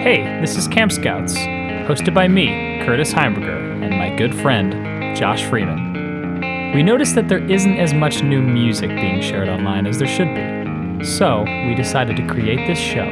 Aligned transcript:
Hey, 0.00 0.22
this 0.40 0.56
is 0.56 0.68
Camp 0.68 0.92
Scouts, 0.92 1.34
hosted 1.34 2.14
by 2.14 2.28
me, 2.28 2.80
Curtis 2.86 3.12
Heimberger, 3.12 3.82
and 3.82 3.98
my 3.98 4.14
good 4.16 4.32
friend, 4.32 5.16
Josh 5.16 5.42
Freeman. 5.44 6.72
We 6.72 6.84
noticed 6.84 7.16
that 7.16 7.28
there 7.28 7.44
isn't 7.50 7.76
as 7.78 7.92
much 7.92 8.22
new 8.22 8.40
music 8.40 8.90
being 8.90 9.20
shared 9.20 9.48
online 9.48 9.88
as 9.88 9.98
there 9.98 10.06
should 10.06 10.32
be, 10.36 11.04
so 11.04 11.42
we 11.42 11.74
decided 11.74 12.16
to 12.16 12.26
create 12.28 12.64
this 12.68 12.78
show 12.78 13.06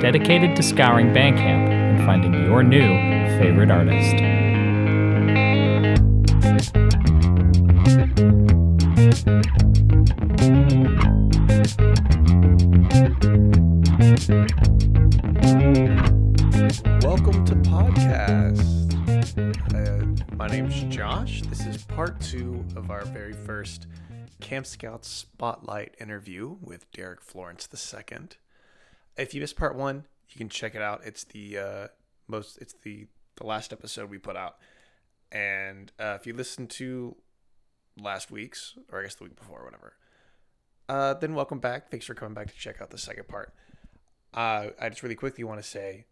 dedicated 0.00 0.56
to 0.56 0.64
scouring 0.64 1.14
Bandcamp 1.14 1.70
and 1.70 2.04
finding 2.04 2.34
your 2.44 2.64
new 2.64 2.88
favorite 3.38 3.70
artist. 3.70 4.16
Josh. 21.26 21.42
This 21.42 21.66
is 21.66 21.82
part 21.82 22.20
two 22.20 22.64
of 22.76 22.90
our 22.90 23.04
very 23.06 23.32
first 23.32 23.88
Camp 24.40 24.64
Scouts 24.64 25.08
Spotlight 25.08 25.96
interview 26.00 26.56
with 26.60 26.90
Derek 26.92 27.20
Florence 27.20 27.68
II. 27.72 28.28
If 29.16 29.34
you 29.34 29.40
missed 29.40 29.56
part 29.56 29.74
one, 29.74 30.04
you 30.28 30.38
can 30.38 30.48
check 30.48 30.76
it 30.76 30.82
out. 30.82 31.00
It's 31.04 31.24
the 31.24 31.58
uh, 31.58 31.86
most. 32.28 32.58
It's 32.58 32.74
the 32.84 33.06
the 33.36 33.44
last 33.44 33.72
episode 33.72 34.08
we 34.08 34.18
put 34.18 34.36
out. 34.36 34.56
And 35.32 35.90
uh, 35.98 36.16
if 36.20 36.26
you 36.28 36.34
listen 36.34 36.68
to 36.68 37.16
last 38.00 38.30
week's, 38.30 38.78
or 38.92 39.00
I 39.00 39.02
guess 39.02 39.16
the 39.16 39.24
week 39.24 39.36
before, 39.36 39.60
or 39.60 39.64
whatever, 39.64 39.94
uh, 40.88 41.14
then 41.14 41.34
welcome 41.34 41.58
back. 41.58 41.90
Thanks 41.90 42.06
for 42.06 42.14
coming 42.14 42.34
back 42.34 42.48
to 42.48 42.56
check 42.56 42.80
out 42.80 42.90
the 42.90 42.98
second 42.98 43.26
part. 43.26 43.52
Uh, 44.32 44.68
I 44.80 44.90
just 44.90 45.02
really 45.02 45.16
quickly 45.16 45.42
want 45.42 45.60
to 45.60 45.68
say 45.68 46.06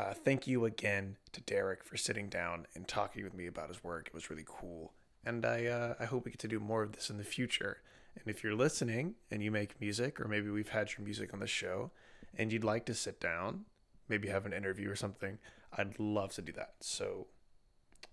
uh, 0.00 0.14
thank 0.14 0.46
you 0.46 0.64
again 0.64 1.16
to 1.32 1.40
Derek 1.42 1.84
for 1.84 1.96
sitting 1.96 2.28
down 2.28 2.66
and 2.74 2.88
talking 2.88 3.22
with 3.22 3.34
me 3.34 3.46
about 3.46 3.68
his 3.68 3.84
work. 3.84 4.06
It 4.06 4.14
was 4.14 4.30
really 4.30 4.44
cool, 4.46 4.94
and 5.24 5.44
I 5.44 5.66
uh, 5.66 5.94
I 6.00 6.06
hope 6.06 6.24
we 6.24 6.30
get 6.30 6.40
to 6.40 6.48
do 6.48 6.58
more 6.58 6.82
of 6.82 6.92
this 6.92 7.10
in 7.10 7.18
the 7.18 7.24
future. 7.24 7.82
And 8.16 8.26
if 8.26 8.42
you're 8.42 8.54
listening 8.54 9.14
and 9.30 9.42
you 9.42 9.50
make 9.50 9.80
music, 9.80 10.20
or 10.20 10.26
maybe 10.26 10.50
we've 10.50 10.70
had 10.70 10.90
your 10.96 11.04
music 11.04 11.32
on 11.32 11.40
the 11.40 11.46
show, 11.46 11.90
and 12.36 12.52
you'd 12.52 12.64
like 12.64 12.86
to 12.86 12.94
sit 12.94 13.20
down, 13.20 13.66
maybe 14.08 14.28
have 14.28 14.46
an 14.46 14.52
interview 14.52 14.90
or 14.90 14.96
something, 14.96 15.38
I'd 15.76 15.98
love 15.98 16.32
to 16.34 16.42
do 16.42 16.52
that. 16.52 16.74
So, 16.80 17.28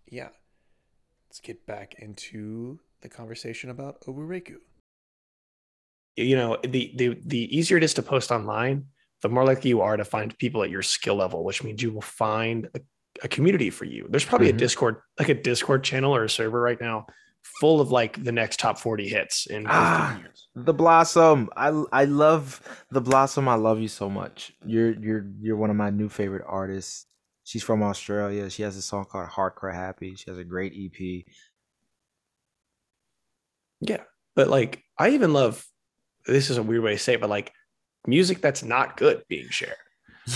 yeah, 0.05 0.29
let's 1.27 1.39
get 1.39 1.65
back 1.65 1.95
into 1.99 2.79
the 3.01 3.09
conversation 3.09 3.69
about 3.69 4.01
Obureku. 4.01 4.57
you 6.17 6.35
know 6.35 6.57
the 6.63 6.91
the 6.95 7.17
the 7.25 7.57
easier 7.57 7.77
it 7.77 7.83
is 7.83 7.93
to 7.93 8.01
post 8.01 8.31
online 8.31 8.85
the 9.21 9.29
more 9.29 9.45
likely 9.45 9.69
you 9.69 9.81
are 9.81 9.97
to 9.97 10.05
find 10.05 10.37
people 10.37 10.63
at 10.63 10.69
your 10.69 10.81
skill 10.83 11.15
level 11.15 11.43
which 11.43 11.63
means 11.63 11.81
you 11.81 11.91
will 11.91 12.01
find 12.01 12.69
a, 12.75 12.79
a 13.23 13.27
community 13.27 13.69
for 13.69 13.85
you 13.85 14.05
there's 14.09 14.25
probably 14.25 14.47
Mhm. 14.47 14.55
a 14.55 14.57
discord 14.57 14.95
like 15.19 15.29
a 15.29 15.33
discord 15.33 15.83
channel 15.83 16.15
or 16.15 16.23
a 16.23 16.29
server 16.29 16.61
right 16.61 16.79
now 16.79 17.05
full 17.59 17.79
of 17.81 17.91
like 17.91 18.21
the 18.23 18.31
next 18.31 18.59
top 18.59 18.77
40 18.77 19.07
hits 19.07 19.45
in 19.47 19.65
Ah. 19.67 20.21
The 20.55 20.73
Blossom. 20.73 21.49
I 21.55 21.67
I 21.91 22.05
love 22.05 22.61
the 22.91 22.99
Blossom. 22.99 23.47
I 23.47 23.53
love 23.55 23.79
you 23.79 23.87
so 23.87 24.09
much. 24.09 24.53
You're 24.65 24.91
you're 24.99 25.25
you're 25.39 25.55
one 25.55 25.69
of 25.69 25.75
my 25.75 25.91
new 25.91 26.09
favorite 26.09 26.43
artists. 26.47 27.05
She's 27.43 27.63
from 27.63 27.83
Australia. 27.83 28.49
She 28.49 28.63
has 28.63 28.75
a 28.75 28.81
song 28.81 29.05
called 29.05 29.29
Hardcore 29.29 29.73
Happy. 29.73 30.15
She 30.15 30.29
has 30.31 30.37
a 30.39 30.43
great 30.43 30.73
EP. 30.75 31.25
yeah 33.81 34.03
but 34.35 34.47
like 34.47 34.83
i 34.97 35.09
even 35.09 35.33
love 35.33 35.63
this 36.25 36.49
is 36.49 36.57
a 36.57 36.63
weird 36.63 36.83
way 36.83 36.93
to 36.93 36.97
say 36.99 37.13
it 37.13 37.21
but 37.21 37.29
like 37.29 37.53
music 38.07 38.41
that's 38.41 38.63
not 38.63 38.97
good 38.97 39.21
being 39.27 39.49
shared 39.49 39.75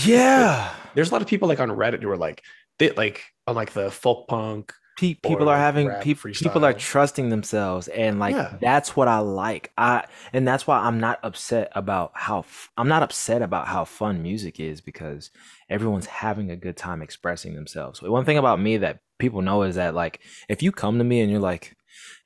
Yeah. 0.04 0.72
there's 0.94 1.10
a 1.10 1.12
lot 1.12 1.22
of 1.22 1.28
people 1.28 1.48
like 1.48 1.60
on 1.60 1.68
reddit 1.70 2.02
who 2.02 2.10
are 2.10 2.16
like 2.16 2.42
they 2.78 2.90
like 2.90 3.22
on 3.46 3.54
like 3.56 3.72
the 3.72 3.90
folk 3.90 4.28
punk 4.28 4.72
Pe- 4.98 5.14
people 5.14 5.48
are 5.48 5.56
having 5.56 5.88
rap 5.88 6.02
peop 6.02 6.18
people 6.22 6.66
are 6.66 6.74
trusting 6.74 7.30
themselves 7.30 7.88
and 7.88 8.18
like 8.18 8.34
Yeah. 8.34 8.56
that's 8.60 8.94
what 8.94 9.08
I 9.08 9.18
like. 9.20 9.72
I 9.78 10.04
and 10.34 10.46
that's 10.46 10.66
why 10.66 10.78
I'm 10.80 11.00
not 11.00 11.18
upset 11.22 11.72
about 11.74 12.12
how 12.14 12.44
I'm 12.76 12.88
not 12.88 13.02
upset 13.02 13.40
about 13.40 13.68
how 13.68 13.86
fun 13.86 14.22
music 14.22 14.60
is 14.60 14.82
because 14.82 15.30
everyone's 15.70 16.06
having 16.06 16.50
a 16.50 16.56
good 16.56 16.76
time 16.76 17.00
expressing 17.00 17.54
themselves. 17.54 18.02
One 18.02 18.26
thing 18.26 18.36
about 18.36 18.60
me 18.60 18.76
that 18.78 18.98
people 19.18 19.40
know 19.40 19.62
is 19.62 19.76
that 19.76 19.94
like 19.94 20.20
if 20.50 20.62
you 20.62 20.70
come 20.72 20.98
to 20.98 21.04
me 21.04 21.22
and 21.22 21.30
you're 21.30 21.40
like, 21.40 21.74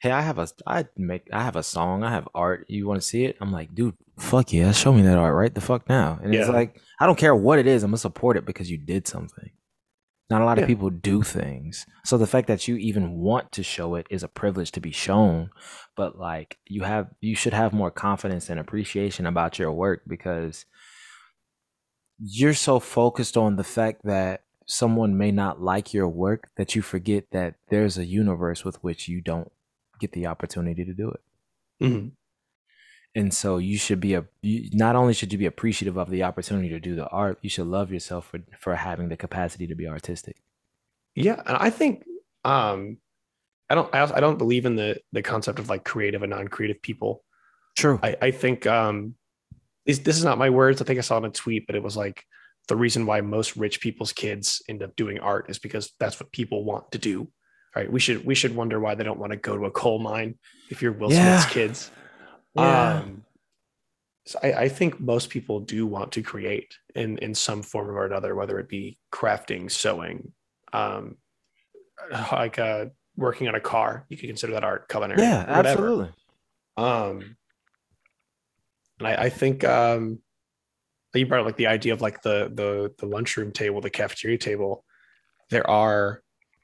"Hey, 0.00 0.10
I 0.10 0.21
have 0.22 0.38
a 0.38 0.49
I 0.66 0.87
make 0.97 1.28
I 1.32 1.43
have 1.43 1.56
a 1.56 1.62
song, 1.62 2.03
I 2.04 2.10
have 2.10 2.28
art. 2.34 2.66
You 2.69 2.87
want 2.87 3.00
to 3.00 3.06
see 3.06 3.25
it?" 3.25 3.37
I'm 3.41 3.53
like, 3.53 3.75
"Dude, 3.75 3.94
fuck 4.19 4.53
yeah, 4.53 4.72
show 4.72 4.93
me 4.93 5.03
that 5.03 5.19
art 5.19 5.34
right 5.34 5.54
the 5.54 5.60
fuck 5.60 5.88
now." 5.88 6.19
And 6.22 6.34
it's 6.34 6.49
like, 6.49 6.81
I 7.00 7.06
don't 7.06 7.19
care 7.19 7.34
what 7.34 7.59
it 7.59 7.66
is, 7.66 7.82
I'm 7.82 7.91
gonna 7.91 7.99
support 7.99 8.37
it 8.37 8.44
because 8.47 8.71
you 8.71 8.78
did 8.78 9.06
something. 9.09 9.50
Not 10.28 10.43
a 10.43 10.44
lot 10.44 10.56
Yeah. 10.59 10.65
of 10.65 10.66
people 10.69 10.91
do 10.91 11.22
things. 11.22 11.87
So 12.05 12.19
the 12.19 12.26
fact 12.26 12.49
that 12.49 12.66
you 12.66 12.75
even 12.76 13.12
want 13.19 13.53
to 13.53 13.62
show 13.62 13.94
it 13.94 14.09
is 14.10 14.25
a 14.25 14.28
privilege 14.28 14.72
to 14.72 14.81
be 14.81 14.91
shown. 14.91 15.50
But 15.97 16.19
like 16.19 16.59
you 16.66 16.82
have 16.82 17.09
you 17.21 17.37
should 17.37 17.53
have 17.55 17.72
more 17.72 17.93
confidence 17.93 18.50
and 18.50 18.59
appreciation 18.59 19.25
about 19.26 19.59
your 19.59 19.71
work 19.72 20.03
because 20.06 20.65
you're 22.19 22.55
so 22.55 22.81
focused 22.81 23.37
on 23.37 23.56
the 23.56 23.65
fact 23.65 24.00
that 24.05 24.43
someone 24.66 25.16
may 25.16 25.31
not 25.31 25.60
like 25.62 25.94
your 25.94 26.09
work 26.09 26.49
that 26.56 26.75
you 26.75 26.82
forget 26.82 27.31
that 27.31 27.55
there's 27.69 27.99
a 27.99 28.05
universe 28.05 28.65
with 28.65 28.82
which 28.82 29.06
you 29.06 29.21
don't 29.21 29.53
get 29.98 30.12
the 30.12 30.26
opportunity 30.26 30.84
to 30.84 30.94
do 30.94 31.10
it. 31.10 31.20
Mhm. 31.82 32.12
And 33.14 33.32
so 33.32 33.56
you 33.56 33.78
should 33.78 34.00
be 34.00 34.14
a 34.14 34.26
you, 34.42 34.68
not 34.74 34.94
only 34.94 35.14
should 35.14 35.32
you 35.32 35.38
be 35.38 35.46
appreciative 35.46 35.96
of 35.96 36.10
the 36.10 36.22
opportunity 36.22 36.68
to 36.68 36.80
do 36.80 36.94
the 36.94 37.08
art, 37.08 37.38
you 37.40 37.48
should 37.48 37.66
love 37.66 37.90
yourself 37.90 38.26
for 38.28 38.40
for 38.58 38.74
having 38.74 39.08
the 39.08 39.16
capacity 39.16 39.66
to 39.66 39.74
be 39.74 39.88
artistic. 39.88 40.36
Yeah, 41.14 41.42
and 41.46 41.56
I 41.56 41.70
think 41.70 42.04
um 42.44 42.98
I 43.70 43.74
don't 43.74 43.92
I, 43.94 44.00
also, 44.00 44.14
I 44.14 44.20
don't 44.20 44.38
believe 44.38 44.66
in 44.66 44.76
the 44.76 45.00
the 45.12 45.22
concept 45.22 45.58
of 45.58 45.68
like 45.70 45.84
creative 45.84 46.22
and 46.22 46.30
non-creative 46.30 46.82
people. 46.82 47.24
True. 47.76 47.98
I 48.02 48.16
I 48.20 48.30
think 48.30 48.66
um 48.66 49.14
this 49.86 49.98
this 50.00 50.18
is 50.18 50.24
not 50.24 50.38
my 50.38 50.50
words. 50.50 50.82
I 50.82 50.84
think 50.84 50.98
I 50.98 51.02
saw 51.02 51.16
it 51.16 51.20
in 51.20 51.24
a 51.26 51.30
tweet, 51.30 51.66
but 51.66 51.76
it 51.76 51.82
was 51.82 51.96
like 51.96 52.24
the 52.68 52.76
reason 52.76 53.06
why 53.06 53.20
most 53.22 53.56
rich 53.56 53.80
people's 53.80 54.12
kids 54.12 54.60
end 54.68 54.82
up 54.82 54.94
doing 54.96 55.20
art 55.20 55.48
is 55.48 55.58
because 55.58 55.92
that's 55.98 56.20
what 56.20 56.32
people 56.32 56.64
want 56.64 56.92
to 56.92 56.98
do. 56.98 57.28
Right? 57.76 57.92
We 57.92 58.00
should 58.00 58.25
we 58.25 58.34
should 58.34 58.56
wonder 58.56 58.81
why 58.81 58.94
they 58.94 59.04
don't 59.04 59.19
want 59.19 59.32
to 59.32 59.37
go 59.37 59.56
to 59.56 59.66
a 59.66 59.70
coal 59.70 59.98
mine 59.98 60.37
if 60.70 60.81
you're 60.81 60.92
Will 60.92 61.12
Yeah. 61.12 61.38
Smith's 61.41 61.53
kids. 61.53 61.91
Yeah. 62.54 62.94
Um 63.00 63.22
so 64.25 64.41
I, 64.42 64.53
I 64.64 64.69
think 64.69 64.98
most 64.98 65.31
people 65.31 65.60
do 65.60 65.87
want 65.87 66.12
to 66.12 66.22
create 66.22 66.75
in 66.94 67.19
in 67.19 67.34
some 67.34 67.62
form 67.62 67.91
or 67.91 68.06
another, 68.06 68.34
whether 68.34 68.59
it 68.59 68.69
be 68.69 68.98
crafting, 69.12 69.70
sewing, 69.70 70.32
um, 70.72 71.16
like 72.32 72.59
uh, 72.59 72.87
working 73.16 73.47
on 73.47 73.54
a 73.54 73.60
car. 73.60 74.04
You 74.08 74.16
could 74.16 74.28
consider 74.28 74.54
that 74.54 74.64
art, 74.64 74.88
culinary. 74.88 75.22
yeah, 75.22 75.56
whatever. 75.56 75.69
absolutely. 75.69 76.12
Um, 76.76 77.37
and 78.98 79.08
I, 79.08 79.14
I 79.14 79.28
think 79.28 79.62
um, 79.62 80.19
you 81.14 81.25
brought 81.26 81.41
up 81.41 81.47
like 81.47 81.56
the 81.56 81.69
idea 81.69 81.93
of 81.93 82.00
like 82.00 82.20
the 82.22 82.50
the 82.53 82.93
the 82.98 83.06
lunchroom 83.06 83.53
table, 83.53 83.81
the 83.81 83.91
cafeteria 83.91 84.38
table. 84.38 84.84
There 85.50 85.69
are 85.70 86.22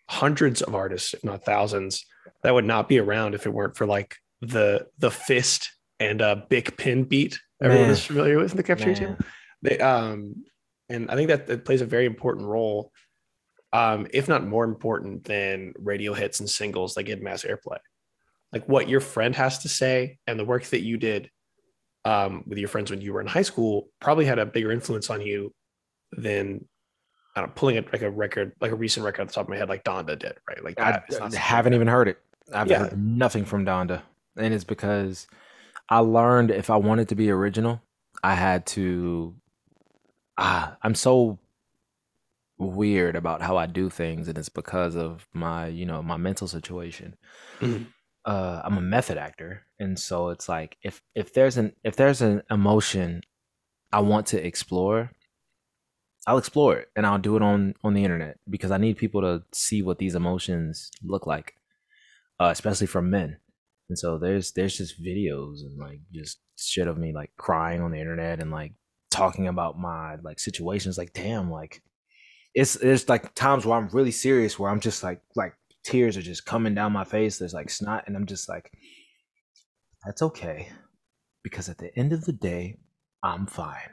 hundreds 0.09 0.63
of 0.63 0.75
artists, 0.75 1.15
if 1.15 1.25
not 1.25 1.45
thousands, 1.45 2.05
that 2.43 2.55
would 2.55 2.65
not 2.65 2.89
be 2.89 2.99
around 2.99 3.35
if 3.35 3.47
it 3.47 3.53
weren't 3.53 3.77
for 3.77 3.87
like 3.87 4.17
the 4.41 4.87
the 4.99 5.11
fist 5.11 5.71
and 6.01 6.21
uh 6.21 6.35
big 6.49 6.77
pin 6.77 7.05
beat 7.05 7.39
everyone 7.63 7.87
Man. 7.87 7.93
is 7.93 8.05
familiar 8.05 8.39
with 8.39 8.51
in 8.51 8.57
the 8.57 8.63
cafeteria 8.63 8.97
table. 8.97 9.17
They, 9.63 9.79
um, 9.79 10.45
and 10.89 11.11
I 11.11 11.15
think 11.15 11.29
that 11.29 11.47
that 11.47 11.65
plays 11.65 11.81
a 11.81 11.87
very 11.87 12.07
important 12.07 12.47
role, 12.47 12.93
um, 13.73 14.07
if 14.13 14.29
not 14.29 14.47
more 14.47 14.65
important 14.65 15.25
than 15.25 15.73
radio 15.79 16.13
hits 16.13 16.41
and 16.41 16.51
singles 16.51 16.95
that 16.95 17.05
get 17.05 17.23
mass 17.23 17.45
airplay. 17.45 17.79
Like 18.53 18.69
what 18.69 18.89
your 18.89 19.01
friend 19.01 19.35
has 19.37 19.61
to 19.61 19.69
say 19.69 20.19
and 20.27 20.39
the 20.39 20.45
work 20.45 20.65
that 20.67 20.83
you 20.83 20.99
did 20.99 21.31
um, 22.05 22.43
with 22.47 22.59
your 22.59 22.69
friends 22.69 22.91
when 22.91 23.01
you 23.01 23.13
were 23.13 23.21
in 23.21 23.27
high 23.27 23.43
school 23.43 23.89
probably 24.01 24.27
had 24.27 24.39
a 24.39 24.45
bigger 24.45 24.73
influence 24.73 25.09
on 25.09 25.23
you 25.23 25.55
than 26.11 26.69
I 27.35 27.41
don't 27.41 27.49
know, 27.51 27.55
pulling 27.57 27.77
it 27.77 27.93
like 27.93 28.03
a 28.03 28.11
record, 28.11 28.53
like 28.61 28.73
a 28.73 28.75
recent 28.75 29.05
record 29.07 29.23
off 29.23 29.29
the 29.29 29.35
top 29.35 29.45
of 29.47 29.49
my 29.49 29.57
head, 29.57 29.69
like 29.69 29.85
Donda 29.85 30.19
did, 30.19 30.35
right? 30.49 30.63
Like 30.63 30.79
I, 30.79 31.01
that. 31.09 31.33
I 31.33 31.35
haven't 31.37 31.75
even 31.75 31.89
heard 31.89 32.09
it. 32.09 32.19
I've 32.53 32.69
Yeah. 32.69 32.85
heard 32.85 32.99
nothing 32.99 33.45
from 33.45 33.65
Donda, 33.65 34.03
and 34.37 34.53
it's 34.53 34.65
because 34.65 35.27
I 35.89 35.99
learned 35.99 36.51
if 36.51 36.69
I 36.69 36.77
wanted 36.77 37.09
to 37.09 37.15
be 37.15 37.31
original, 37.31 37.81
I 38.23 38.35
had 38.35 38.67
to. 38.67 39.35
Ah, 40.37 40.77
I'm 40.83 40.95
so 40.95 41.39
weird 42.59 43.17
about 43.17 43.43
how 43.43 43.57
I 43.57 43.67
do 43.67 43.89
things, 43.91 44.29
and 44.29 44.37
it's 44.39 44.49
because 44.49 44.95
of 44.97 45.27
my, 45.33 45.67
you 45.67 45.87
know, 45.87 46.03
my 46.03 46.17
mental 46.17 46.47
situation. 46.49 47.17
Mhm. 47.61 47.87
Uh, 48.25 48.61
I'm 48.65 48.79
a 48.79 48.81
method 48.83 49.19
actor, 49.19 49.67
and 49.79 49.99
so 49.99 50.29
it's 50.29 50.49
like 50.49 50.77
if 50.83 51.03
if 51.15 51.33
there's 51.35 51.57
an 51.57 51.75
if 51.83 51.97
there's 51.97 52.21
an 52.23 52.43
emotion 52.51 53.23
I 53.93 54.01
want 54.01 54.27
to 54.29 54.45
explore, 54.47 55.11
I'll 56.27 56.39
explore 56.39 56.77
it 56.77 56.89
and 56.95 57.05
I'll 57.05 57.19
do 57.19 57.37
it 57.37 57.43
on 57.43 57.75
on 57.83 57.95
the 57.95 58.05
internet 58.05 58.39
because 58.49 58.71
I 58.71 58.79
need 58.79 58.97
people 58.97 59.23
to 59.23 59.43
see 59.53 59.83
what 59.83 59.99
these 59.99 60.15
emotions 60.15 60.91
look 61.03 61.27
like, 61.27 61.55
uh, 62.41 62.51
especially 62.53 62.87
from 62.87 63.11
men. 63.11 63.39
And 63.89 63.99
so 63.99 64.19
there's 64.19 64.53
there's 64.53 64.77
just 64.77 65.03
videos 65.03 65.63
and 65.63 65.79
like 65.79 66.01
just 66.13 66.39
shit 66.57 66.87
of 66.89 66.97
me 66.97 67.13
like 67.13 67.31
crying 67.37 67.83
on 67.83 67.91
the 67.91 67.99
internet 67.99 68.41
and 68.41 68.51
like 68.51 68.73
talking 69.11 69.49
about 69.49 69.79
my 69.79 70.17
like 70.23 70.39
situations. 70.39 70.97
Like 70.97 71.13
damn, 71.13 71.51
like 71.51 71.83
it's 72.55 72.77
it's 72.77 73.09
like 73.09 73.35
times 73.35 73.67
where 73.67 73.79
I'm 73.79 73.89
really 73.89 74.13
serious, 74.13 74.59
where 74.59 74.71
I'm 74.71 74.81
just 74.81 75.03
like 75.03 75.21
like 75.35 75.55
tears 75.85 76.17
are 76.17 76.23
just 76.23 76.47
coming 76.47 76.75
down 76.75 76.93
my 76.93 77.05
face. 77.05 77.39
There's 77.39 77.55
like 77.55 77.71
snot, 77.71 78.05
and 78.07 78.17
I'm 78.17 78.27
just 78.27 78.49
like, 78.49 78.71
that's 80.05 80.23
okay, 80.23 80.69
because 81.43 81.69
at 81.69 81.79
the 81.79 81.97
end 81.99 82.13
of 82.13 82.25
the 82.25 82.33
day, 82.33 82.79
I'm 83.23 83.47
fine. 83.47 83.91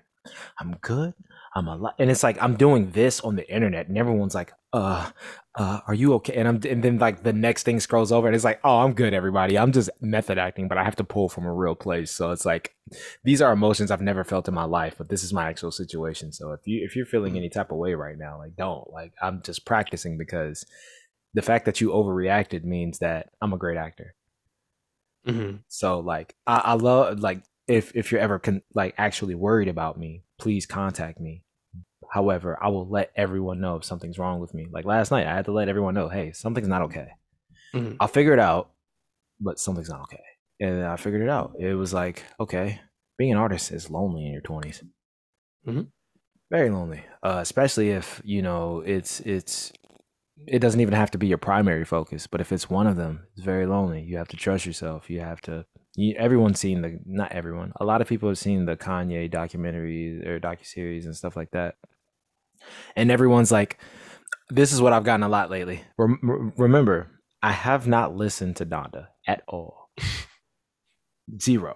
I'm 0.59 0.77
good. 0.81 1.13
I'm 1.55 1.67
alive. 1.67 1.93
And 1.99 2.11
it's 2.11 2.23
like 2.23 2.41
I'm 2.41 2.55
doing 2.55 2.91
this 2.91 3.19
on 3.21 3.35
the 3.35 3.49
internet, 3.51 3.87
and 3.87 3.97
everyone's 3.97 4.35
like, 4.35 4.53
uh, 4.71 5.09
uh, 5.55 5.79
are 5.87 5.93
you 5.93 6.13
okay? 6.15 6.35
And 6.35 6.47
I'm 6.47 6.61
and 6.69 6.83
then 6.83 6.99
like 6.99 7.23
the 7.23 7.33
next 7.33 7.63
thing 7.63 7.79
scrolls 7.79 8.11
over 8.11 8.27
and 8.27 8.35
it's 8.35 8.45
like, 8.45 8.59
oh, 8.63 8.79
I'm 8.79 8.93
good, 8.93 9.13
everybody. 9.13 9.57
I'm 9.57 9.71
just 9.71 9.89
method 9.99 10.37
acting, 10.37 10.67
but 10.67 10.77
I 10.77 10.83
have 10.83 10.95
to 10.97 11.03
pull 11.03 11.27
from 11.27 11.45
a 11.45 11.53
real 11.53 11.75
place. 11.75 12.11
So 12.11 12.31
it's 12.31 12.45
like 12.45 12.75
these 13.23 13.41
are 13.41 13.51
emotions 13.51 13.89
I've 13.89 14.01
never 14.01 14.23
felt 14.23 14.47
in 14.47 14.53
my 14.53 14.65
life, 14.65 14.95
but 14.97 15.09
this 15.09 15.23
is 15.23 15.33
my 15.33 15.49
actual 15.49 15.71
situation. 15.71 16.31
So 16.31 16.51
if 16.53 16.61
you 16.65 16.83
if 16.85 16.95
you're 16.95 17.05
feeling 17.05 17.35
any 17.35 17.49
type 17.49 17.71
of 17.71 17.77
way 17.77 17.95
right 17.95 18.17
now, 18.17 18.37
like 18.37 18.55
don't. 18.55 18.89
Like 18.91 19.13
I'm 19.21 19.41
just 19.41 19.65
practicing 19.65 20.17
because 20.17 20.65
the 21.33 21.41
fact 21.41 21.65
that 21.65 21.81
you 21.81 21.89
overreacted 21.89 22.63
means 22.63 22.99
that 22.99 23.29
I'm 23.41 23.53
a 23.53 23.57
great 23.57 23.77
actor. 23.77 24.15
Mm-hmm. 25.27 25.57
So 25.67 25.99
like 25.99 26.35
I, 26.45 26.61
I 26.63 26.73
love 26.73 27.19
like 27.19 27.41
if 27.69 27.95
if 27.95 28.11
you're 28.11 28.21
ever 28.21 28.39
con- 28.39 28.63
like 28.73 28.95
actually 28.97 29.35
worried 29.35 29.67
about 29.67 29.97
me, 29.97 30.23
please 30.39 30.65
contact 30.65 31.19
me. 31.19 31.43
However, 32.11 32.57
I 32.61 32.69
will 32.69 32.87
let 32.89 33.11
everyone 33.15 33.61
know 33.61 33.75
if 33.75 33.83
something's 33.83 34.17
wrong 34.17 34.39
with 34.39 34.53
me. 34.53 34.67
Like 34.71 34.85
last 34.85 35.11
night, 35.11 35.27
I 35.27 35.35
had 35.35 35.45
to 35.45 35.51
let 35.51 35.69
everyone 35.69 35.93
know, 35.93 36.09
hey, 36.09 36.31
something's 36.31 36.67
not 36.67 36.81
okay. 36.83 37.09
Mhm. 37.73 37.97
I'll 37.99 38.07
figure 38.07 38.33
it 38.33 38.39
out, 38.39 38.71
but 39.39 39.59
something's 39.59 39.89
not 39.89 40.01
okay. 40.01 40.23
And 40.59 40.83
I 40.83 40.95
figured 40.97 41.21
it 41.21 41.29
out. 41.29 41.53
It 41.59 41.75
was 41.75 41.93
like, 41.93 42.23
okay, 42.39 42.81
being 43.17 43.31
an 43.31 43.37
artist 43.37 43.71
is 43.71 43.89
lonely 43.91 44.25
in 44.25 44.33
your 44.33 44.41
20s. 44.41 44.83
Mhm. 45.67 45.91
Very 46.49 46.69
lonely, 46.71 47.03
uh, 47.21 47.37
especially 47.41 47.91
if 47.91 48.21
you 48.25 48.41
know 48.41 48.81
it's 48.85 49.19
it's. 49.21 49.71
It 50.47 50.59
doesn't 50.59 50.79
even 50.79 50.93
have 50.93 51.11
to 51.11 51.17
be 51.17 51.27
your 51.27 51.37
primary 51.37 51.83
focus, 51.83 52.25
but 52.25 52.39
if 52.41 52.51
it's 52.53 52.69
one 52.69 52.87
of 52.87 52.95
them, 52.95 53.27
it's 53.33 53.43
very 53.43 53.65
lonely. 53.65 54.01
You 54.01 54.15
have 54.17 54.29
to 54.29 54.37
trust 54.37 54.65
yourself. 54.65 55.09
You 55.09 55.19
have 55.19 55.41
to. 55.41 55.65
You, 55.99 56.15
everyone's 56.15 56.59
seen 56.61 56.81
the 56.81 56.97
not 57.05 57.33
everyone. 57.33 57.73
A 57.81 57.83
lot 57.83 57.99
of 57.99 58.07
people 58.07 58.29
have 58.29 58.37
seen 58.37 58.65
the 58.65 58.77
Kanye 58.77 59.29
documentaries 59.29 60.25
or 60.25 60.39
docuseries 60.39 61.03
and 61.03 61.13
stuff 61.15 61.35
like 61.35 61.51
that, 61.51 61.75
and 62.95 63.11
everyone's 63.11 63.51
like, 63.51 63.79
"This 64.49 64.71
is 64.71 64.81
what 64.81 64.93
I've 64.93 65.03
gotten 65.03 65.23
a 65.23 65.29
lot 65.29 65.49
lately." 65.51 65.83
Rem- 65.97 66.19
rem- 66.23 66.53
remember, 66.55 67.19
I 67.43 67.51
have 67.51 67.85
not 67.85 68.15
listened 68.15 68.55
to 68.57 68.65
Donda 68.65 69.07
at 69.27 69.43
all. 69.45 69.89
Zero. 71.41 71.75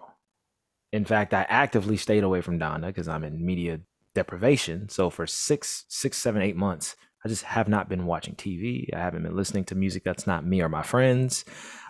In 0.91 1.05
fact, 1.05 1.33
I 1.33 1.41
actively 1.49 1.97
stayed 1.97 2.23
away 2.23 2.41
from 2.41 2.59
Donda 2.59 2.87
because 2.87 3.07
I'm 3.07 3.23
in 3.23 3.45
media 3.45 3.81
deprivation. 4.15 4.87
So 4.89 5.09
for 5.09 5.27
six, 5.27 5.85
six, 5.89 6.17
seven, 6.17 6.41
eight 6.41 6.55
months, 6.55 6.95
I 7.25 7.29
just 7.29 7.43
have 7.43 7.67
not 7.67 7.89
been 7.89 8.05
watching 8.05 8.35
TV. 8.35 8.87
I 8.93 8.99
haven't 8.99 9.23
been 9.23 9.35
listening 9.35 9.65
to 9.65 9.75
music 9.75 10.03
that's 10.03 10.27
not 10.27 10.45
me 10.45 10.61
or 10.61 10.69
my 10.69 10.83
friends. 10.83 11.45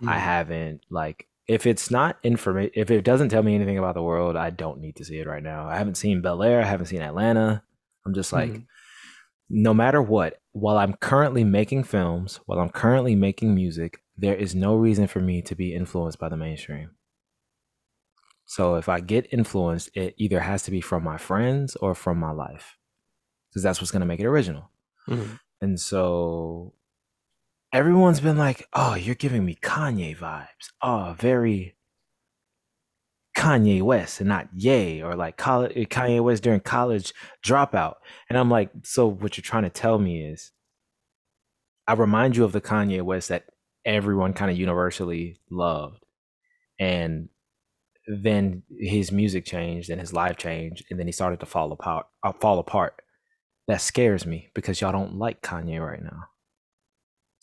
I 0.07 0.15
Mhm. 0.15 0.19
haven't 0.19 0.81
like 0.89 1.27
if 1.47 1.65
it's 1.65 1.91
not 1.91 2.17
information 2.23 2.71
if 2.75 2.89
it 2.89 3.03
doesn't 3.03 3.29
tell 3.29 3.43
me 3.43 3.55
anything 3.55 3.77
about 3.77 3.95
the 3.95 4.01
world, 4.03 4.35
I 4.35 4.49
don't 4.49 4.79
need 4.79 4.95
to 4.97 5.05
see 5.05 5.19
it 5.19 5.27
right 5.27 5.43
now. 5.43 5.67
I 5.67 5.77
haven't 5.77 5.95
seen 5.95 6.21
Bel 6.21 6.41
Air, 6.43 6.61
I 6.61 6.65
haven't 6.65 6.85
seen 6.87 7.01
Atlanta. 7.01 7.63
I'm 8.05 8.13
just 8.13 8.31
like 8.33 8.51
Mhm. 8.51 8.65
no 9.49 9.73
matter 9.73 10.01
what, 10.01 10.41
while 10.51 10.77
I'm 10.77 10.93
currently 10.93 11.43
making 11.43 11.83
films, 11.83 12.39
while 12.45 12.59
I'm 12.59 12.69
currently 12.69 13.15
making 13.15 13.53
music, 13.55 14.03
there 14.17 14.35
is 14.35 14.53
no 14.55 14.75
reason 14.75 15.07
for 15.07 15.19
me 15.19 15.41
to 15.41 15.55
be 15.55 15.73
influenced 15.73 16.19
by 16.19 16.29
the 16.29 16.37
mainstream. 16.37 16.91
So 18.45 18.75
if 18.75 18.89
I 18.89 18.99
get 18.99 19.31
influenced, 19.33 19.89
it 19.95 20.13
either 20.17 20.41
has 20.41 20.63
to 20.63 20.71
be 20.71 20.81
from 20.81 21.03
my 21.03 21.17
friends 21.17 21.75
or 21.77 21.95
from 21.95 22.19
my 22.19 22.31
life. 22.31 22.77
Because 23.49 23.63
that's 23.63 23.79
what's 23.81 23.91
going 23.91 24.01
to 24.01 24.05
make 24.05 24.19
it 24.19 24.25
original. 24.25 24.69
Mhm. 25.07 25.39
And 25.61 25.79
so 25.79 26.73
everyone's 27.73 28.19
been 28.19 28.37
like, 28.37 28.67
oh, 28.73 28.93
you're 28.93 29.15
giving 29.15 29.43
me 29.43 29.57
Kanye 29.61 30.15
vibes. 30.15 30.69
Oh, 30.81 31.15
very 31.17 31.75
Kanye 33.35 33.81
West 33.81 34.19
and 34.19 34.29
not 34.29 34.47
Yay 34.55 35.01
or 35.01 35.15
like 35.15 35.37
college, 35.37 35.73
Kanye 35.89 36.21
West 36.21 36.43
during 36.43 36.59
college 36.59 37.13
dropout. 37.43 37.95
And 38.29 38.37
I'm 38.37 38.49
like, 38.49 38.69
so 38.83 39.07
what 39.07 39.35
you're 39.35 39.41
trying 39.41 39.63
to 39.63 39.71
tell 39.71 39.97
me 39.97 40.23
is 40.23 40.51
I 41.87 41.93
remind 41.93 42.37
you 42.37 42.45
of 42.45 42.51
the 42.51 42.61
Kanye 42.61 43.01
West 43.01 43.29
that 43.29 43.45
everyone 43.83 44.33
kind 44.33 44.51
of 44.51 44.57
universally 44.57 45.39
loved. 45.49 46.05
And 46.79 47.29
then 48.07 48.63
his 48.79 49.11
music 49.11 49.45
changed 49.45 49.89
and 49.89 49.99
his 49.99 50.13
life 50.13 50.37
changed 50.37 50.85
and 50.91 50.99
then 50.99 51.07
he 51.07 51.13
started 51.13 51.39
to 51.39 51.45
fall 51.45 51.71
apart 51.71 52.05
uh, 52.21 52.33
fall 52.33 52.59
apart 52.59 53.01
that 53.67 53.79
scares 53.79 54.25
me 54.25 54.49
because 54.53 54.81
y'all 54.81 54.91
don't 54.91 55.15
like 55.15 55.41
Kanye 55.41 55.79
right 55.79 56.03
now. 56.03 56.23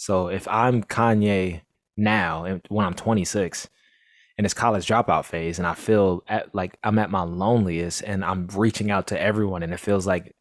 So 0.01 0.29
if 0.29 0.49
I'm 0.49 0.83
Kanye 0.83 1.61
now 1.95 2.45
and 2.45 2.63
when 2.71 2.87
I'm 2.87 2.95
26 2.95 3.69
in 4.39 4.45
this 4.45 4.55
college 4.55 4.87
dropout 4.87 5.27
phase 5.27 5.59
and 5.59 5.67
I 5.67 5.75
feel 5.75 6.23
at, 6.27 6.55
like 6.55 6.79
I'm 6.83 6.99
at 6.99 7.11
my 7.11 7.21
loneliest 7.23 8.03
and 8.05 8.25
I'm 8.25 8.47
reaching 8.55 8.91
out 8.91 9.09
to 9.09 9.21
everyone 9.21 9.63
and 9.63 9.75
it 9.75 9.79
feels 9.79 10.07
like 10.07 10.35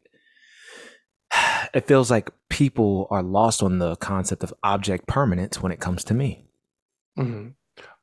it 1.74 1.86
feels 1.86 2.10
like 2.10 2.30
people 2.48 3.06
are 3.10 3.22
lost 3.22 3.62
on 3.62 3.76
the 3.80 3.96
concept 3.96 4.42
of 4.42 4.54
object 4.62 5.06
permanence 5.06 5.60
when 5.60 5.72
it 5.72 5.78
comes 5.78 6.04
to 6.04 6.14
me. 6.14 6.46
Mhm. 7.18 7.52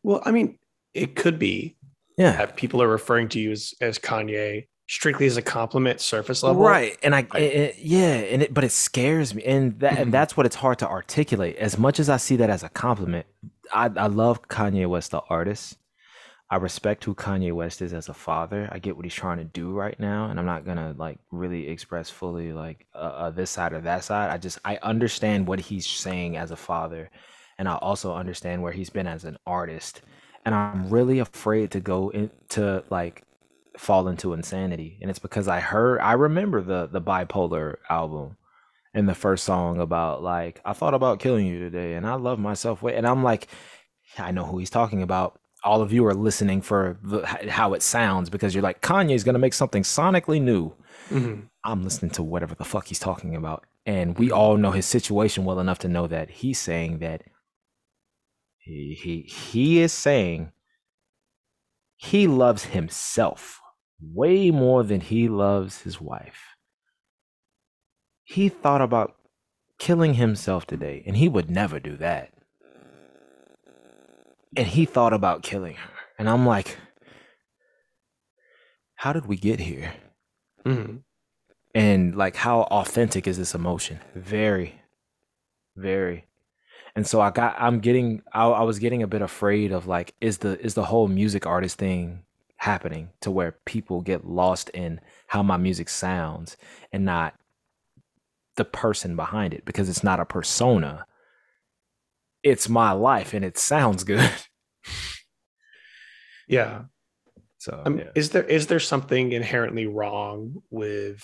Well, 0.03 0.21
I 0.25 0.29
mean, 0.31 0.59
it 0.93 1.15
could 1.15 1.39
be 1.39 1.75
Yeah. 2.19 2.45
people 2.55 2.83
are 2.83 2.87
referring 2.87 3.29
to 3.29 3.39
you 3.39 3.51
as, 3.51 3.73
as 3.81 3.97
Kanye 3.97 4.67
strictly 4.87 5.25
as 5.25 5.37
a 5.37 5.41
compliment, 5.41 5.99
surface 6.01 6.43
level. 6.43 6.63
Right. 6.63 6.97
And 7.03 7.13
I, 7.15 7.27
I- 7.31 7.39
it- 7.39 7.55
it- 7.55 7.75
yeah, 7.79 8.13
and 8.15 8.41
it, 8.43 8.53
but 8.53 8.63
it 8.63 8.71
scares 8.71 9.33
me, 9.35 9.43
and 9.43 9.79
that, 9.79 9.97
and 9.99 10.13
that's 10.13 10.35
what 10.37 10.45
it's 10.45 10.55
hard 10.55 10.79
to 10.79 10.87
articulate. 10.89 11.57
As 11.57 11.77
much 11.77 11.99
as 11.99 12.09
I 12.09 12.17
see 12.17 12.37
that 12.37 12.49
as 12.49 12.63
a 12.63 12.69
compliment, 12.69 13.25
I, 13.73 13.85
I 13.95 14.07
love 14.07 14.47
Kanye 14.47 14.87
West, 14.87 15.11
the 15.11 15.21
artist. 15.29 15.77
I 16.49 16.55
respect 16.55 17.03
who 17.03 17.13
Kanye 17.13 17.51
West 17.51 17.81
is 17.81 17.91
as 17.91 18.07
a 18.07 18.13
father. 18.13 18.69
I 18.71 18.79
get 18.79 18.95
what 18.95 19.03
he's 19.03 19.13
trying 19.13 19.39
to 19.39 19.43
do 19.43 19.71
right 19.73 19.99
now, 19.99 20.29
and 20.29 20.39
I'm 20.39 20.45
not 20.45 20.63
gonna 20.65 20.95
like 20.97 21.19
really 21.29 21.67
express 21.67 22.09
fully 22.09 22.53
like 22.53 22.85
uh, 22.95 22.99
uh, 22.99 23.29
this 23.31 23.51
side 23.51 23.73
or 23.73 23.81
that 23.81 24.05
side. 24.05 24.29
I 24.31 24.37
just 24.37 24.57
I 24.63 24.77
understand 24.81 25.45
what 25.45 25.59
he's 25.59 25.85
saying 25.85 26.37
as 26.37 26.51
a 26.51 26.55
father, 26.55 27.09
and 27.57 27.67
I 27.67 27.75
also 27.75 28.13
understand 28.15 28.63
where 28.63 28.71
he's 28.71 28.89
been 28.89 29.07
as 29.07 29.25
an 29.25 29.37
artist. 29.45 30.01
And 30.45 30.55
I'm 30.55 30.89
really 30.89 31.19
afraid 31.19 31.71
to 31.71 31.81
go 31.81 32.07
into 32.11 32.81
like 32.89 33.23
fall 33.77 34.07
into 34.07 34.33
insanity. 34.33 34.97
And 35.01 35.09
it's 35.09 35.19
because 35.19 35.47
i 35.47 35.59
heard 35.59 35.99
i 35.99 36.13
remember 36.13 36.61
the 36.61 36.87
the 36.87 37.01
bipolar 37.01 37.75
album 37.89 38.37
and 38.93 39.07
the 39.07 39.15
first 39.15 39.43
song 39.43 39.79
about 39.79 40.23
like 40.23 40.59
i 40.65 40.73
thought 40.73 40.93
about 40.95 41.19
killing 41.19 41.45
you 41.45 41.59
today 41.59 41.93
and 41.93 42.05
i 42.07 42.15
love 42.15 42.39
myself 42.39 42.81
way 42.81 42.95
and 42.95 43.05
i'm 43.05 43.21
like 43.23 43.47
i 44.17 44.31
know 44.31 44.43
who 44.45 44.57
he's 44.57 44.69
talking 44.71 45.01
about. 45.03 45.39
All 45.63 45.81
of 45.81 45.91
you 45.91 46.05
are 46.05 46.13
listening 46.13 46.61
for 46.61 46.97
the, 47.03 47.25
how 47.25 47.73
it 47.73 47.81
sounds 47.81 48.29
because 48.29 48.53
you're 48.55 48.63
like 48.63 48.81
kanye's 48.81 49.23
gonna 49.23 49.39
make 49.39 49.53
something 49.53 49.83
sonically 49.83 50.41
new. 50.41 50.73
Mhm. 51.09 51.49
i'm 51.63 51.83
listening 51.83 52.11
to 52.11 52.23
whatever 52.23 52.55
the 52.55 52.63
fuck 52.65 52.87
he's 52.87 52.99
talking 52.99 53.35
about. 53.35 53.65
And 53.85 54.17
we 54.19 54.31
all 54.31 54.57
know 54.57 54.71
his 54.71 54.85
situation 54.85 55.45
well 55.45 55.59
enough 55.59 55.79
to 55.79 55.87
know 55.87 56.07
that 56.07 56.29
he's 56.29 56.59
saying 56.59 56.99
that 56.99 57.23
he 58.57 58.97
he, 59.01 59.21
he 59.21 59.79
is 59.79 59.91
saying 59.93 60.51
he 61.95 62.27
loves 62.27 62.65
himself 62.65 63.59
way 64.01 64.51
more 64.51 64.83
than 64.83 65.01
he 65.01 65.27
loves 65.27 65.81
his 65.81 65.99
wife. 65.99 66.55
He 68.23 68.49
thought 68.49 68.81
about 68.81 69.15
killing 69.79 70.15
himself 70.15 70.65
today, 70.65 71.03
and 71.05 71.17
he 71.17 71.27
would 71.27 71.49
never 71.49 71.79
do 71.79 71.95
that. 71.97 72.33
And 74.55 74.67
he 74.67 74.85
thought 74.85 75.13
about 75.13 75.43
killing 75.43 75.75
her. 75.75 75.89
And 76.17 76.29
I'm 76.29 76.45
like, 76.45 76.77
how 78.95 79.13
did 79.13 79.27
we 79.27 79.37
get 79.37 79.59
here? 79.59 79.93
Mhm. 80.65 81.03
And 81.75 82.15
like, 82.15 82.35
how 82.35 82.61
authentic 82.61 83.27
is 83.27 83.37
this 83.37 83.53
emotion? 83.53 83.99
Very, 84.15 84.81
very. 85.75 86.25
And 86.95 87.05
so 87.05 87.21
I 87.21 87.29
got, 87.29 87.55
I'm 87.59 87.79
getting, 87.79 88.23
I, 88.33 88.45
I 88.45 88.63
was 88.63 88.79
getting 88.79 89.03
a 89.03 89.07
bit 89.07 89.21
afraid 89.21 89.71
of 89.71 89.85
like, 89.85 90.15
is 90.19 90.39
the 90.39 90.59
is 90.59 90.73
the 90.73 90.85
whole 90.85 91.07
music 91.07 91.45
artist 91.45 91.77
thing 91.77 92.23
happening 92.67 93.09
to 93.21 93.31
where 93.31 93.57
people 93.65 94.01
get 94.01 94.27
lost 94.27 94.69
in 94.69 94.99
how 95.27 95.41
my 95.41 95.55
music 95.57 95.87
sounds 95.87 96.57
and 96.91 97.05
not 97.05 97.33
the 98.57 98.65
person 98.65 99.15
behind 99.15 99.53
it 99.53 99.63
because 99.63 99.87
it's 99.87 100.03
not 100.03 100.19
a 100.19 100.25
persona. 100.25 101.05
It's 102.43 102.67
my 102.67 102.91
life 102.91 103.33
and 103.33 103.45
it 103.45 103.57
sounds 103.57 104.03
good. 104.03 104.31
Yeah. 106.49 106.83
So 107.57 107.83
Um, 107.85 107.99
yeah. 107.99 108.11
Is 108.15 108.29
there 108.29 108.43
is 108.43 108.67
there 108.67 108.79
something 108.79 109.33
inherently 109.33 109.85
wrong 109.85 110.63
with 110.69 111.21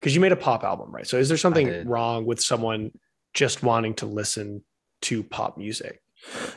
because 0.00 0.12
you 0.14 0.20
made 0.20 0.32
a 0.32 0.36
pop 0.36 0.64
album, 0.64 0.90
right? 0.90 1.06
So 1.06 1.18
is 1.18 1.28
there 1.28 1.38
something 1.38 1.86
wrong 1.86 2.26
with 2.26 2.40
someone 2.40 2.90
just 3.32 3.62
wanting 3.62 3.94
to 3.96 4.06
listen 4.06 4.64
to 5.02 5.22
pop 5.22 5.56
music? 5.56 6.02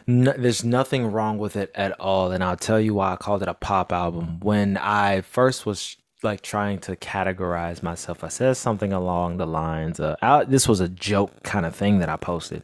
No, 0.05 0.33
there's 0.37 0.63
nothing 0.63 1.11
wrong 1.11 1.37
with 1.37 1.55
it 1.55 1.71
at 1.75 1.93
all, 1.99 2.31
and 2.31 2.43
I'll 2.43 2.57
tell 2.57 2.79
you 2.79 2.93
why 2.95 3.13
I 3.13 3.15
called 3.15 3.41
it 3.41 3.47
a 3.47 3.53
pop 3.53 3.91
album. 3.91 4.39
When 4.41 4.77
I 4.77 5.21
first 5.21 5.65
was 5.65 5.97
like 6.23 6.41
trying 6.41 6.79
to 6.79 6.95
categorize 6.95 7.83
myself. 7.83 8.23
I 8.23 8.29
said 8.29 8.55
something 8.55 8.93
along 8.93 9.37
the 9.37 9.45
lines 9.45 9.99
of 9.99 10.15
I, 10.21 10.45
this 10.45 10.69
was 10.69 10.79
a 10.79 10.87
joke 10.87 11.43
kind 11.43 11.65
of 11.65 11.75
thing 11.75 11.99
that 11.99 12.07
I 12.09 12.15
posted, 12.15 12.63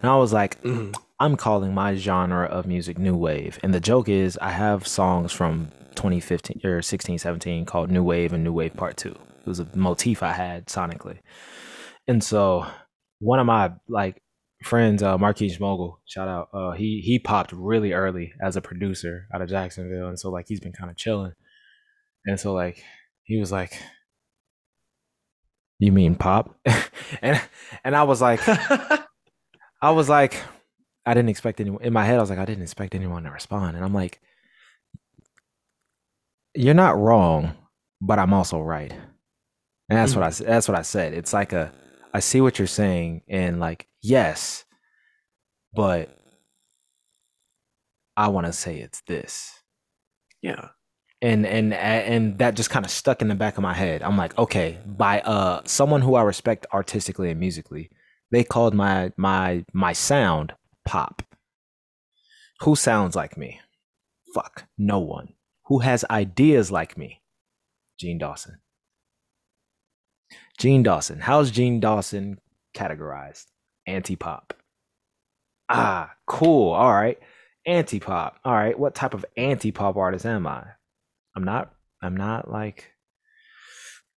and 0.00 0.10
I 0.10 0.16
was 0.16 0.32
like, 0.32 0.62
Mhm. 0.62 0.94
I'm 1.18 1.36
calling 1.36 1.74
my 1.74 1.96
genre 1.96 2.46
of 2.46 2.66
music 2.66 2.98
new 2.98 3.16
wave, 3.16 3.58
and 3.62 3.74
the 3.74 3.80
joke 3.80 4.08
is 4.08 4.38
I 4.40 4.50
have 4.52 4.86
songs 4.86 5.32
from 5.32 5.70
2015 5.96 6.60
or 6.64 6.82
16, 6.82 7.18
17 7.18 7.64
called 7.66 7.90
New 7.90 8.02
Wave 8.04 8.32
and 8.32 8.44
New 8.44 8.52
Wave 8.52 8.74
Part 8.76 8.96
Two. 8.96 9.10
It 9.10 9.46
was 9.46 9.58
a 9.60 9.66
motif 9.74 10.22
I 10.22 10.32
had 10.32 10.66
sonically, 10.66 11.18
and 12.06 12.22
so 12.22 12.64
one 13.18 13.38
of 13.40 13.46
my 13.46 13.72
like 13.88 14.22
friends, 14.62 15.02
uh, 15.02 15.16
Marquise 15.18 15.58
Mogul, 15.58 16.00
shout 16.06 16.28
out, 16.28 16.48
uh, 16.52 16.72
he 16.72 17.00
he 17.04 17.18
popped 17.18 17.52
really 17.52 17.92
early 17.92 18.32
as 18.42 18.56
a 18.56 18.60
producer 18.60 19.26
out 19.34 19.42
of 19.42 19.48
Jacksonville, 19.48 20.08
and 20.08 20.18
so 20.18 20.30
like 20.30 20.46
he's 20.48 20.60
been 20.60 20.72
kind 20.72 20.90
of 20.90 20.96
chilling, 20.96 21.32
and 22.26 22.38
so 22.38 22.52
like 22.52 22.82
he 23.24 23.38
was 23.38 23.50
like, 23.52 23.80
"You 25.78 25.92
mean 25.92 26.14
pop?" 26.14 26.54
and 27.22 27.40
and 27.84 27.96
I 27.96 28.02
was 28.02 28.20
like, 28.20 28.40
I 29.82 29.90
was 29.90 30.08
like, 30.08 30.36
I 31.06 31.14
didn't 31.14 31.30
expect 31.30 31.60
anyone 31.60 31.82
in 31.82 31.92
my 31.92 32.04
head. 32.04 32.18
I 32.18 32.20
was 32.20 32.30
like, 32.30 32.38
I 32.38 32.44
didn't 32.44 32.62
expect 32.62 32.94
anyone 32.94 33.24
to 33.24 33.30
respond, 33.30 33.76
and 33.76 33.84
I'm 33.84 33.94
like, 33.94 34.20
"You're 36.54 36.74
not 36.74 36.98
wrong, 36.98 37.54
but 38.00 38.18
I'm 38.18 38.34
also 38.34 38.60
right," 38.60 38.92
and 38.92 39.98
that's 39.98 40.14
what 40.14 40.24
I 40.24 40.30
that's 40.30 40.68
what 40.68 40.76
I 40.76 40.82
said. 40.82 41.14
It's 41.14 41.32
like 41.32 41.52
a 41.52 41.72
I 42.12 42.20
see 42.20 42.40
what 42.40 42.58
you're 42.58 42.68
saying, 42.68 43.22
and 43.28 43.60
like, 43.60 43.86
yes, 44.02 44.64
but 45.74 46.16
I 48.16 48.28
want 48.28 48.46
to 48.46 48.52
say 48.52 48.78
it's 48.78 49.02
this. 49.06 49.62
yeah. 50.42 50.68
And 51.22 51.46
and 51.46 51.74
and 51.74 52.38
that 52.38 52.54
just 52.54 52.70
kind 52.70 52.84
of 52.86 52.90
stuck 52.90 53.20
in 53.20 53.28
the 53.28 53.34
back 53.34 53.58
of 53.58 53.62
my 53.62 53.74
head. 53.74 54.02
I'm 54.02 54.16
like, 54.16 54.38
okay, 54.38 54.78
by 54.86 55.20
uh 55.20 55.60
someone 55.66 56.00
who 56.00 56.14
I 56.14 56.22
respect 56.22 56.66
artistically 56.72 57.30
and 57.30 57.38
musically, 57.38 57.90
they 58.30 58.42
called 58.42 58.74
my 58.74 59.12
my 59.18 59.64
my 59.74 59.92
sound 59.92 60.54
pop. 60.86 61.22
Who 62.60 62.74
sounds 62.76 63.14
like 63.14 63.36
me? 63.36 63.60
Fuck, 64.34 64.64
no 64.78 64.98
one. 64.98 65.34
Who 65.66 65.80
has 65.80 66.04
ideas 66.10 66.70
like 66.70 66.96
me? 66.96 67.20
Jean 67.98 68.18
Dawson. 68.18 68.60
Jean 70.58 70.82
Dawson. 70.82 71.20
How's 71.20 71.50
Jean 71.50 71.80
Dawson 71.80 72.38
categorized? 72.74 73.46
Anti 73.86 74.16
pop. 74.16 74.54
Ah, 75.68 76.12
cool. 76.26 76.72
All 76.72 76.92
right. 76.92 77.18
Anti 77.66 78.00
pop. 78.00 78.38
All 78.44 78.52
right. 78.52 78.78
What 78.78 78.94
type 78.94 79.14
of 79.14 79.24
anti 79.36 79.70
pop 79.70 79.96
artist 79.96 80.26
am 80.26 80.46
I? 80.46 80.64
I'm 81.36 81.44
not, 81.44 81.72
I'm 82.02 82.16
not 82.16 82.50
like, 82.50 82.92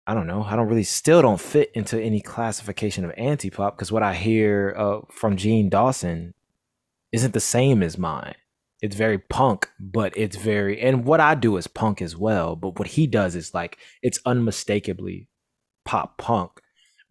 I 0.06 0.14
don't 0.14 0.26
know. 0.26 0.42
I 0.42 0.56
don't 0.56 0.68
really, 0.68 0.82
still 0.82 1.22
don't 1.22 1.40
fit 1.40 1.70
into 1.74 2.00
any 2.00 2.20
classification 2.20 3.04
of 3.04 3.12
anti 3.16 3.50
pop 3.50 3.76
because 3.76 3.92
what 3.92 4.02
I 4.02 4.14
hear 4.14 4.74
uh, 4.76 5.00
from 5.10 5.36
Jean 5.36 5.68
Dawson 5.68 6.34
isn't 7.12 7.34
the 7.34 7.40
same 7.40 7.82
as 7.82 7.98
mine. 7.98 8.34
It's 8.80 8.96
very 8.96 9.18
punk, 9.18 9.70
but 9.78 10.12
it's 10.16 10.36
very, 10.36 10.80
and 10.80 11.04
what 11.04 11.20
I 11.20 11.36
do 11.36 11.56
is 11.56 11.68
punk 11.68 12.02
as 12.02 12.16
well. 12.16 12.56
But 12.56 12.78
what 12.80 12.88
he 12.88 13.06
does 13.06 13.36
is 13.36 13.54
like, 13.54 13.78
it's 14.02 14.18
unmistakably 14.26 15.28
pop 15.84 16.18
punk, 16.18 16.60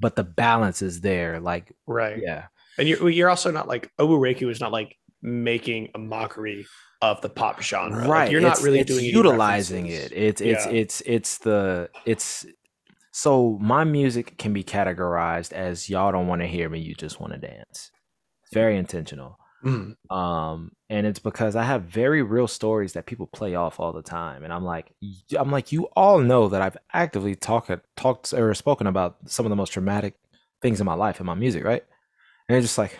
but 0.02 0.16
the 0.18 0.24
balance 0.24 0.82
is 0.82 1.00
there. 1.02 1.40
Like, 1.40 1.74
Right. 1.88 2.18
yeah. 2.22 2.46
And 2.78 2.88
you're 2.90 3.10
you're 3.10 3.30
also 3.30 3.52
not 3.52 3.68
like 3.68 3.92
Obu 4.00 4.50
is 4.52 4.60
not 4.60 4.72
like 4.72 4.98
making 5.22 5.90
a 5.96 6.00
mockery 6.00 6.66
of 7.02 7.22
the 7.22 7.30
pop 7.30 7.62
genre. 7.62 8.00
Like, 8.00 8.08
right 8.10 8.32
you're 8.32 8.42
not 8.42 8.54
it's- 8.54 8.64
really 8.64 8.80
it's 8.80 8.92
doing 8.92 9.06
utilizing 9.06 9.88
it 9.88 10.12
it's 10.12 10.42
it's 10.42 10.66
Yeah. 10.66 10.72
it's 10.72 11.02
it's 11.06 11.38
the 11.40 11.90
it's 12.06 12.46
so 13.12 13.58
my 13.62 13.84
music 13.84 14.38
can 14.38 14.54
be 14.54 14.64
categorized 14.64 15.52
as 15.54 15.90
y'all 15.90 16.12
don't 16.12 16.28
want 16.28 16.42
to 16.42 16.48
hear 16.48 16.70
me 16.70 16.80
you 16.80 16.96
just 16.96 17.20
want 17.20 17.34
to 17.34 17.40
dance 17.40 17.92
very 18.54 18.78
intentional 18.78 19.38
Mm. 19.64 19.96
um 20.10 20.72
and 20.90 21.06
it's 21.06 21.20
because 21.20 21.56
i 21.56 21.62
have 21.62 21.84
very 21.84 22.24
real 22.24 22.48
stories 22.48 22.94
that 22.94 23.06
people 23.06 23.28
play 23.28 23.54
off 23.54 23.80
all 23.80 23.94
the 23.94 24.02
time 24.02 24.44
and 24.44 24.52
i'm 24.52 24.64
like 24.64 24.92
i'm 25.38 25.52
like 25.52 25.72
you 25.72 25.84
all 25.96 26.18
know 26.18 26.50
that 26.50 26.64
i've 26.64 26.78
actively 26.94 27.36
talked 27.36 27.70
talked 27.96 28.34
or 28.34 28.56
spoken 28.56 28.88
about 28.88 29.18
some 29.28 29.46
of 29.46 29.52
the 29.52 29.56
most 29.56 29.72
traumatic 29.72 30.16
things 30.64 30.80
in 30.80 30.86
my 30.86 30.96
life 30.96 31.20
in 31.20 31.28
my 31.28 31.36
music 31.36 31.64
right? 31.64 31.84
And 32.48 32.56
they're 32.56 32.62
just 32.62 32.80
like 32.80 33.00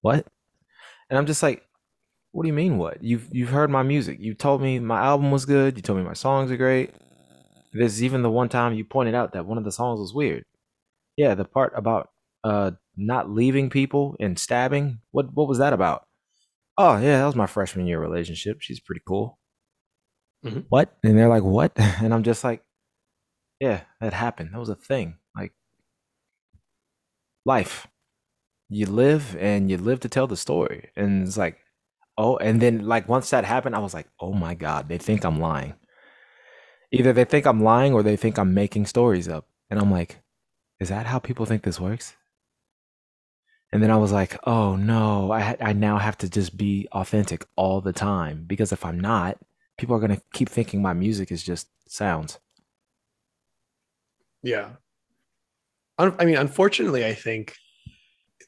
what? 0.00 0.26
And 1.10 1.18
i'm 1.18 1.26
just 1.26 1.42
like 1.42 1.66
what 2.32 2.42
do 2.42 2.48
you 2.48 2.52
mean 2.54 2.76
what? 2.76 3.02
You've 3.02 3.28
you've 3.32 3.48
heard 3.48 3.70
my 3.70 3.82
music. 3.82 4.18
You 4.20 4.34
told 4.34 4.60
me 4.60 4.78
my 4.78 5.00
album 5.00 5.30
was 5.30 5.46
good. 5.46 5.76
You 5.76 5.82
told 5.82 5.98
me 5.98 6.04
my 6.04 6.12
songs 6.12 6.50
are 6.50 6.56
great. 6.58 6.90
There's 7.72 8.02
even 8.02 8.22
the 8.22 8.30
one 8.30 8.50
time 8.50 8.74
you 8.74 8.84
pointed 8.84 9.14
out 9.14 9.32
that 9.32 9.46
one 9.46 9.58
of 9.58 9.64
the 9.64 9.72
songs 9.72 10.00
was 10.00 10.12
weird. 10.14 10.44
Yeah 11.16 11.34
the 11.34 11.44
part 11.46 11.72
about 11.76 12.10
uh 12.50 12.70
not 12.96 13.30
leaving 13.30 13.70
people 13.70 14.16
and 14.20 14.38
stabbing? 14.38 15.00
What 15.10 15.26
what 15.34 15.48
was 15.48 15.58
that 15.58 15.72
about? 15.72 16.00
Oh 16.78 16.94
yeah 17.06 17.18
that 17.18 17.26
was 17.26 17.36
my 17.36 17.46
freshman 17.46 17.86
year 17.86 18.00
relationship. 18.00 18.58
She's 18.60 18.80
pretty 18.80 19.02
cool. 19.08 19.38
Mhm. 20.44 20.64
what? 20.68 20.96
And 21.04 21.18
they're 21.18 21.28
like 21.36 21.42
what? 21.42 21.72
And 22.02 22.12
i'm 22.14 22.22
just 22.30 22.44
like 22.44 22.62
yeah 23.60 23.80
that 24.00 24.12
happened. 24.12 24.50
That 24.52 24.60
was 24.60 24.68
a 24.76 24.76
thing. 24.90 25.08
Like 25.36 25.52
life. 27.44 27.86
You 28.68 28.86
live 28.86 29.36
and 29.38 29.70
you 29.70 29.76
live 29.78 30.00
to 30.00 30.08
tell 30.08 30.26
the 30.26 30.36
story. 30.36 30.90
And 30.96 31.26
it's 31.26 31.36
like 31.38 31.58
oh 32.18 32.36
and 32.38 32.60
then 32.62 32.86
like 32.86 33.08
once 33.08 33.28
that 33.30 33.44
happened 33.44 33.76
i 33.76 33.78
was 33.78 33.92
like 33.92 34.08
oh 34.20 34.32
my 34.32 34.54
god 34.54 34.88
they 34.88 34.98
think 34.98 35.24
i'm 35.24 35.40
lying. 35.40 35.74
Either 36.92 37.12
they 37.12 37.24
think 37.24 37.46
i'm 37.46 37.62
lying 37.62 37.92
or 37.92 38.02
they 38.02 38.16
think 38.16 38.38
i'm 38.38 38.54
making 38.54 38.86
stories 38.86 39.28
up. 39.28 39.46
And 39.70 39.78
i'm 39.80 39.90
like 39.90 40.20
is 40.80 40.88
that 40.90 41.06
how 41.06 41.18
people 41.18 41.46
think 41.46 41.62
this 41.62 41.80
works 41.80 42.14
and 43.72 43.82
then 43.82 43.90
i 43.90 43.96
was 43.96 44.12
like 44.12 44.38
oh 44.44 44.76
no 44.76 45.30
i 45.32 45.56
i 45.60 45.72
now 45.72 45.98
have 45.98 46.16
to 46.16 46.28
just 46.28 46.56
be 46.56 46.86
authentic 46.92 47.44
all 47.56 47.80
the 47.80 47.92
time 47.92 48.44
because 48.46 48.72
if 48.72 48.84
i'm 48.84 48.98
not 48.98 49.38
people 49.78 49.94
are 49.94 50.00
going 50.00 50.14
to 50.14 50.22
keep 50.32 50.48
thinking 50.48 50.80
my 50.80 50.92
music 50.92 51.30
is 51.30 51.42
just 51.42 51.68
sounds 51.88 52.38
Yeah. 54.42 54.76
I 55.98 56.24
mean, 56.24 56.36
unfortunately, 56.36 57.04
I 57.04 57.14
think 57.14 57.54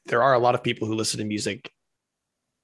there 0.07 0.23
are 0.23 0.35
a 0.35 0.39
lot 0.39 0.55
of 0.55 0.63
people 0.63 0.87
who 0.87 0.95
listen 0.95 1.19
to 1.19 1.25
music 1.25 1.73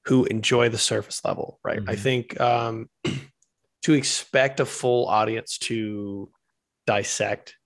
who 0.04 0.24
enjoy 0.26 0.68
the 0.68 0.78
surface 0.78 1.24
level, 1.24 1.58
right? 1.64 1.80
I 1.88 1.94
Mhm. 1.94 1.98
think 1.98 2.40
um, 2.40 2.90
to 3.82 3.92
expect 3.94 4.60
a 4.60 4.66
full 4.66 5.06
audience 5.08 5.58
to 5.58 6.30
dissect, 6.86 7.56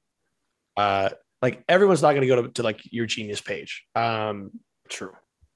uh, 0.76 1.10
like 1.42 1.64
everyone's 1.68 2.02
not 2.02 2.12
going 2.12 2.22
to 2.22 2.28
go 2.28 2.42
to, 2.42 2.48
to 2.50 2.62
like 2.62 2.80
your 2.90 3.06
genius 3.06 3.40
page. 3.40 3.84
Um, 3.94 4.52
true 4.88 5.12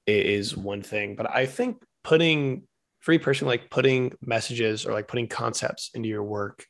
is 0.07 0.57
one 0.57 0.83
thing, 0.83 1.17
but 1.17 1.31
I 1.31 1.47
think 1.47 1.83
putting 2.05 2.67
free 3.01 3.19
person 3.19 3.47
like 3.47 3.71
putting 3.71 4.13
messages 4.21 4.87
or 4.87 4.93
like 4.93 5.09
putting 5.09 5.27
concepts 5.27 5.91
into 5.95 6.09
your 6.09 6.23
work 6.23 6.65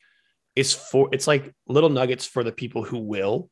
is 0.55 0.73
for 0.73 1.09
it's 1.11 1.27
like 1.27 1.53
little 1.67 1.89
nuggets 1.89 2.25
for 2.25 2.43
the 2.43 2.51
people 2.51 2.83
who 2.83 2.99
will, 2.99 3.49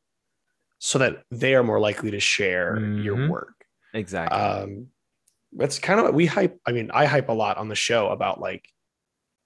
so 0.78 0.98
that 0.98 1.22
they 1.30 1.54
are 1.54 1.62
more 1.62 1.80
likely 1.80 2.10
to 2.10 2.20
share 2.20 2.78
your 2.96 3.16
Mhm. 3.16 3.28
work. 3.28 3.64
exactly 3.94 4.38
Um, 4.38 4.88
that's 5.52 5.78
kind 5.78 6.00
of 6.00 6.04
what 6.04 6.14
we 6.14 6.26
hype. 6.26 6.58
I 6.66 6.72
mean, 6.72 6.90
I 6.92 7.06
hype 7.06 7.28
a 7.28 7.32
lot 7.32 7.56
on 7.58 7.68
the 7.68 7.74
show 7.74 8.08
about 8.08 8.40
like 8.40 8.68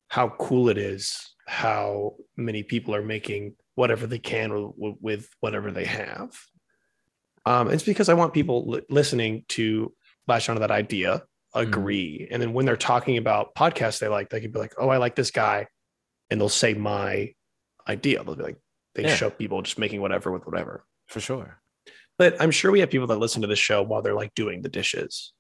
how 0.08 0.28
cool 0.28 0.68
it 0.68 0.78
is, 0.78 1.34
how 1.46 2.16
many 2.36 2.62
people 2.62 2.94
are 2.94 3.02
making 3.02 3.56
whatever 3.74 4.06
they 4.06 4.18
can 4.18 4.72
with, 4.76 4.96
with 5.00 5.28
whatever 5.40 5.70
they 5.72 5.84
have. 5.84 6.30
Um, 7.46 7.70
it's 7.70 7.84
because 7.84 8.08
I 8.08 8.14
want 8.14 8.34
people 8.34 8.66
li- 8.68 8.82
listening 8.90 9.44
to 9.50 9.92
latch 10.26 10.48
onto 10.48 10.60
that 10.60 10.70
idea, 10.72 11.22
agree, 11.54 12.28
and 12.30 12.42
then 12.42 12.52
when 12.52 12.66
they're 12.66 12.76
talking 12.76 13.16
about 13.16 13.54
podcasts 13.54 13.98
they 14.00 14.08
like, 14.08 14.28
they 14.30 14.40
can 14.40 14.50
be 14.50 14.58
like, 14.58 14.74
"Oh, 14.78 14.88
I 14.88 14.96
like 14.98 15.14
this 15.16 15.30
guy," 15.30 15.68
and 16.30 16.40
they'll 16.40 16.48
say 16.48 16.74
my 16.74 17.32
idea. 17.88 18.22
They'll 18.24 18.34
be 18.34 18.42
like, 18.42 18.58
they 18.94 19.04
Yeah. 19.04 19.14
show 19.14 19.30
people 19.30 19.62
just 19.62 19.78
making 19.78 20.00
whatever 20.00 20.32
with 20.32 20.44
whatever. 20.46 20.84
for 21.06 21.20
sure 21.20 21.60
But 22.18 22.40
I'm 22.42 22.50
sure 22.50 22.72
we 22.72 22.80
have 22.80 22.90
people 22.90 23.06
that 23.06 23.18
listen 23.18 23.42
to 23.42 23.48
the 23.48 23.54
show 23.54 23.80
while 23.82 24.02
they're 24.02 24.14
like 24.14 24.34
doing 24.34 24.62
the 24.62 24.68
dishes. 24.68 25.32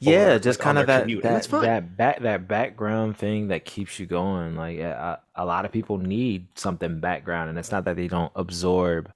yeah 0.00 0.32
or, 0.34 0.38
just 0.40 0.58
like, 0.58 0.64
kind 0.64 0.78
of 0.78 0.86
that 0.88 1.02
commute, 1.02 1.22
that 1.22 1.44
that 1.48 1.96
back 1.96 2.20
that 2.22 2.48
background 2.48 3.16
thing 3.16 3.48
that 3.48 3.64
keeps 3.64 4.00
you 4.00 4.06
going 4.06 4.56
like 4.56 4.78
a 4.80 5.44
lot 5.44 5.64
of 5.64 5.70
people 5.70 5.98
need 5.98 6.48
something 6.58 6.98
background 6.98 7.50
and 7.50 7.58
it's 7.58 7.70
not 7.70 7.84
that 7.84 7.94
they 7.96 8.08
don't 8.08 8.32
absorb 8.34 9.12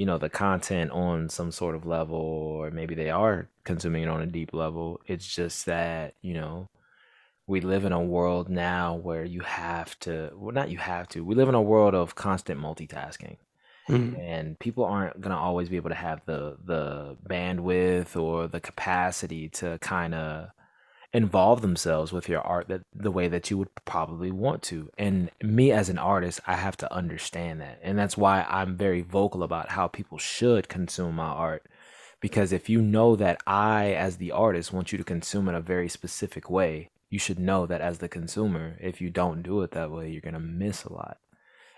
you 0.00 0.06
know 0.06 0.16
the 0.16 0.30
content 0.30 0.90
on 0.92 1.28
some 1.28 1.52
sort 1.52 1.74
of 1.74 1.84
level 1.84 2.16
or 2.16 2.70
maybe 2.70 2.94
they 2.94 3.10
are 3.10 3.50
consuming 3.64 4.04
it 4.04 4.08
on 4.08 4.22
a 4.22 4.26
deep 4.26 4.54
level. 4.54 4.98
It's 5.06 5.26
just 5.26 5.66
that 5.66 6.14
you 6.22 6.32
know 6.32 6.70
we 7.46 7.60
live 7.60 7.84
in 7.84 7.92
a 7.92 8.00
world 8.00 8.48
now 8.48 8.94
where 8.94 9.26
you 9.26 9.42
have 9.42 9.98
to 10.00 10.30
well 10.34 10.54
not 10.54 10.70
you 10.70 10.78
have 10.78 11.06
to 11.08 11.22
we 11.22 11.34
live 11.34 11.50
in 11.50 11.54
a 11.54 11.60
world 11.60 11.94
of 11.94 12.14
constant 12.14 12.58
multitasking. 12.58 13.36
Mm-hmm. 13.90 14.18
And 14.18 14.58
people 14.58 14.86
aren't 14.86 15.20
going 15.20 15.36
to 15.36 15.42
always 15.42 15.68
be 15.68 15.76
able 15.76 15.90
to 15.90 15.96
have 15.96 16.22
the 16.24 16.56
the 16.64 17.18
bandwidth 17.28 18.16
or 18.16 18.48
the 18.48 18.60
capacity 18.60 19.50
to 19.50 19.76
kind 19.82 20.14
of 20.14 20.48
involve 21.12 21.60
themselves 21.60 22.12
with 22.12 22.28
your 22.28 22.40
art 22.40 22.68
that 22.68 22.82
the 22.94 23.10
way 23.10 23.26
that 23.28 23.50
you 23.50 23.58
would 23.58 23.74
probably 23.84 24.30
want 24.30 24.62
to. 24.62 24.90
And 24.96 25.30
me 25.42 25.72
as 25.72 25.88
an 25.88 25.98
artist, 25.98 26.40
I 26.46 26.54
have 26.54 26.76
to 26.78 26.92
understand 26.92 27.60
that. 27.60 27.80
And 27.82 27.98
that's 27.98 28.16
why 28.16 28.46
I'm 28.48 28.76
very 28.76 29.00
vocal 29.00 29.42
about 29.42 29.70
how 29.70 29.88
people 29.88 30.18
should 30.18 30.68
consume 30.68 31.16
my 31.16 31.24
art. 31.24 31.66
Because 32.20 32.52
if 32.52 32.68
you 32.68 32.80
know 32.80 33.16
that 33.16 33.42
I, 33.46 33.92
as 33.92 34.18
the 34.18 34.30
artist, 34.30 34.72
want 34.72 34.92
you 34.92 34.98
to 34.98 35.04
consume 35.04 35.48
it 35.48 35.54
a 35.54 35.60
very 35.60 35.88
specific 35.88 36.50
way, 36.50 36.90
you 37.08 37.18
should 37.18 37.38
know 37.38 37.66
that 37.66 37.80
as 37.80 37.98
the 37.98 38.08
consumer, 38.08 38.76
if 38.80 39.00
you 39.00 39.10
don't 39.10 39.42
do 39.42 39.62
it 39.62 39.72
that 39.72 39.90
way, 39.90 40.10
you're 40.10 40.20
gonna 40.20 40.38
miss 40.38 40.84
a 40.84 40.92
lot. 40.92 41.18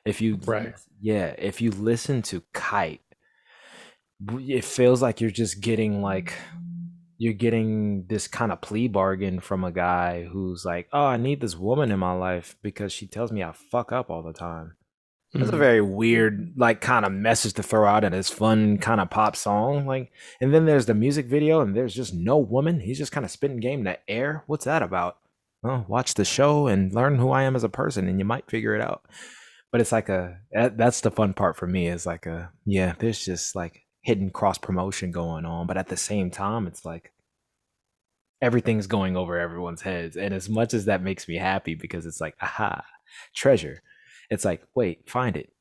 If 0.05 0.21
you 0.21 0.39
Right. 0.45 0.75
yeah, 1.01 1.35
if 1.39 1.61
you 1.61 1.71
listen 1.71 2.23
to 2.23 2.43
Kite, 2.53 3.01
it 4.31 4.65
feels 4.65 5.01
like 5.01 5.21
you're 5.21 5.31
just 5.31 5.61
getting 5.61 6.03
like 6.03 6.35
you're 7.23 7.33
getting 7.47 8.07
this 8.09 8.27
kind 8.27 8.51
of 8.53 8.61
plea 8.61 8.89
bargain 8.89 9.39
from 9.41 9.63
a 9.65 9.71
guy 9.73 10.25
who's 10.25 10.65
like, 10.65 10.89
"Oh, 10.93 11.07
I 11.07 11.17
need 11.17 11.41
this 11.41 11.57
woman 11.57 11.93
in 11.93 11.99
my 12.01 12.13
life 12.15 12.57
because 12.63 12.93
she 12.93 13.07
tells 13.07 13.31
me 13.33 13.43
I 13.45 13.53
fuck 13.53 13.93
up 13.93 14.11
all 14.11 14.23
the 14.23 14.33
time." 14.33 14.77
That's 15.35 15.49
a 15.51 15.53
Mhm. 15.53 15.59
very 15.59 15.81
weird, 15.81 16.53
like, 16.57 16.81
kind 16.83 17.07
of 17.07 17.13
message 17.13 17.55
to 17.55 17.63
throw 17.63 17.87
out 17.87 18.05
in 18.05 18.13
this 18.13 18.29
fun 18.29 18.77
kind 18.79 19.01
of 19.01 19.09
pop 19.09 19.35
song. 19.37 19.87
Like, 19.87 20.11
and 20.41 20.53
then 20.53 20.67
there's 20.67 20.87
the 20.87 20.95
music 20.95 21.27
video, 21.27 21.61
and 21.63 21.75
there's 21.77 21.95
just 21.95 22.13
no 22.15 22.37
woman. 22.39 22.81
He's 22.81 22.99
just 22.99 23.13
kind 23.13 23.25
of 23.25 23.31
spitting 23.31 23.61
game 23.61 23.79
in 23.81 23.85
the 23.85 23.99
air. 24.11 24.43
What's 24.47 24.67
that 24.67 24.83
about? 24.83 25.17
Well, 25.63 25.87
watch 25.89 26.15
the 26.15 26.25
show 26.25 26.67
and 26.67 26.93
learn 26.93 27.17
who 27.19 27.31
I 27.31 27.45
am 27.45 27.55
as 27.57 27.65
a 27.65 27.69
person, 27.71 28.09
and 28.09 28.19
you 28.19 28.25
might 28.27 28.51
figure 28.51 28.75
it 28.75 28.83
out. 28.83 29.07
But 29.71 29.81
it's 29.81 29.93
like 29.93 30.09
a 30.11 30.39
that's 30.53 31.01
the 31.01 31.11
fun 31.11 31.33
part 31.35 31.57
for 31.57 31.67
me. 31.67 31.87
Is 31.89 32.05
like 32.05 32.27
a 32.27 32.51
yeah, 32.67 32.95
there's 32.99 33.25
just 33.25 33.55
like 33.57 33.81
hidden 34.03 34.31
cross 34.31 34.59
promotion 34.59 35.11
going 35.11 35.45
on, 35.45 35.67
but 35.67 35.77
at 35.77 35.89
the 35.89 35.97
same 35.97 36.31
time, 36.31 36.67
it's 36.67 36.85
like 36.85 37.13
everything's 38.41 38.89
going 38.89 39.17
over 39.17 39.39
everyone's 39.39 39.83
heads. 39.83 40.17
And 40.17 40.35
as 40.35 40.49
much 40.49 40.75
as 40.75 40.87
that 40.87 41.03
makes 41.03 41.29
me 41.29 41.37
happy 41.37 41.75
because 41.75 42.05
it's 42.05 42.21
like 42.21 42.35
aha, 42.43 42.85
treasure. 43.35 43.83
It's 44.31 44.45
like 44.45 44.63
wait, 44.75 45.09
find 45.09 45.37
it. 45.37 45.53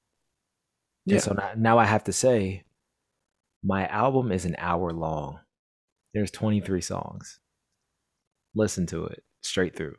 Yeah. 1.05 1.15
And 1.15 1.23
so 1.23 1.33
now, 1.33 1.51
now 1.55 1.77
I 1.77 1.85
have 1.85 2.03
to 2.05 2.13
say, 2.13 2.63
my 3.63 3.87
album 3.87 4.31
is 4.31 4.45
an 4.45 4.55
hour 4.57 4.91
long. 4.91 5.39
There's 6.13 6.31
23 6.31 6.81
songs. 6.81 7.39
Listen 8.55 8.85
to 8.87 9.05
it 9.05 9.23
straight 9.41 9.75
through. 9.75 9.95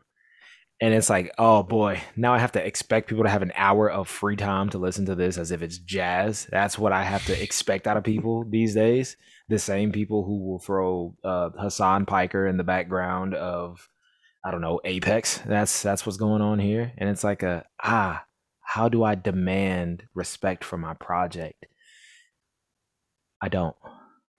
And 0.82 0.92
it's 0.92 1.08
like, 1.08 1.32
oh 1.38 1.62
boy, 1.62 2.02
now 2.16 2.34
I 2.34 2.40
have 2.40 2.50
to 2.52 2.66
expect 2.66 3.08
people 3.08 3.22
to 3.22 3.30
have 3.30 3.42
an 3.42 3.52
hour 3.54 3.88
of 3.88 4.08
free 4.08 4.34
time 4.34 4.68
to 4.70 4.78
listen 4.78 5.06
to 5.06 5.14
this 5.14 5.38
as 5.38 5.52
if 5.52 5.62
it's 5.62 5.78
jazz. 5.78 6.48
That's 6.50 6.76
what 6.76 6.90
I 6.90 7.04
have 7.04 7.24
to 7.26 7.40
expect 7.40 7.86
out 7.86 7.96
of 7.96 8.02
people 8.02 8.44
these 8.50 8.74
days. 8.74 9.16
The 9.48 9.60
same 9.60 9.92
people 9.92 10.24
who 10.24 10.44
will 10.44 10.58
throw 10.58 11.14
uh, 11.22 11.50
Hasan 11.56 12.04
Piker 12.04 12.48
in 12.48 12.56
the 12.56 12.64
background 12.64 13.36
of, 13.36 13.88
I 14.44 14.50
don't 14.50 14.60
know, 14.60 14.80
Apex. 14.84 15.38
That's 15.46 15.82
that's 15.82 16.04
what's 16.04 16.18
going 16.18 16.42
on 16.42 16.58
here. 16.58 16.92
And 16.98 17.08
it's 17.08 17.22
like 17.22 17.44
a 17.44 17.64
ah, 17.80 18.24
how 18.62 18.88
do 18.88 19.04
I 19.04 19.14
demand 19.14 20.02
respect 20.14 20.64
for 20.64 20.78
my 20.78 20.94
project? 20.94 21.64
I 23.40 23.48
don't. 23.48 23.76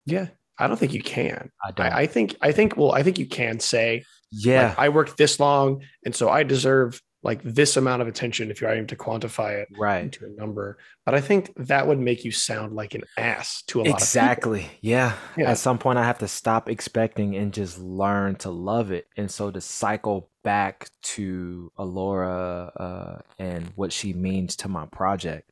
Yeah. 0.06 0.28
I 0.60 0.68
don't 0.68 0.78
think 0.78 0.94
you 0.94 1.04
can. 1.04 1.52
I 1.66 1.72
don't. 1.72 1.86
I, 1.86 2.00
I 2.00 2.06
think 2.06 2.36
I 2.42 2.52
think 2.52 2.76
well, 2.76 2.92
I 2.92 3.02
think 3.02 3.18
you 3.18 3.28
can 3.28 3.62
say 3.62 4.04
yeah. 4.34 4.70
like, 4.70 4.80
I 4.80 4.90
worked 4.90 5.18
this 5.18 5.40
long, 5.40 5.84
and 6.06 6.16
so 6.16 6.30
I 6.30 6.44
deserve 6.44 7.02
like 7.24 7.42
this 7.44 7.78
amount 7.78 8.02
of 8.02 8.08
attention 8.08 8.52
if 8.52 8.60
you're 8.60 8.70
aiming 8.70 8.88
to 8.88 8.98
quantify 8.98 9.62
it 9.62 9.70
right. 9.78 10.04
into 10.04 10.26
a 10.26 10.30
number. 10.30 10.78
But 11.06 11.16
I 11.16 11.22
think 11.22 11.54
that 11.56 11.88
would 11.88 12.00
make 12.00 12.26
you 12.26 12.32
sound 12.32 12.74
like 12.74 12.96
an 12.96 13.04
ass 13.18 13.64
to 13.68 13.80
a 13.80 13.84
lot 13.84 13.88
of 13.88 13.94
Exactly. 13.96 14.70
Yeah. 14.82 15.14
Yeah. 15.38 15.52
At 15.52 15.58
some 15.58 15.78
point, 15.78 16.00
I 16.00 16.04
have 16.04 16.20
to 16.20 16.28
stop 16.28 16.68
expecting 16.68 17.36
and 17.38 17.54
just 17.54 17.80
learn 17.80 18.36
to 18.38 18.50
love 18.50 18.92
it. 18.92 19.08
And 19.16 19.32
so 19.32 19.52
to 19.52 19.62
cycle 19.62 20.30
back 20.44 20.90
to 21.04 21.72
Alora 21.78 22.72
uh, 22.76 23.22
and 23.40 23.72
what 23.76 23.94
she 23.94 24.12
means 24.12 24.58
to 24.58 24.68
my 24.68 24.86
project 24.88 25.50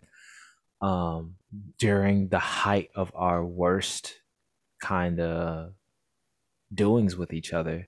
um, 0.82 1.36
during 1.80 2.28
the 2.28 2.40
height 2.40 2.90
of 2.96 3.14
our 3.16 3.46
worst 3.46 4.16
kind 4.82 5.22
of 5.22 5.72
doings 6.74 7.16
with 7.16 7.32
each 7.32 7.54
other, 7.54 7.88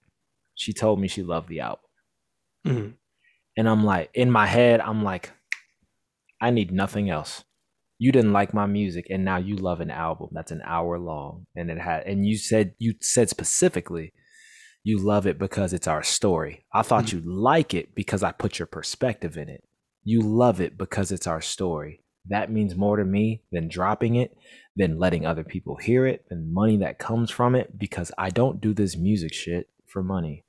she 0.56 0.74
told 0.74 1.00
me 1.00 1.08
she 1.08 1.24
loved 1.24 1.50
the 1.50 1.60
album. 1.62 1.86
Mhm. 2.66 2.94
And 3.58 3.70
I'm 3.70 3.84
like, 3.84 4.10
in 4.14 4.32
my 4.32 4.48
head, 4.48 4.82
I'm 4.82 5.04
like, 5.04 5.32
I 6.42 6.50
need 6.50 6.72
nothing 6.72 7.10
else. 7.10 7.44
You 8.00 8.12
didn't 8.12 8.34
like 8.34 8.54
my 8.54 8.66
music, 8.66 9.08
and 9.10 9.24
now 9.24 9.38
you 9.38 9.56
love 9.56 9.80
an 9.80 9.92
album 9.92 10.30
that's 10.32 10.52
an 10.52 10.62
hour 10.66 10.98
long, 11.00 11.46
and 11.56 11.70
it 11.70 11.78
had, 11.78 12.04
and 12.06 12.26
you 12.26 12.38
said 12.38 12.74
you 12.80 12.96
said 13.00 13.30
specifically, 13.30 14.14
you 14.84 14.98
love 14.98 15.26
it 15.26 15.38
because 15.38 15.72
it's 15.72 15.88
our 15.88 16.04
story. 16.04 16.66
I 16.74 16.82
thought 16.82 17.06
Mhm. 17.06 17.14
you'd 17.14 17.26
like 17.26 17.74
it 17.74 17.96
because 17.96 18.24
I 18.24 18.32
put 18.34 18.60
your 18.60 18.66
perspective 18.66 19.38
in 19.38 19.48
it. 19.48 19.64
You 20.04 20.20
love 20.22 20.60
it 20.60 20.78
because 20.78 21.12
it's 21.12 21.28
our 21.28 21.40
story. 21.40 22.02
That 22.26 22.52
means 22.52 22.76
more 22.76 22.98
to 22.98 23.06
me 23.06 23.44
than 23.52 23.70
dropping 23.70 24.16
it, 24.16 24.36
than 24.76 25.00
letting 25.00 25.26
other 25.26 25.44
people 25.46 25.78
hear 25.78 26.06
it, 26.06 26.28
than 26.30 26.54
money 26.54 26.76
that 26.78 27.00
comes 27.00 27.32
from 27.32 27.56
it. 27.56 27.78
Because 27.78 28.12
I 28.18 28.30
don't 28.30 28.60
do 28.60 28.74
this 28.74 28.98
music 28.98 29.34
shit 29.34 29.70
for 29.86 30.04
money. 30.04 30.43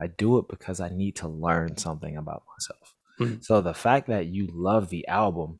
I 0.00 0.06
do 0.06 0.38
it 0.38 0.46
because 0.48 0.80
I 0.80 0.88
need 0.90 1.16
to 1.16 1.28
learn 1.28 1.76
something 1.76 2.16
about 2.16 2.44
myself. 2.54 2.94
Mhm. 3.20 3.44
So 3.44 3.60
the 3.60 3.74
fact 3.74 4.06
that 4.08 4.26
you 4.26 4.48
love 4.52 4.90
the 4.90 5.06
album, 5.08 5.58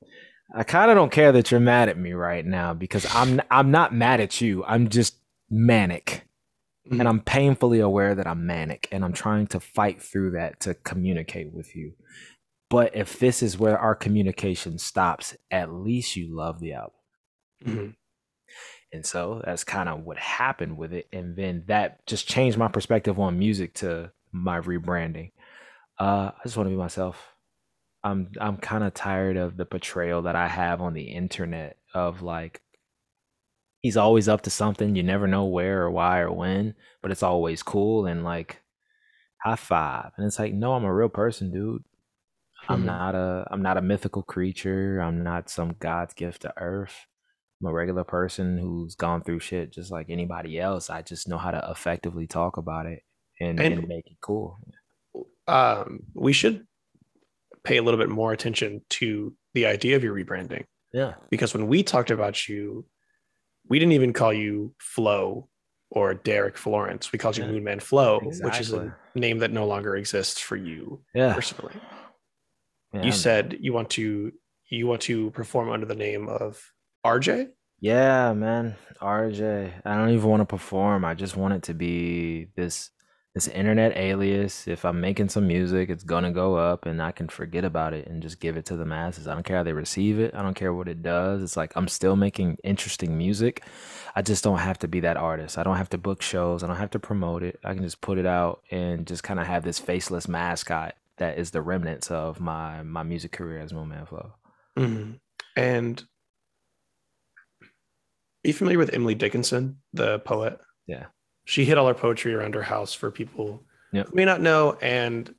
I 0.54 0.62
kind 0.64 0.90
of 0.90 0.94
don't 0.96 1.12
care 1.12 1.32
that 1.32 1.50
you're 1.50 1.60
mad 1.60 1.88
at 1.88 1.98
me 1.98 2.12
right 2.12 2.44
now 2.46 2.72
because 2.74 3.06
I'm 3.14 3.40
I'm 3.50 3.70
not 3.70 3.92
mad 3.94 4.20
at 4.20 4.40
you. 4.40 4.64
I'm 4.64 4.88
just 4.88 5.18
manic. 5.50 6.24
Mhm. 6.90 7.00
And 7.00 7.08
I'm 7.08 7.20
painfully 7.20 7.80
aware 7.80 8.14
that 8.14 8.26
I'm 8.26 8.46
manic 8.46 8.88
and 8.92 9.04
I'm 9.04 9.12
trying 9.12 9.46
to 9.48 9.60
fight 9.60 10.00
through 10.00 10.30
that 10.32 10.60
to 10.60 10.74
communicate 10.74 11.52
with 11.52 11.74
you. 11.74 11.94
But 12.70 12.94
if 12.94 13.18
this 13.18 13.42
is 13.42 13.58
where 13.58 13.78
our 13.78 13.94
communication 13.94 14.78
stops, 14.78 15.36
at 15.50 15.72
least 15.72 16.16
you 16.16 16.34
love 16.34 16.60
the 16.60 16.74
album. 16.74 16.92
Mhm. 17.64 17.94
And 18.92 19.04
so 19.04 19.42
that's 19.44 19.64
kind 19.64 19.88
of 19.88 20.04
what 20.04 20.16
happened 20.18 20.78
with 20.78 20.92
it. 20.94 21.08
And 21.12 21.36
then 21.36 21.64
that 21.66 22.06
just 22.06 22.26
changed 22.28 22.56
my 22.56 22.68
perspective 22.68 23.18
on 23.18 23.38
music 23.38 23.74
to 23.74 24.12
my 24.32 24.60
rebranding. 24.60 25.32
Uh, 25.98 26.32
I 26.36 26.40
just 26.44 26.56
want 26.56 26.68
to 26.68 26.72
be 26.72 26.76
myself. 26.76 27.34
I'm 28.04 28.30
I'm 28.40 28.58
kind 28.58 28.84
of 28.84 28.94
tired 28.94 29.36
of 29.36 29.56
the 29.56 29.66
portrayal 29.66 30.22
that 30.22 30.36
I 30.36 30.48
have 30.48 30.80
on 30.82 30.94
the 30.94 31.04
internet 31.12 31.78
of 31.94 32.22
like 32.22 32.62
he's 33.82 33.96
always 33.96 34.28
up 34.28 34.42
to 34.42 34.50
something. 34.50 34.96
You 34.96 35.02
never 35.02 35.26
know 35.26 35.44
where 35.44 35.82
or 35.82 35.90
why 35.90 36.20
or 36.20 36.32
when, 36.32 36.74
but 37.02 37.10
it's 37.10 37.22
always 37.22 37.62
cool 37.62 38.06
and 38.06 38.24
like 38.24 38.60
high 39.42 39.56
five. 39.56 40.12
And 40.18 40.26
it's 40.26 40.38
like, 40.38 40.54
no, 40.54 40.74
I'm 40.74 40.84
a 40.84 40.94
real 40.94 41.08
person, 41.08 41.52
dude. 41.52 41.84
I'm 42.68 42.84
Mhm. 42.84 42.86
not 42.86 43.14
a 43.16 43.46
I'm 43.50 43.62
not 43.62 43.78
a 43.78 43.82
mythical 43.82 44.22
creature. 44.22 45.00
I'm 45.00 45.22
not 45.24 45.50
some 45.50 45.76
God's 45.80 46.14
gift 46.14 46.42
to 46.42 46.54
earth. 46.58 47.06
I'm 47.62 47.68
a 47.68 47.74
regular 47.74 48.04
person 48.04 48.58
who's 48.58 48.94
gone 48.96 49.22
through 49.24 49.40
shit 49.40 49.72
just 49.72 49.90
like 49.92 50.10
anybody 50.10 50.58
else. 50.60 50.90
I 50.90 51.02
just 51.02 51.28
know 51.28 51.38
how 51.38 51.50
to 51.52 51.66
effectively 51.70 52.26
talk 52.28 52.56
about 52.58 52.86
it 52.86 53.04
and, 53.40 53.58
and, 53.60 53.74
And- 53.78 53.88
make 53.88 54.06
it 54.06 54.18
cool. 54.20 54.58
Um, 55.46 56.00
we 56.14 56.32
should 56.32 56.66
pay 57.64 57.78
a 57.78 57.82
little 57.82 57.98
bit 57.98 58.08
more 58.10 58.32
attention 58.32 58.82
to 58.90 59.34
the 59.54 59.66
idea 59.66 59.96
of 59.96 60.04
your 60.04 60.14
rebranding 60.14 60.64
Yeah. 60.92 61.14
because 61.30 61.54
when 61.54 61.66
we 61.68 61.82
talked 61.82 62.10
about 62.10 62.48
you, 62.48 62.84
we 63.68 63.78
didn't 63.78 63.92
even 63.92 64.12
call 64.12 64.32
you 64.32 64.74
Flo 64.78 65.48
or 65.90 66.12
Derek 66.14 66.58
Florence. 66.58 67.12
We 67.12 67.18
called 67.18 67.36
you 67.38 67.44
Yeah. 67.44 67.50
Moonman 67.50 67.80
Flo, 67.82 68.20
which 68.20 68.60
is 68.60 68.72
a 68.72 68.94
name 69.14 69.38
that 69.38 69.50
no 69.52 69.66
longer 69.66 69.96
exists 69.96 70.38
for 70.40 70.56
you 70.56 71.02
Yeah. 71.14 71.34
personally. 71.34 71.74
Yeah, 72.92 73.02
you 73.02 73.12
said 73.12 73.56
you 73.60 73.72
want 73.72 73.90
to 73.90 74.32
you 74.70 74.86
want 74.86 75.00
to 75.02 75.30
perform 75.30 75.70
under 75.70 75.86
the 75.86 75.94
name 75.94 76.28
of 76.28 76.62
RJ. 77.04 77.48
Yeah, 77.80 78.34
man. 78.34 78.76
RJ. 79.00 79.72
I 79.84 79.94
don't 79.96 80.10
even 80.10 80.28
want 80.28 80.40
to 80.42 80.46
perform. 80.46 81.06
I 81.06 81.14
just 81.14 81.36
want 81.38 81.54
it 81.54 81.62
to 81.64 81.74
be 81.74 82.48
this 82.54 82.90
this 83.38 83.46
internet 83.46 83.96
alias. 83.96 84.66
If 84.66 84.84
I'm 84.84 85.00
making 85.00 85.28
some 85.28 85.46
music, 85.46 85.90
it's 85.90 86.02
gonna 86.02 86.32
go 86.32 86.56
up 86.56 86.86
and 86.86 87.00
I 87.00 87.12
can 87.12 87.28
forget 87.28 87.64
about 87.64 87.94
it 87.94 88.08
and 88.08 88.20
just 88.20 88.40
give 88.40 88.56
it 88.56 88.64
to 88.64 88.76
the 88.76 88.84
masses. 88.84 89.28
I 89.28 89.34
don't 89.34 89.44
care 89.44 89.58
how 89.58 89.62
they 89.62 89.72
receive 89.72 90.18
it. 90.18 90.34
I 90.34 90.42
don't 90.42 90.54
care 90.54 90.74
what 90.74 90.88
it 90.88 91.04
does. 91.04 91.40
It's 91.40 91.56
like 91.56 91.72
I'm 91.76 91.86
still 91.86 92.16
making 92.16 92.58
interesting 92.64 93.16
music. 93.16 93.62
I 94.16 94.22
just 94.22 94.42
don't 94.42 94.58
have 94.58 94.80
to 94.80 94.88
be 94.88 94.98
that 95.00 95.16
artist. 95.16 95.56
I 95.56 95.62
don't 95.62 95.76
have 95.76 95.90
to 95.90 95.98
book 95.98 96.20
shows. 96.20 96.64
I 96.64 96.66
don't 96.66 96.78
have 96.78 96.90
to 96.90 96.98
promote 96.98 97.44
it. 97.44 97.60
I 97.62 97.74
can 97.74 97.84
just 97.84 98.00
put 98.00 98.18
it 98.18 98.26
out 98.26 98.62
and 98.72 99.06
just 99.06 99.22
kind 99.22 99.38
of 99.38 99.46
have 99.46 99.62
this 99.62 99.78
faceless 99.78 100.26
mascot 100.26 100.96
that 101.18 101.38
is 101.38 101.52
the 101.52 101.62
remnants 101.62 102.10
of 102.10 102.40
my 102.40 102.82
my 102.82 103.04
music 103.04 103.30
career 103.30 103.60
as 103.60 103.72
Moonman 103.72 104.08
Flo. 104.08 104.32
Mm-hmm. 104.76 105.12
And 105.54 106.04
are 107.62 108.48
you 108.48 108.52
familiar 108.52 108.78
with 108.78 108.92
Emily 108.92 109.14
Dickinson, 109.14 109.78
the 109.92 110.18
poet? 110.18 110.58
Yeah. 110.88 111.06
She 111.48 111.64
hid 111.64 111.78
all 111.78 111.88
her 111.88 111.94
poetry 111.94 112.34
around 112.34 112.54
her 112.54 112.62
house 112.62 112.92
for 112.92 113.10
people 113.10 113.62
Yep. 113.92 114.08
who 114.08 114.14
may 114.14 114.26
not 114.26 114.42
know. 114.42 114.76
And 114.82 115.34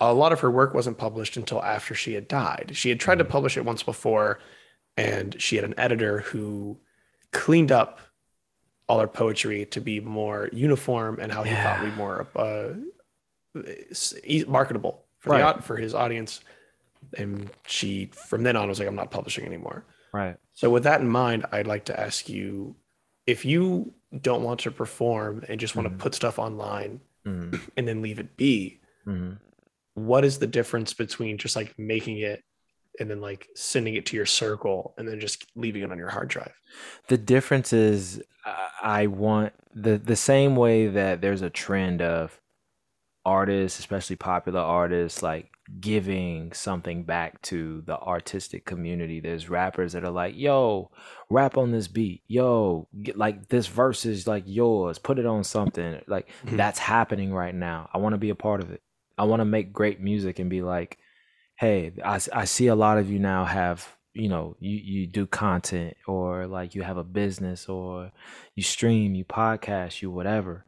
a 0.00 0.12
lot 0.12 0.32
of 0.32 0.40
her 0.40 0.50
work 0.50 0.74
wasn't 0.74 0.98
published 0.98 1.36
until 1.36 1.62
after 1.62 1.94
she 1.94 2.14
had 2.14 2.26
died. 2.26 2.72
She 2.74 2.88
had 2.88 2.98
tried 2.98 3.18
to 3.18 3.24
publish 3.24 3.56
it 3.56 3.64
once 3.64 3.84
before, 3.84 4.40
and 4.96 5.40
she 5.40 5.54
had 5.54 5.64
an 5.64 5.74
editor 5.78 6.18
who 6.20 6.78
cleaned 7.32 7.70
up 7.70 8.00
all 8.88 8.98
her 8.98 9.06
poetry 9.06 9.64
to 9.66 9.80
be 9.80 10.00
more 10.00 10.48
uniform 10.52 11.18
and 11.20 11.30
how 11.30 11.44
he 11.44 11.54
thought 11.54 11.80
would 11.82 11.90
be 11.92 11.96
more 11.96 12.26
uh, 12.34 12.70
marketable 14.48 15.04
for 15.20 15.30
the 15.30 15.42
Right. 15.42 15.56
au- 15.56 15.60
for 15.60 15.76
his 15.76 15.94
audience. 15.94 16.40
And 17.16 17.48
she 17.66 18.06
from 18.28 18.42
then 18.42 18.56
on 18.56 18.68
was 18.68 18.80
like, 18.80 18.88
I'm 18.88 18.96
not 18.96 19.10
publishing 19.12 19.46
anymore. 19.46 19.84
Right. 20.12 20.36
So 20.52 20.68
with 20.70 20.82
that 20.82 21.00
in 21.00 21.08
mind, 21.08 21.46
I'd 21.52 21.66
like 21.68 21.84
to 21.86 21.98
ask 21.98 22.28
you 22.28 22.74
if 23.26 23.44
you 23.44 23.92
don't 24.22 24.42
want 24.42 24.60
to 24.60 24.70
perform 24.70 25.44
and 25.48 25.60
just 25.60 25.76
want 25.76 25.88
Mhm. 25.88 25.92
to 25.92 26.02
put 26.02 26.14
stuff 26.14 26.38
online 26.38 27.00
hmm 27.24 27.50
and 27.76 27.86
then 27.88 28.02
leave 28.02 28.18
it 28.18 28.36
be, 28.36 28.80
hmm 29.04 29.32
what 29.94 30.24
is 30.24 30.38
the 30.38 30.46
difference 30.46 30.92
between 30.92 31.38
just 31.38 31.56
like 31.56 31.78
making 31.78 32.18
it 32.18 32.42
and 33.00 33.10
then 33.10 33.20
like 33.20 33.48
sending 33.54 33.94
it 33.94 34.06
to 34.06 34.16
your 34.16 34.26
circle 34.26 34.94
and 34.98 35.08
then 35.08 35.20
just 35.20 35.46
leaving 35.56 35.82
it 35.82 35.90
on 35.92 35.98
your 35.98 36.10
hard 36.10 36.28
drive? 36.28 36.52
The 37.08 37.18
difference 37.18 37.72
is 37.72 38.22
I 38.44 38.68
I 38.82 39.06
want 39.06 39.52
the 39.74 39.98
the 39.98 40.16
same 40.16 40.56
way 40.56 40.88
that 40.88 41.20
there's 41.20 41.42
a 41.42 41.50
trend 41.50 42.02
of 42.02 42.40
artists, 43.24 43.78
especially 43.80 44.16
popular 44.16 44.60
artists, 44.60 45.22
like 45.22 45.50
giving 45.80 46.52
something 46.52 47.04
back 47.04 47.40
to 47.42 47.82
the 47.86 47.98
artistic 47.98 48.64
community. 48.64 49.20
There's 49.20 49.48
rappers 49.48 49.92
that 49.94 50.04
are 50.04 50.10
like, 50.10 50.36
"Yo, 50.36 50.90
rap 51.30 51.56
on 51.56 51.72
this 51.72 51.88
beat. 51.88 52.22
Yo, 52.26 52.88
get, 53.02 53.16
like 53.16 53.48
this 53.48 53.66
verse 53.66 54.04
is 54.06 54.26
like 54.26 54.44
yours. 54.46 54.98
Put 54.98 55.18
it 55.18 55.26
on 55.26 55.44
something." 55.44 56.00
Like 56.06 56.28
Mhm. 56.44 56.56
that's 56.56 56.78
happening 56.78 57.32
right 57.32 57.54
now. 57.54 57.88
I 57.92 57.98
want 57.98 58.12
to 58.14 58.18
be 58.18 58.30
a 58.30 58.34
part 58.34 58.62
of 58.62 58.70
it. 58.70 58.82
I 59.16 59.24
want 59.24 59.40
to 59.40 59.44
make 59.44 59.72
great 59.72 60.00
music 60.00 60.38
and 60.38 60.50
be 60.50 60.62
like, 60.62 60.98
"Hey, 61.56 61.92
I, 62.04 62.20
I 62.32 62.44
see 62.44 62.66
a 62.66 62.74
lot 62.74 62.98
of 62.98 63.10
you 63.10 63.18
now 63.18 63.44
have." 63.44 63.96
You 64.16 64.28
know, 64.28 64.56
you, 64.60 64.76
you 64.76 65.06
do 65.08 65.26
content 65.26 65.96
or 66.06 66.46
like 66.46 66.76
you 66.76 66.82
have 66.82 66.98
a 66.98 67.02
business 67.02 67.68
or 67.68 68.12
you 68.54 68.62
stream, 68.62 69.16
you 69.16 69.24
podcast, 69.24 70.02
you 70.02 70.10
whatever. 70.12 70.64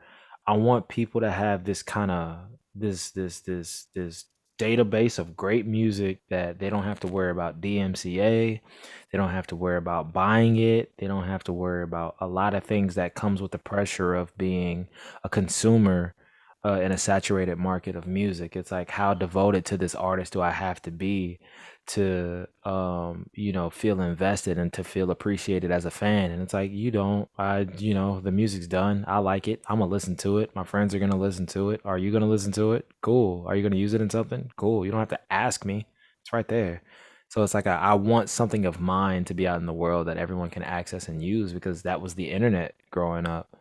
I 0.48 0.56
want 0.56 0.88
people 0.88 1.20
to 1.20 1.30
have 1.30 1.62
this 1.64 1.80
kind 1.80 2.11
of 2.11 2.38
this 2.74 3.12
this 3.12 3.42
this 3.42 3.87
this 3.94 4.24
database 4.58 5.18
of 5.18 5.36
great 5.36 5.66
music 5.66 6.20
that 6.28 6.58
they 6.58 6.70
don't 6.70 6.84
have 6.84 7.00
to 7.00 7.06
worry 7.06 7.30
about 7.30 7.60
DMCA, 7.60 8.60
they 9.10 9.18
don't 9.18 9.30
have 9.30 9.46
to 9.48 9.56
worry 9.56 9.76
about 9.76 10.12
buying 10.12 10.56
it, 10.56 10.92
they 10.98 11.06
don't 11.06 11.26
have 11.26 11.44
to 11.44 11.52
worry 11.52 11.82
about 11.82 12.16
a 12.20 12.26
lot 12.26 12.54
of 12.54 12.64
things 12.64 12.94
that 12.94 13.14
comes 13.14 13.42
with 13.42 13.52
the 13.52 13.58
pressure 13.58 14.14
of 14.14 14.36
being 14.38 14.88
a 15.24 15.28
consumer 15.28 16.14
uh, 16.66 16.81
in 16.81 16.90
a 16.92 16.98
saturated 16.98 17.57
market 17.59 17.94
of 17.96 18.07
music. 18.07 18.57
It's 18.57 18.72
like 18.72 18.90
how 18.90 19.14
devoted 19.14 19.64
to 19.66 19.76
this 19.76 19.94
artist 19.94 20.33
do 20.33 20.40
I 20.40 20.50
have 20.50 20.81
to 20.83 20.90
be 20.90 21.38
to 21.88 22.48
um 22.64 23.31
you 23.33 23.52
know 23.52 23.70
feel 23.70 24.00
invested 24.00 24.59
and 24.59 24.72
to 24.72 24.83
feel 24.83 25.11
appreciated 25.12 25.70
as 25.70 25.85
a 25.85 25.90
fan? 25.90 26.31
And 26.33 26.42
it's 26.42 26.52
like 26.55 26.72
you 26.72 26.90
don't 26.90 27.29
i 27.38 27.66
you 27.79 27.94
know 27.94 28.20
the 28.20 28.33
music's 28.33 28.66
done. 28.66 29.05
I 29.07 29.18
like 29.18 29.46
it. 29.48 29.62
I'm 29.68 29.79
gonna 29.79 29.90
listen 29.90 30.16
to 30.16 30.38
it. 30.38 30.50
My 30.57 30.64
friends 30.64 30.94
are 30.94 30.98
gonna 30.98 31.16
listen 31.16 31.46
to 31.48 31.70
it. 31.70 31.81
Are 31.85 31.98
you 31.98 32.11
gonna 32.11 32.26
listen 32.26 32.52
to 32.52 32.72
it? 32.72 32.87
Cool. 33.02 33.44
Are 33.46 33.55
you 33.55 33.62
gonna 33.62 33.76
use 33.76 33.94
it 33.94 34.00
in 34.00 34.11
something? 34.11 34.50
Cool. 34.57 34.85
You 34.85 34.90
don't 34.90 35.00
have 35.07 35.16
to 35.16 35.33
ask 35.33 35.64
me. 35.64 35.87
It's 36.22 36.33
right 36.33 36.48
there. 36.48 36.83
So 37.29 37.42
it's 37.44 37.55
like 37.55 37.66
I, 37.68 37.76
I 37.76 37.94
want 37.94 38.31
something 38.31 38.66
of 38.66 38.81
mine 38.81 39.24
to 39.26 39.35
be 39.35 39.46
out 39.46 39.61
in 39.61 39.66
the 39.66 39.72
world 39.72 40.09
that 40.09 40.16
everyone 40.16 40.50
can 40.50 40.62
access 40.64 41.09
and 41.09 41.22
use 41.22 41.52
because 41.52 41.83
that 41.83 42.00
was 42.00 42.14
the 42.14 42.31
internet 42.31 42.74
growing 42.90 43.26
up. 43.26 43.57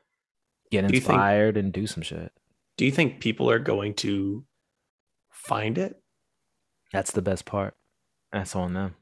Get 0.72 0.82
Do 0.82 0.88
think- 0.88 1.04
inspired 1.04 1.58
and 1.58 1.72
do 1.72 1.86
some 1.86 2.02
shit 2.02 2.32
Do 2.78 2.86
you 2.86 2.92
think 2.92 3.20
people 3.22 3.50
are 3.50 3.60
going 3.60 3.94
to 3.96 4.46
find 5.30 5.78
it? 5.78 6.02
that's 6.94 7.12
the 7.12 7.22
best 7.22 7.46
part 7.46 7.76
that's 8.32 8.56
on 8.56 8.74
them 8.74 8.96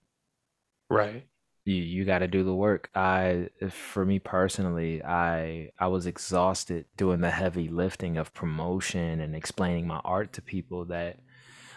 Right. 0.90 1.28
you 1.66 1.76
you 1.76 2.06
got 2.06 2.20
to 2.20 2.28
do 2.28 2.44
the 2.44 2.56
work 2.56 2.90
i 2.96 3.50
for 3.70 4.04
me 4.06 4.18
personally 4.20 5.04
i 5.04 5.70
i 5.78 5.88
was 5.88 6.06
exhausted 6.08 6.86
doing 6.98 7.22
the 7.22 7.30
heavy 7.30 7.68
lifting 7.68 8.18
of 8.18 8.34
promotion 8.34 9.20
and 9.20 9.36
explaining 9.36 9.86
my 9.86 10.00
art 10.04 10.34
to 10.34 10.42
people 10.42 10.86
that 10.86 11.20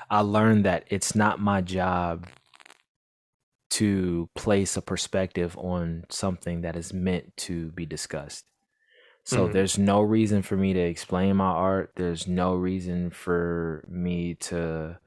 i 0.09 0.21
learned 0.21 0.65
that 0.65 0.85
it's 0.89 1.15
not 1.15 1.41
my 1.41 1.61
job 1.61 2.27
to 3.71 4.29
place 4.35 4.77
a 4.77 4.83
perspective 4.83 5.57
on 5.59 6.05
something 6.09 6.63
that 6.63 6.77
is 6.77 6.93
meant 6.95 7.37
to 7.37 7.71
be 7.73 7.85
discussed 7.85 8.45
so 9.27 9.49
Mhm. 9.49 9.53
there's 9.53 9.77
no 9.79 10.01
reason 10.03 10.43
for 10.43 10.57
me 10.57 10.73
to 10.73 10.81
explain 10.81 11.37
my 11.37 11.47
art 11.51 11.93
there's 11.97 12.27
no 12.29 12.55
reason 12.55 13.11
for 13.11 13.85
me 13.89 14.35
to 14.37 14.99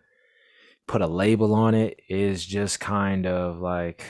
put 0.88 1.02
a 1.02 1.08
label 1.08 1.54
on 1.54 1.74
it. 1.76 2.00
it 2.10 2.20
is 2.20 2.46
just 2.46 2.80
kind 2.80 3.26
of 3.26 3.60
like 3.60 4.04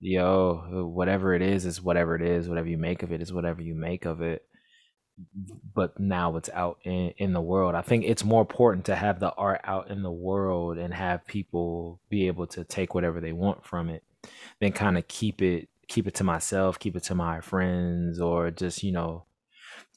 yo 0.00 0.84
whatever 0.94 1.34
it 1.34 1.42
is 1.42 1.64
is 1.66 1.82
whatever 1.82 2.14
it 2.14 2.22
is 2.22 2.48
whatever 2.48 2.68
you 2.68 2.78
make 2.78 3.02
of 3.02 3.10
it 3.12 3.20
is 3.20 3.32
whatever 3.32 3.60
you 3.62 3.74
make 3.74 4.04
of 4.04 4.22
it 4.22 4.44
but 5.74 5.98
now 5.98 6.36
it's 6.36 6.50
out 6.50 6.78
in, 6.84 7.10
in 7.18 7.32
the 7.32 7.40
world 7.40 7.74
i 7.74 7.82
think 7.82 8.04
it's 8.04 8.24
more 8.24 8.40
important 8.40 8.84
to 8.86 8.94
have 8.94 9.18
the 9.18 9.32
art 9.32 9.60
out 9.64 9.90
in 9.90 10.02
the 10.02 10.12
world 10.12 10.78
and 10.78 10.94
have 10.94 11.26
people 11.26 12.00
be 12.08 12.28
able 12.28 12.46
to 12.46 12.62
take 12.62 12.94
whatever 12.94 13.20
they 13.20 13.32
want 13.32 13.64
from 13.64 13.88
it 13.88 14.04
than 14.60 14.70
kind 14.70 14.96
of 14.96 15.08
keep 15.08 15.42
it 15.42 15.68
keep 15.88 16.06
it 16.06 16.14
to 16.14 16.24
myself 16.24 16.78
keep 16.78 16.96
it 16.96 17.02
to 17.02 17.14
my 17.14 17.40
friends 17.40 18.20
or 18.20 18.50
just 18.50 18.82
you 18.82 18.92
know 18.92 19.24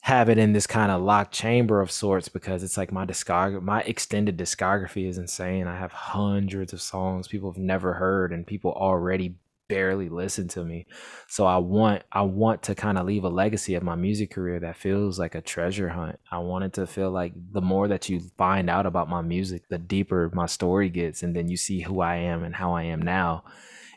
have 0.02 0.28
it 0.28 0.36
in 0.36 0.52
this 0.52 0.66
kind 0.66 0.90
of 0.90 1.00
locked 1.00 1.32
chamber 1.32 1.80
of 1.80 1.90
sorts 1.90 2.28
because 2.28 2.64
it's 2.64 2.76
like 2.76 2.90
my 2.90 3.06
discog 3.06 3.62
my 3.62 3.82
extended 3.82 4.36
discography 4.36 5.08
is 5.08 5.16
insane. 5.16 5.68
I 5.68 5.76
have 5.78 5.92
hundreds 5.92 6.72
of 6.72 6.82
songs 6.82 7.28
people 7.28 7.52
have 7.52 7.62
never 7.62 7.94
heard 7.94 8.32
and 8.32 8.44
people 8.44 8.72
already 8.72 9.36
barely 9.68 10.08
listen 10.08 10.48
to 10.48 10.64
me. 10.64 10.86
So 11.28 11.46
I 11.46 11.58
want 11.58 12.02
I 12.10 12.22
want 12.22 12.64
to 12.64 12.74
kind 12.74 12.98
of 12.98 13.06
leave 13.06 13.22
a 13.22 13.28
legacy 13.28 13.76
of 13.76 13.84
my 13.84 13.94
music 13.94 14.32
career 14.32 14.58
that 14.58 14.76
feels 14.76 15.20
like 15.20 15.36
a 15.36 15.40
treasure 15.40 15.90
hunt. 15.90 16.18
I 16.32 16.38
want 16.38 16.64
it 16.64 16.72
to 16.74 16.86
feel 16.88 17.12
like 17.12 17.32
the 17.52 17.62
more 17.62 17.86
that 17.86 18.08
you 18.08 18.20
find 18.36 18.68
out 18.68 18.86
about 18.86 19.08
my 19.08 19.22
music, 19.22 19.68
the 19.68 19.78
deeper 19.78 20.32
my 20.34 20.46
story 20.46 20.90
gets 20.90 21.22
and 21.22 21.34
then 21.36 21.48
you 21.48 21.56
see 21.56 21.80
who 21.82 22.00
I 22.00 22.16
am 22.16 22.42
and 22.42 22.56
how 22.56 22.74
I 22.74 22.82
am 22.82 23.00
now 23.02 23.44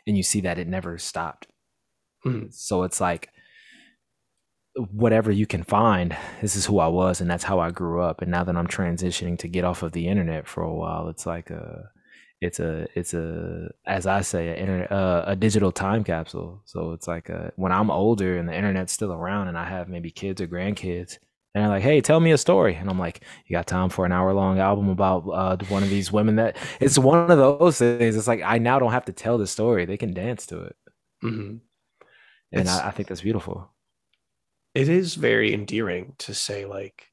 and 0.06 0.16
you 0.16 0.22
see 0.22 0.42
that 0.42 0.58
it 0.60 0.68
never 0.68 0.98
stopped. 0.98 1.48
Mhm. 2.26 2.52
So 2.54 2.84
it's 2.84 3.00
like 3.00 3.30
whatever 4.92 5.32
you 5.32 5.46
can 5.46 5.62
find, 5.64 6.14
this 6.42 6.54
is 6.54 6.66
who 6.66 6.78
I 6.80 6.88
was 6.88 7.20
and 7.22 7.30
that's 7.30 7.44
how 7.44 7.60
I 7.60 7.70
grew 7.70 8.02
up. 8.02 8.20
And 8.20 8.30
now 8.30 8.44
that 8.44 8.56
I'm 8.56 8.66
transitioning 8.66 9.38
to 9.38 9.48
get 9.48 9.64
off 9.64 9.82
of 9.82 9.92
the 9.92 10.06
internet 10.06 10.46
for 10.46 10.62
a 10.62 10.74
while, 10.74 11.08
it's 11.08 11.24
like 11.26 11.50
a 11.50 11.90
it's 12.42 12.60
a 12.60 12.86
it's 12.94 13.14
a 13.14 13.70
as 13.86 14.06
I 14.06 14.20
say 14.20 14.48
a 14.48 14.54
internet 14.56 14.92
uh, 14.92 15.24
a 15.26 15.34
digital 15.36 15.72
time 15.72 16.04
capsule. 16.04 16.60
So 16.66 16.92
it's 16.92 17.08
like 17.08 17.30
a, 17.30 17.52
when 17.56 17.72
I'm 17.72 17.90
older 17.90 18.36
and 18.38 18.46
the 18.48 18.54
internet's 18.54 18.92
still 18.92 19.12
around 19.14 19.48
and 19.48 19.56
I 19.58 19.64
have 19.66 19.88
maybe 19.88 20.10
kids 20.10 20.40
or 20.42 20.46
grandkids 20.46 21.16
and 21.54 21.62
they're 21.64 21.68
like, 21.70 21.82
"Hey, 21.82 22.02
tell 22.02 22.20
me 22.20 22.32
a 22.32 22.38
story," 22.38 22.74
and 22.74 22.90
I'm 22.90 22.98
like, 22.98 23.22
"You 23.46 23.56
got 23.56 23.66
time 23.66 23.88
for 23.88 24.04
an 24.04 24.12
hour 24.12 24.34
long 24.34 24.58
album 24.58 24.90
about 24.90 25.20
uh, 25.32 25.56
one 25.68 25.82
of 25.82 25.88
these 25.90 26.12
women 26.12 26.36
that?" 26.36 26.56
It's 26.80 26.98
one 26.98 27.30
of 27.30 27.38
those 27.38 27.78
things. 27.78 28.14
It's 28.16 28.28
like 28.28 28.42
I 28.44 28.58
now 28.58 28.78
don't 28.78 28.92
have 28.92 29.06
to 29.06 29.12
tell 29.12 29.38
the 29.38 29.46
story; 29.46 29.86
they 29.86 29.96
can 29.96 30.12
dance 30.12 30.44
to 30.48 30.60
it, 30.64 30.76
Mhm. 31.24 31.60
And 32.52 32.68
I, 32.68 32.88
I 32.88 32.90
think 32.90 33.08
that's 33.08 33.22
beautiful. 33.22 33.70
It 34.74 34.88
is 34.88 35.16
very 35.16 35.52
endearing 35.52 36.14
to 36.18 36.32
say, 36.34 36.66
like, 36.66 37.10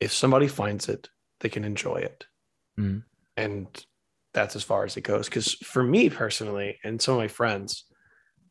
if 0.00 0.12
somebody 0.12 0.46
finds 0.48 0.88
it, 0.88 1.08
they 1.40 1.48
can 1.48 1.64
enjoy 1.64 1.96
it. 1.96 2.26
Mhm. 2.76 3.04
And 3.36 3.84
that's 4.32 4.56
as 4.56 4.62
far 4.64 4.84
as 4.84 4.96
it 4.96 5.02
goes. 5.02 5.28
Because 5.28 5.54
for 5.54 5.82
me 5.82 6.10
personally, 6.10 6.78
and 6.84 7.00
some 7.00 7.14
of 7.14 7.18
my 7.20 7.28
friends, 7.28 7.84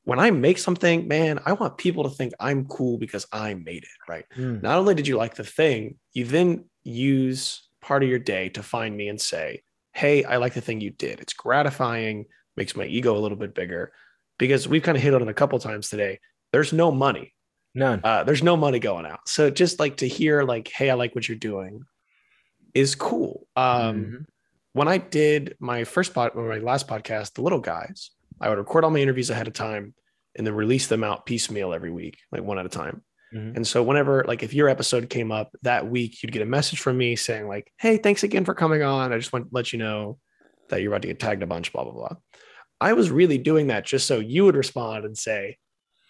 when 0.06 0.20
I 0.20 0.32
make 0.32 0.58
something, 0.58 1.08
man, 1.08 1.40
I 1.46 1.54
want 1.54 1.78
people 1.78 2.04
to 2.04 2.10
think 2.10 2.34
I'm 2.40 2.68
cool 2.68 2.98
because 2.98 3.28
I 3.34 3.54
made 3.56 3.84
it, 3.84 4.10
right? 4.10 4.26
Not 4.62 4.78
only 4.80 4.96
did 4.96 5.08
you 5.08 5.18
like 5.18 5.36
the 5.36 5.44
thing, 5.46 6.00
you 6.14 6.26
then 6.26 6.70
use 6.84 7.70
part 7.82 8.04
of 8.04 8.10
your 8.10 8.20
day 8.20 8.50
to 8.50 8.64
find 8.64 8.98
me 8.98 9.10
and 9.10 9.22
say, 9.22 9.64
Hey, 9.94 10.24
I 10.24 10.38
like 10.38 10.54
the 10.56 10.62
thing 10.62 10.82
you 10.82 10.92
did. 10.92 11.22
It's 11.22 11.34
gratifying, 11.34 12.26
makes 12.58 12.76
my 12.76 12.86
ego 12.86 13.18
a 13.18 13.20
little 13.20 13.38
bit 13.38 13.56
bigger 13.56 13.94
because 14.38 14.68
we've 14.68 14.84
kind 14.84 14.98
of 14.98 15.04
hit 15.04 15.14
on 15.14 15.22
it 15.22 15.28
a 15.28 15.34
couple 15.34 15.58
times 15.60 15.90
today. 15.90 16.20
There's 16.52 16.74
no 16.74 16.92
money. 16.92 17.34
None. 17.76 18.02
Uh, 18.04 18.24
there's 18.24 18.44
no 18.44 18.56
money 18.56 18.80
going 18.80 19.06
out. 19.06 19.28
So 19.28 19.50
just 19.50 19.80
like 19.80 19.98
to 19.98 20.08
hear, 20.08 20.44
like, 20.44 20.68
Hey, 20.68 20.90
I 20.90 20.94
like 20.94 21.16
what 21.16 21.28
you're 21.28 21.38
doing 21.38 21.82
is 22.74 22.96
cool. 22.96 23.48
Um, 23.56 23.96
Mhm. 23.96 24.26
when 24.74 24.88
I 24.88 24.98
did 24.98 25.56
my 25.60 25.84
first 25.84 26.14
pod, 26.14 26.32
or 26.36 26.48
my 26.50 26.60
last 26.60 26.88
podcast, 26.88 27.34
The 27.34 27.42
Little 27.42 27.60
Guys, 27.60 28.12
I 28.42 28.50
would 28.50 28.58
record 28.58 28.84
all 28.84 28.90
my 28.92 29.00
interviews 29.00 29.30
ahead 29.30 29.48
of 29.48 29.54
time 29.54 29.94
and 30.36 30.46
then 30.46 30.54
release 30.56 30.88
them 30.88 31.04
out 31.04 31.26
piecemeal 31.26 31.74
every 31.74 31.92
week, 31.92 32.18
like 32.32 32.44
one 32.44 32.58
at 32.60 32.66
a 32.66 32.70
time. 32.70 33.04
Mhm. 33.34 33.56
And 33.58 33.68
so 33.68 33.82
whenever, 33.84 34.24
like, 34.28 34.44
if 34.44 34.54
your 34.54 34.70
episode 34.70 35.10
came 35.10 35.32
up 35.32 35.56
that 35.64 35.88
week, 35.88 36.22
you'd 36.22 36.32
get 36.32 36.42
a 36.42 36.46
message 36.48 36.80
from 36.80 36.98
me 36.98 37.16
saying, 37.16 37.48
like, 37.48 37.72
"Hey, 37.80 37.98
thanks 37.98 38.24
again 38.24 38.46
for 38.46 38.54
coming 38.54 38.84
on. 38.84 39.12
I 39.14 39.18
just 39.18 39.34
want 39.34 39.46
to 39.46 39.50
let 39.54 39.74
you 39.74 39.80
know 39.80 40.20
that 40.70 40.82
you're 40.82 40.92
about 40.92 41.02
to 41.04 41.08
get 41.08 41.20
tagged 41.20 41.42
a 41.44 41.48
bunch." 41.48 41.72
Blah 41.74 41.84
blah 41.86 41.94
blah. 41.94 42.16
I 42.84 42.94
was 42.94 43.10
really 43.12 43.38
doing 43.38 43.68
that 43.68 43.86
just 43.86 44.06
so 44.08 44.20
you 44.20 44.46
would 44.46 44.56
respond 44.56 45.06
and 45.06 45.18
say, 45.18 45.58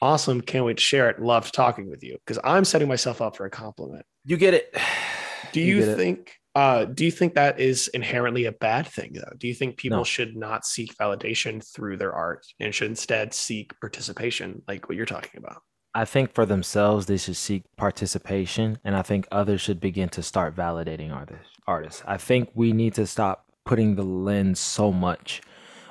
"Awesome, 0.02 0.42
can't 0.42 0.66
wait 0.66 0.78
to 0.78 0.84
share 0.84 1.10
it. 1.10 1.22
Loved 1.22 1.54
talking 1.54 1.90
with 1.90 2.04
you," 2.04 2.18
because 2.26 2.40
I'm 2.44 2.66
setting 2.66 2.88
myself 2.88 3.22
up 3.22 3.36
for 3.38 3.46
a 3.46 3.50
compliment. 3.50 4.06
You 4.26 4.38
get 4.38 4.54
it. 4.54 4.76
Do 5.52 5.62
you, 5.62 5.84
it. 5.84 5.98
think? 5.98 6.34
Uh, 6.56 6.86
do 6.86 7.06
you 7.06 7.12
think 7.12 7.36
that 7.36 7.60
is 7.60 7.88
inherently 7.90 8.46
a 8.46 8.52
bad 8.52 8.88
thing, 8.88 9.12
though? 9.14 9.34
Do 9.38 9.48
you 9.48 9.54
think 9.54 9.78
people 9.78 10.00
No. 10.00 10.04
should 10.04 10.36
not 10.36 10.66
seek 10.66 10.96
validation 10.98 11.64
through 11.76 11.98
their 11.98 12.14
art 12.14 12.46
and 12.60 12.74
should 12.74 12.90
instead 12.90 13.34
seek 13.36 13.80
participation, 13.80 14.64
like 14.68 14.88
what 14.90 14.96
you're 14.98 15.06
talking 15.06 15.38
about? 15.44 15.62
I 15.94 16.06
think 16.06 16.34
for 16.34 16.46
themselves 16.48 17.06
they 17.06 17.18
should 17.18 17.36
seek 17.36 17.64
participation, 17.78 18.80
and 18.84 18.96
I 18.96 19.04
think 19.04 19.28
others 19.32 19.62
should 19.62 19.80
begin 19.80 20.10
to 20.10 20.24
start 20.24 20.56
validating 20.56 21.14
artists. 21.14 21.50
Artists. 21.68 22.02
I 22.08 22.18
think 22.18 22.50
we 22.56 22.72
need 22.74 22.94
to 22.96 23.06
stop 23.06 23.46
putting 23.66 23.96
the 23.96 24.04
lens 24.04 24.60
so 24.60 24.92
much 24.92 25.42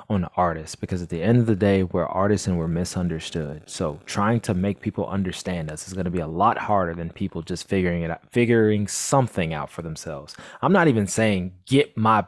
on 0.09 0.25
artists 0.35 0.75
because 0.75 1.01
at 1.01 1.09
the 1.09 1.21
end 1.21 1.39
of 1.39 1.45
the 1.45 1.55
day 1.55 1.83
we're 1.83 2.05
artists 2.05 2.47
and 2.47 2.57
we're 2.57 2.67
misunderstood. 2.67 3.63
So 3.65 3.99
trying 4.05 4.39
to 4.41 4.53
make 4.53 4.81
people 4.81 5.07
understand 5.07 5.71
us 5.71 5.87
is 5.87 5.93
going 5.93 6.05
to 6.05 6.11
be 6.11 6.19
a 6.19 6.27
lot 6.27 6.57
harder 6.57 6.93
than 6.93 7.09
people 7.09 7.41
just 7.41 7.67
figuring 7.67 8.03
it 8.03 8.11
out 8.11 8.21
figuring 8.31 8.87
something 8.87 9.53
out 9.53 9.69
for 9.69 9.81
themselves. 9.81 10.35
I'm 10.61 10.73
not 10.73 10.87
even 10.87 11.07
saying 11.07 11.53
get 11.65 11.95
my 11.97 12.25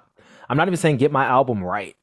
i'm 0.47 0.57
not 0.57 0.67
even 0.67 0.77
saying 0.77 0.97
get 0.97 1.11
my 1.11 1.25
album 1.25 1.63
right 1.63 1.95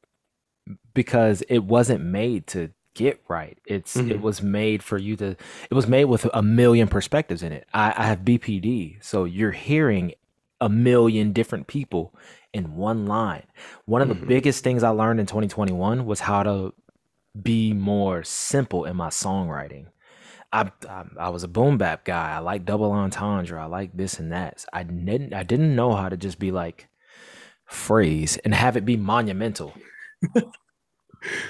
because 0.95 1.43
it 1.49 1.61
wasn't 1.61 2.03
made 2.05 2.47
to 2.49 2.71
get 2.95 3.21
right. 3.29 3.59
It's 3.67 3.97
mm-hmm. 3.97 4.11
it 4.11 4.21
was 4.21 4.43
made 4.43 4.83
for 4.83 4.99
you 4.99 5.17
to 5.17 5.37
it 5.71 5.75
was 5.75 5.87
made 5.87 6.05
with 6.05 6.27
a 6.33 6.43
million 6.43 6.89
perspectives 6.89 7.43
in 7.43 7.53
it. 7.53 7.67
I, 7.73 7.95
I 7.97 8.05
have 8.05 8.21
bpd 8.21 9.03
so 9.03 9.25
you're 9.25 9.53
hearing 9.53 10.13
a 10.61 10.69
million 10.69 11.33
different 11.33 11.67
people 11.67 12.15
in 12.53 12.77
one 12.77 13.07
line. 13.07 13.45
One 13.87 14.03
of 14.03 14.09
the 14.09 14.15
mm-hmm. 14.15 14.27
biggest 14.27 14.63
things 14.65 14.83
I 14.83 14.91
learned 14.91 15.21
in 15.21 15.27
2021 15.27 16.05
was 16.07 16.21
how 16.21 16.43
to 16.43 16.75
be 17.41 17.73
more 17.73 18.23
simple 18.23 18.85
in 18.85 18.97
my 18.97 19.09
songwriting. 19.09 19.87
I, 20.53 20.71
I, 20.89 21.05
I 21.19 21.29
was 21.31 21.45
a 21.45 21.49
boom 21.49 21.79
bap 21.79 22.05
guy. 22.05 22.33
I 22.33 22.39
like 22.41 22.67
double 22.67 22.93
entendre. 22.93 23.63
I 23.63 23.67
like 23.67 23.97
this 23.97 24.19
and 24.19 24.33
that. 24.33 24.65
I 24.73 24.83
didn't 24.83 25.33
I 25.33 25.43
didn't 25.43 25.75
know 25.75 25.95
how 25.95 26.11
to 26.11 26.17
just 26.17 26.39
be 26.39 26.51
like 26.51 26.89
phrase 27.65 28.37
and 28.45 28.55
have 28.55 28.77
it 28.77 28.85
be 28.85 28.97
monumental. 28.97 29.75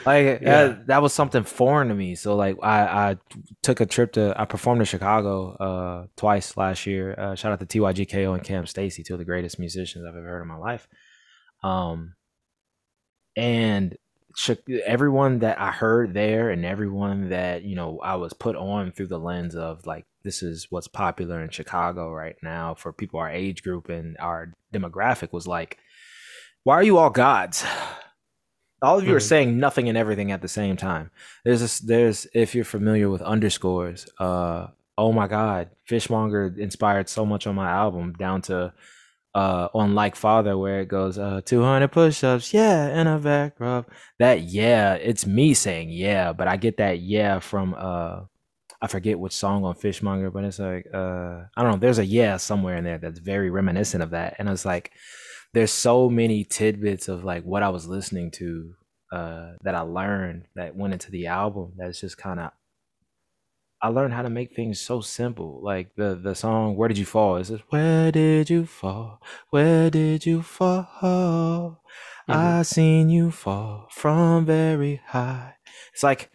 like 0.04 0.24
yeah. 0.24 0.38
that, 0.38 0.87
that 0.88 1.02
was 1.02 1.12
something 1.12 1.44
foreign 1.44 1.88
to 1.88 1.94
me. 1.94 2.14
So 2.14 2.37
like 2.37 2.56
I, 2.62 3.11
I 3.11 3.16
took 3.62 3.80
a 3.80 3.87
trip 3.87 4.12
to 4.12 4.35
I 4.37 4.44
performed 4.44 4.80
in 4.80 4.87
Chicago 4.87 5.52
uh 5.56 6.06
twice 6.16 6.56
last 6.56 6.87
year. 6.87 7.14
Uh, 7.18 7.35
shout 7.35 7.52
out 7.52 7.61
to 7.61 7.66
TYGKO 7.66 8.35
and 8.35 8.44
Cam 8.44 8.66
Stacy, 8.66 9.02
two 9.02 9.14
of 9.14 9.18
the 9.18 9.24
greatest 9.24 9.58
musicians 9.58 10.04
I've 10.04 10.16
ever 10.16 10.26
heard 10.26 10.42
in 10.42 10.48
my 10.48 10.56
life. 10.56 10.88
Um 11.62 12.14
and 13.37 13.96
everyone 14.87 15.40
that 15.40 15.61
I 15.61 15.70
heard 15.70 16.14
there 16.14 16.50
and 16.50 16.64
everyone 16.64 17.30
that 17.30 17.62
you 17.62 17.76
know 17.76 18.00
I 18.02 18.16
was 18.16 18.32
put 18.32 18.56
on 18.56 18.92
through 18.92 19.08
the 19.08 19.18
lens 19.18 19.54
of 19.54 19.87
like 19.87 20.06
this 20.24 20.42
is 20.42 20.68
what's 20.70 20.88
popular 20.88 21.42
in 21.42 21.50
Chicago 21.50 22.11
right 22.11 22.37
now 22.42 22.74
for 22.74 22.92
people 22.92 23.20
our 23.20 23.30
age 23.30 23.62
group 23.62 23.88
and 23.88 24.16
our 24.18 24.52
demographic 24.72 25.32
was 25.32 25.46
like 25.46 25.78
why 26.64 26.74
are 26.74 26.82
you 26.82 26.98
all 26.98 27.11
gods 27.11 27.64
all 28.83 28.99
of 28.99 29.05
you 29.05 29.11
mm-hmm. 29.11 29.16
are 29.16 29.21
saying 29.21 29.59
nothing 29.59 29.88
and 29.88 29.97
everything 29.97 30.33
at 30.33 30.42
the 30.42 30.49
same 30.49 30.77
time. 30.77 31.11
There's 31.45 31.61
this, 31.61 31.79
there's 31.81 32.27
if 32.35 32.55
you're 32.55 32.64
familiar 32.64 33.09
with 33.09 33.23
underscores, 33.23 34.09
uh 34.18 34.68
oh 34.99 35.12
my 35.12 35.29
god, 35.29 35.71
Fishmonger 35.85 36.55
inspired 36.59 37.09
so 37.09 37.25
much 37.25 37.47
on 37.47 37.55
my 37.55 37.71
album 37.71 38.12
down 38.14 38.42
to 38.42 38.73
uh 39.35 39.68
on 39.73 39.95
like 39.95 40.14
father 40.14 40.59
where 40.59 40.81
it 40.81 40.88
goes 40.88 41.18
uh 41.18 41.40
200 41.45 41.88
push-ups 41.88 42.53
yeah 42.53 42.87
and 42.88 43.09
a 43.09 43.18
back 43.18 43.59
rub 43.59 43.87
that 44.18 44.42
yeah 44.42 44.95
it's 44.95 45.27
me 45.27 45.55
saying 45.55 45.88
yeah 45.88 46.33
but 46.35 46.49
i 46.49 46.57
get 46.57 46.77
that 46.77 46.99
yeah 47.01 47.38
from 47.38 47.75
uh 47.79 48.21
i 48.83 48.87
forget 48.87 49.18
which 49.18 49.33
song 49.33 49.64
on 49.64 49.75
fishmonger 49.75 50.31
but 50.31 50.45
it's 50.45 50.59
like 50.59 50.87
uh 50.92 51.40
i 51.57 51.62
don't 51.62 51.73
know 51.73 51.77
there's 51.79 51.99
a 51.99 52.05
yeah 52.05 52.37
somewhere 52.37 52.77
in 52.77 52.85
there 52.85 52.99
that's 52.99 53.21
very 53.21 53.49
reminiscent 53.49 54.03
of 54.03 54.11
that 54.11 54.37
and 54.38 54.51
it's 54.51 54.66
like 54.66 54.92
there's 55.55 55.73
so 55.73 56.09
many 56.09 56.45
tidbits 56.45 57.09
of 57.09 57.25
like 57.25 57.45
what 57.45 57.62
I 57.62 57.69
was 57.69 57.87
listening 57.87 58.31
to 58.33 58.75
uh, 59.12 59.53
that 59.62 59.75
I 59.75 59.81
learned 59.81 60.47
that 60.55 60.77
went 60.77 60.95
into 60.95 61.11
the 61.11 61.27
album. 61.27 61.73
That's 61.77 62.01
just 62.01 62.17
kind 62.17 62.41
of 62.41 62.53
I 63.83 63.88
learned 63.88 64.15
how 64.15 64.23
to 64.23 64.31
make 64.31 64.55
things 64.55 64.81
so 64.81 65.01
simple. 65.01 65.61
Like 65.62 65.95
the 65.97 66.15
the 66.15 66.35
song 66.35 66.77
"Where 66.77 66.88
Did 66.88 66.99
You 66.99 67.05
Fall" 67.05 67.37
is 67.37 67.49
just 67.49 67.65
"Where 67.71 68.12
did 68.12 68.49
you 68.49 68.65
fall? 68.65 69.21
Where 69.51 69.91
did 69.91 70.25
you 70.25 70.43
fall? 70.43 71.83
Mm-hmm. 72.29 72.33
I 72.33 72.62
seen 72.62 73.11
you 73.11 73.31
fall 73.31 73.88
from 73.91 74.47
very 74.47 75.01
high." 75.07 75.57
It's 75.93 76.03
like 76.05 76.31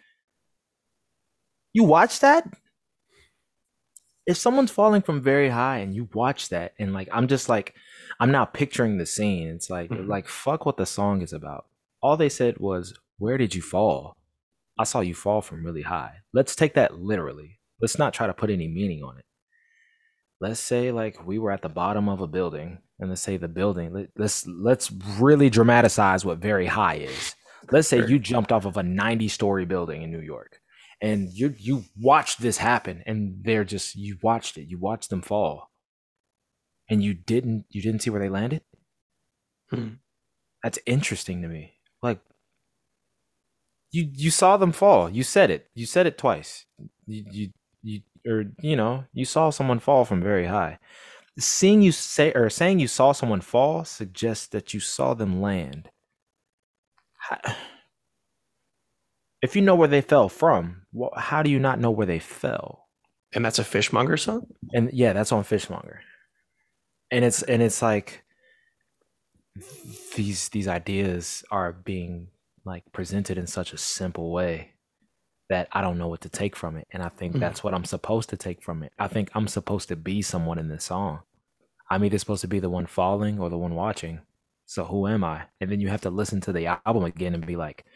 you 1.72 1.84
watch 1.84 2.20
that. 2.20 2.46
If 4.26 4.36
someone's 4.36 4.70
falling 4.70 5.00
from 5.00 5.22
very 5.22 5.48
high 5.48 5.78
and 5.78 5.94
you 5.94 6.08
watch 6.12 6.50
that, 6.50 6.74
and 6.78 6.92
like 6.92 7.08
I'm 7.10 7.28
just 7.28 7.48
like 7.48 7.74
I'm 8.20 8.32
now 8.32 8.44
picturing 8.44 8.98
the 8.98 9.06
scene. 9.06 9.48
It's 9.48 9.70
like 9.70 9.90
mm-hmm. 9.90 10.08
like 10.08 10.26
fuck 10.28 10.66
what 10.66 10.76
the 10.76 10.86
song 10.86 11.22
is 11.22 11.32
about. 11.32 11.66
All 12.02 12.16
they 12.16 12.28
said 12.28 12.58
was, 12.58 12.94
"Where 13.18 13.38
did 13.38 13.54
you 13.54 13.62
fall?" 13.62 14.16
I 14.78 14.84
saw 14.84 15.00
you 15.00 15.14
fall 15.14 15.40
from 15.40 15.64
really 15.64 15.82
high. 15.82 16.18
Let's 16.32 16.54
take 16.54 16.74
that 16.74 17.00
literally. 17.00 17.58
Let's 17.80 17.98
not 17.98 18.14
try 18.14 18.26
to 18.26 18.34
put 18.34 18.50
any 18.50 18.68
meaning 18.68 19.02
on 19.02 19.18
it. 19.18 19.24
Let's 20.40 20.60
say 20.60 20.92
like 20.92 21.26
we 21.26 21.38
were 21.38 21.50
at 21.50 21.62
the 21.62 21.68
bottom 21.68 22.08
of 22.08 22.20
a 22.20 22.26
building, 22.26 22.78
and 22.98 23.08
let's 23.08 23.22
say 23.22 23.36
the 23.36 23.48
building. 23.48 24.08
Let's 24.16 24.46
let's 24.46 24.90
really 25.18 25.50
dramatize 25.50 26.24
what 26.24 26.38
very 26.38 26.66
high 26.66 26.96
is. 26.96 27.34
Let's 27.70 27.88
say 27.88 28.06
you 28.06 28.18
jumped 28.18 28.52
off 28.52 28.64
of 28.64 28.76
a 28.76 28.82
90 28.82 29.28
story 29.28 29.64
building 29.64 30.02
in 30.02 30.10
New 30.10 30.20
York, 30.20 30.60
and 31.00 31.28
you 31.32 31.54
you 31.58 31.84
watched 32.00 32.40
this 32.40 32.56
happen, 32.56 33.02
and 33.06 33.40
they're 33.42 33.64
just 33.64 33.94
you 33.94 34.16
watched 34.22 34.58
it. 34.58 34.68
You 34.68 34.78
watched 34.78 35.10
them 35.10 35.22
fall 35.22 35.70
and 36.88 37.02
you 37.02 37.14
didn't 37.14 37.66
you 37.70 37.82
didn't 37.82 38.02
see 38.02 38.10
where 38.10 38.20
they 38.20 38.28
landed? 38.28 38.62
Hmm. 39.70 39.88
that's 40.62 40.78
interesting 40.86 41.42
to 41.42 41.48
me. 41.48 41.74
Like 42.02 42.20
you 43.90 44.08
you 44.14 44.30
saw 44.30 44.56
them 44.56 44.72
fall. 44.72 45.10
You 45.10 45.22
said 45.22 45.50
it. 45.50 45.68
You 45.74 45.86
said 45.86 46.06
it 46.06 46.18
twice. 46.18 46.66
You 47.06 47.24
you, 47.30 47.50
you 47.82 48.00
or 48.26 48.44
you 48.60 48.76
know 48.76 49.04
you 49.12 49.24
saw 49.24 49.50
someone 49.50 49.78
fall 49.78 50.04
from 50.04 50.22
very 50.22 50.46
high. 50.46 50.78
Seeing 51.38 51.82
you 51.82 51.92
say 51.92 52.32
or 52.32 52.50
saying 52.50 52.80
you 52.80 52.88
saw 52.88 53.12
someone 53.12 53.40
fall 53.40 53.84
suggests 53.84 54.46
that 54.48 54.74
you 54.74 54.80
saw 54.80 55.14
them 55.14 55.40
land. 55.40 55.90
If 59.40 59.54
you 59.54 59.62
know 59.62 59.76
where 59.76 59.86
they 59.86 60.00
fell 60.00 60.28
from 60.28 60.82
how 61.16 61.44
do 61.44 61.50
you 61.50 61.60
not 61.60 61.78
know 61.78 61.92
where 61.92 62.06
they 62.06 62.18
fell? 62.18 62.88
And 63.32 63.44
that's 63.44 63.60
a 63.60 63.64
fishmonger 63.64 64.16
song? 64.16 64.48
And 64.72 64.90
yeah 64.92 65.12
that's 65.12 65.30
on 65.30 65.44
fishmonger 65.44 66.00
and 67.10 67.24
it's 67.24 67.42
and 67.42 67.62
it's 67.62 67.82
like 67.82 68.24
these 70.16 70.48
these 70.50 70.68
ideas 70.68 71.44
are 71.50 71.72
being 71.72 72.28
like 72.64 72.84
presented 72.92 73.38
in 73.38 73.46
such 73.46 73.72
a 73.72 73.78
simple 73.78 74.32
way 74.32 74.72
that 75.48 75.68
I 75.72 75.80
don't 75.80 75.98
know 75.98 76.08
what 76.08 76.20
to 76.22 76.28
take 76.28 76.54
from 76.54 76.76
it. 76.76 76.86
And 76.92 77.02
I 77.02 77.08
think 77.08 77.32
mm-hmm. 77.32 77.40
that's 77.40 77.64
what 77.64 77.72
I'm 77.72 77.86
supposed 77.86 78.28
to 78.30 78.36
take 78.36 78.62
from 78.62 78.82
it. 78.82 78.92
I 78.98 79.08
think 79.08 79.30
I'm 79.34 79.48
supposed 79.48 79.88
to 79.88 79.96
be 79.96 80.20
someone 80.20 80.58
in 80.58 80.68
this 80.68 80.84
song. 80.84 81.20
I'm 81.90 82.04
either 82.04 82.18
supposed 82.18 82.42
to 82.42 82.48
be 82.48 82.60
the 82.60 82.68
one 82.68 82.84
falling 82.84 83.38
or 83.38 83.48
the 83.48 83.56
one 83.56 83.74
watching. 83.74 84.20
So 84.66 84.84
who 84.84 85.06
am 85.06 85.24
I? 85.24 85.44
And 85.58 85.72
then 85.72 85.80
you 85.80 85.88
have 85.88 86.02
to 86.02 86.10
listen 86.10 86.42
to 86.42 86.52
the 86.52 86.78
album 86.86 87.04
again 87.04 87.32
and 87.34 87.46
be 87.46 87.56
like, 87.56 87.86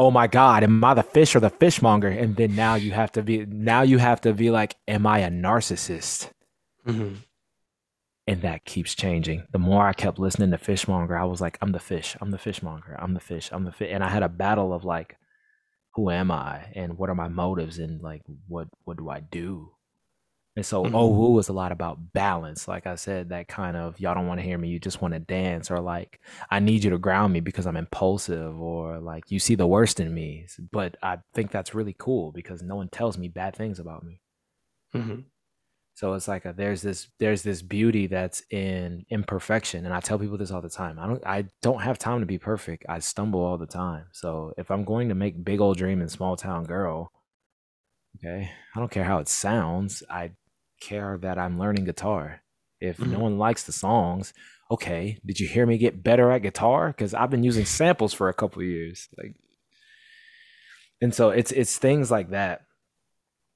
oh 0.00 0.10
my 0.10 0.26
God, 0.26 0.64
am 0.64 0.82
I 0.82 0.94
the 0.94 1.04
fish 1.04 1.36
or 1.36 1.40
the 1.40 1.50
fishmonger? 1.50 2.08
And 2.08 2.34
then 2.34 2.56
now 2.56 2.74
you 2.74 2.90
have 2.90 3.12
to 3.12 3.22
be 3.22 3.46
now 3.46 3.82
you 3.82 3.98
have 3.98 4.20
to 4.22 4.32
be 4.32 4.50
like, 4.50 4.74
am 4.88 5.06
I 5.06 5.20
a 5.20 5.30
narcissist? 5.30 6.30
Mm-hmm 6.84 7.14
and 8.26 8.42
that 8.42 8.64
keeps 8.64 8.94
changing. 8.94 9.46
The 9.52 9.58
more 9.58 9.86
I 9.86 9.92
kept 9.92 10.18
listening 10.18 10.50
to 10.50 10.58
Fishmonger, 10.58 11.16
I 11.16 11.24
was 11.24 11.40
like, 11.40 11.58
I'm 11.60 11.72
the 11.72 11.78
fish, 11.78 12.16
I'm 12.20 12.30
the 12.30 12.38
fishmonger, 12.38 12.96
I'm 12.98 13.14
the 13.14 13.20
fish, 13.20 13.50
I'm 13.52 13.64
the 13.64 13.72
fish. 13.72 13.90
And 13.92 14.02
I 14.02 14.08
had 14.08 14.22
a 14.22 14.28
battle 14.28 14.72
of 14.72 14.84
like, 14.84 15.16
who 15.94 16.10
am 16.10 16.30
I 16.30 16.72
and 16.74 16.98
what 16.98 17.08
are 17.08 17.14
my 17.14 17.28
motives 17.28 17.78
and 17.78 18.02
like 18.02 18.22
what 18.48 18.68
what 18.84 18.96
do 18.96 19.08
I 19.08 19.20
do? 19.20 19.70
And 20.56 20.64
so 20.64 20.84
mm-hmm. 20.84 20.94
oh 20.94 21.14
who 21.14 21.32
was 21.32 21.48
a 21.48 21.52
lot 21.52 21.72
about 21.72 22.12
balance. 22.12 22.66
Like 22.68 22.86
I 22.86 22.96
said, 22.96 23.28
that 23.28 23.48
kind 23.48 23.76
of 23.76 23.98
y'all 24.00 24.14
don't 24.14 24.26
want 24.26 24.40
to 24.40 24.46
hear 24.46 24.58
me, 24.58 24.68
you 24.68 24.78
just 24.78 25.00
want 25.00 25.14
to 25.14 25.20
dance, 25.20 25.70
or 25.70 25.80
like 25.80 26.20
I 26.50 26.58
need 26.58 26.84
you 26.84 26.90
to 26.90 26.98
ground 26.98 27.32
me 27.32 27.40
because 27.40 27.66
I'm 27.66 27.76
impulsive, 27.76 28.60
or 28.60 28.98
like 28.98 29.30
you 29.30 29.38
see 29.38 29.54
the 29.54 29.66
worst 29.66 30.00
in 30.00 30.12
me. 30.12 30.46
But 30.72 30.96
I 31.02 31.18
think 31.32 31.50
that's 31.50 31.74
really 31.74 31.94
cool 31.96 32.32
because 32.32 32.62
no 32.62 32.76
one 32.76 32.88
tells 32.88 33.18
me 33.18 33.28
bad 33.28 33.54
things 33.54 33.78
about 33.78 34.04
me. 34.04 34.20
Mm-hmm. 34.94 35.20
So 35.94 36.14
it's 36.14 36.26
like 36.26 36.44
a, 36.44 36.52
there's 36.52 36.82
this 36.82 37.08
there's 37.20 37.42
this 37.42 37.62
beauty 37.62 38.08
that's 38.08 38.42
in 38.50 39.06
imperfection, 39.10 39.84
and 39.84 39.94
I 39.94 40.00
tell 40.00 40.18
people 40.18 40.36
this 40.36 40.50
all 40.50 40.60
the 40.60 40.68
time. 40.68 40.98
I 40.98 41.06
don't 41.06 41.26
I 41.26 41.44
don't 41.62 41.82
have 41.82 41.98
time 41.98 42.20
to 42.20 42.26
be 42.26 42.38
perfect. 42.38 42.84
I 42.88 42.98
stumble 42.98 43.44
all 43.44 43.58
the 43.58 43.66
time. 43.66 44.06
So 44.12 44.52
if 44.58 44.72
I'm 44.72 44.84
going 44.84 45.08
to 45.10 45.14
make 45.14 45.44
big 45.44 45.60
old 45.60 45.76
dream 45.76 46.00
and 46.00 46.10
small 46.10 46.36
town 46.36 46.64
girl, 46.64 47.12
okay, 48.16 48.50
I 48.74 48.78
don't 48.80 48.90
care 48.90 49.04
how 49.04 49.18
it 49.18 49.28
sounds. 49.28 50.02
I 50.10 50.32
care 50.80 51.16
that 51.18 51.38
I'm 51.38 51.60
learning 51.60 51.84
guitar. 51.84 52.42
If 52.80 52.98
mm-hmm. 52.98 53.12
no 53.12 53.20
one 53.20 53.38
likes 53.38 53.62
the 53.62 53.72
songs, 53.72 54.34
okay, 54.72 55.18
did 55.24 55.38
you 55.38 55.46
hear 55.46 55.64
me 55.64 55.78
get 55.78 56.02
better 56.02 56.32
at 56.32 56.42
guitar? 56.42 56.88
Because 56.88 57.14
I've 57.14 57.30
been 57.30 57.44
using 57.44 57.64
samples 57.64 58.12
for 58.12 58.28
a 58.28 58.34
couple 58.34 58.64
years, 58.64 59.08
like, 59.16 59.36
and 61.00 61.14
so 61.14 61.30
it's 61.30 61.52
it's 61.52 61.78
things 61.78 62.10
like 62.10 62.30
that 62.30 62.62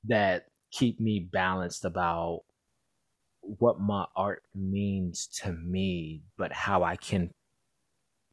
that 0.06 0.47
keep 0.70 1.00
me 1.00 1.28
balanced 1.32 1.84
about 1.84 2.40
what 3.40 3.80
my 3.80 4.04
art 4.14 4.42
means 4.54 5.26
to 5.42 5.52
me, 5.52 6.22
but 6.36 6.52
how 6.52 6.82
I 6.82 6.96
can 6.96 7.30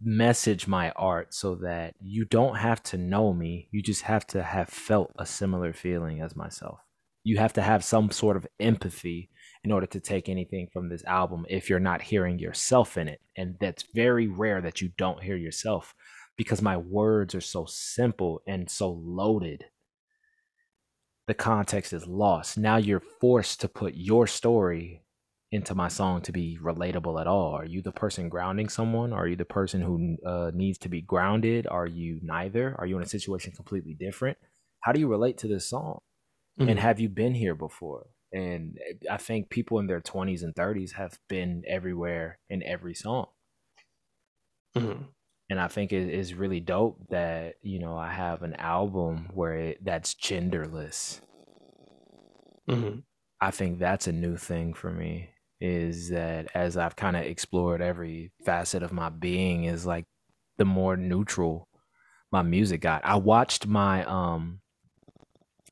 message 0.02 0.68
my 0.68 0.92
art 0.92 1.34
so 1.34 1.56
that 1.56 1.96
you 2.02 2.26
don't 2.26 2.58
have 2.58 2.84
to 2.84 2.98
know 2.98 3.34
me. 3.34 3.70
You 3.72 3.82
just 3.82 4.04
have 4.04 4.28
to 4.28 4.44
have 4.44 4.70
felt 4.70 5.12
a 5.18 5.26
similar 5.26 5.74
feeling 5.74 6.22
as 6.22 6.36
myself. 6.36 6.80
You 7.24 7.38
have 7.38 7.54
to 7.54 7.62
have 7.62 7.84
some 7.84 8.12
sort 8.12 8.38
of 8.38 8.46
empathy 8.60 9.30
in 9.64 9.72
order 9.72 9.88
to 9.88 10.00
take 10.00 10.30
anything 10.30 10.68
from 10.72 10.90
this 10.90 11.04
album 11.06 11.46
if 11.50 11.70
you're 11.70 11.80
not 11.80 12.04
hearing 12.04 12.38
yourself 12.38 12.98
in 12.98 13.08
it. 13.08 13.20
And 13.36 13.56
that's 13.60 13.86
very 13.96 14.28
rare 14.28 14.62
that 14.62 14.80
you 14.82 14.92
don't 14.98 15.24
hear 15.24 15.36
yourself 15.36 15.96
because 16.38 16.62
my 16.62 16.78
words 16.78 17.34
are 17.34 17.42
so 17.42 17.66
simple 17.66 18.42
and 18.46 18.70
so 18.70 18.92
loaded. 18.92 19.66
The 21.28 21.34
context 21.34 21.94
is 21.94 22.06
lost. 22.06 22.58
Now 22.58 22.78
you're 22.78 23.00
forced 23.00 23.62
to 23.62 23.68
put 23.68 23.96
your 23.96 24.28
story 24.28 25.02
into 25.52 25.74
my 25.74 25.88
song 25.88 26.22
to 26.22 26.32
be 26.32 26.58
relatable 26.62 27.20
at 27.20 27.28
all. 27.28 27.54
Are 27.54 27.66
you 27.66 27.82
the 27.82 27.92
person 27.92 28.30
grounding 28.30 28.70
someone? 28.70 29.14
Are 29.14 29.28
you 29.28 29.36
the 29.36 29.46
person 29.46 29.82
who 29.82 30.18
uh, 30.26 30.52
needs 30.54 30.78
to 30.80 30.90
be 30.90 31.02
grounded? 31.02 31.66
Are 31.68 31.88
you 31.88 32.20
neither? 32.22 32.76
Are 32.78 32.86
you 32.86 32.98
in 32.98 33.04
a 33.04 33.08
situation 33.08 33.54
completely 33.54 33.94
different? 33.94 34.38
How 34.82 34.92
do 34.92 35.00
you 35.00 35.08
relate 35.08 35.38
to 35.40 35.48
this 35.48 35.68
song? 35.68 36.00
Mm-hmm. 36.60 36.70
And 36.70 36.80
have 36.80 37.00
you 37.00 37.10
been 37.10 37.34
here 37.34 37.56
before? 37.56 38.08
And 38.32 38.78
eh, 38.90 38.94
I 39.10 39.18
think 39.18 39.50
people 39.50 39.80
in 39.80 39.88
their 39.88 40.02
20s 40.02 40.44
and 40.44 40.54
30s 40.54 40.94
have 40.94 41.18
been 41.30 41.64
everywhere 41.68 42.40
in 42.50 42.62
every 42.64 42.94
song. 42.94 43.28
Mm-hmm. 44.76 45.04
And 45.50 45.60
I 45.60 45.68
think 45.68 45.94
it 45.94 46.10
is 46.10 46.34
really 46.34 46.60
dope 46.60 47.08
that, 47.10 47.56
you 47.62 47.80
know, 47.80 47.96
I 47.96 48.12
have 48.12 48.42
an 48.42 48.56
album 48.56 49.30
where 49.34 49.54
it, 49.54 49.86
that's 49.86 50.16
genderless. 50.16 51.22
Mm-hmm. 52.68 53.00
I 53.40 53.52
think 53.52 53.78
that's 53.78 54.08
a 54.08 54.12
new 54.12 54.38
thing 54.38 54.74
for 54.74 54.90
me 54.90 55.30
is 55.62 56.10
that 56.10 56.48
as 56.54 56.78
I've 56.78 56.96
kind 56.96 57.16
of 57.16 57.24
explored 57.24 57.82
every 57.82 58.32
facet 58.44 58.84
of 58.84 58.92
my 58.92 59.10
being 59.10 59.66
is 59.66 59.86
like 59.86 60.06
the 60.58 60.66
more 60.66 60.98
neutral 60.98 61.70
my 62.32 62.42
music 62.42 62.82
got. 62.82 63.06
I 63.06 63.16
watched 63.16 63.68
my 63.68 64.04
um 64.06 64.62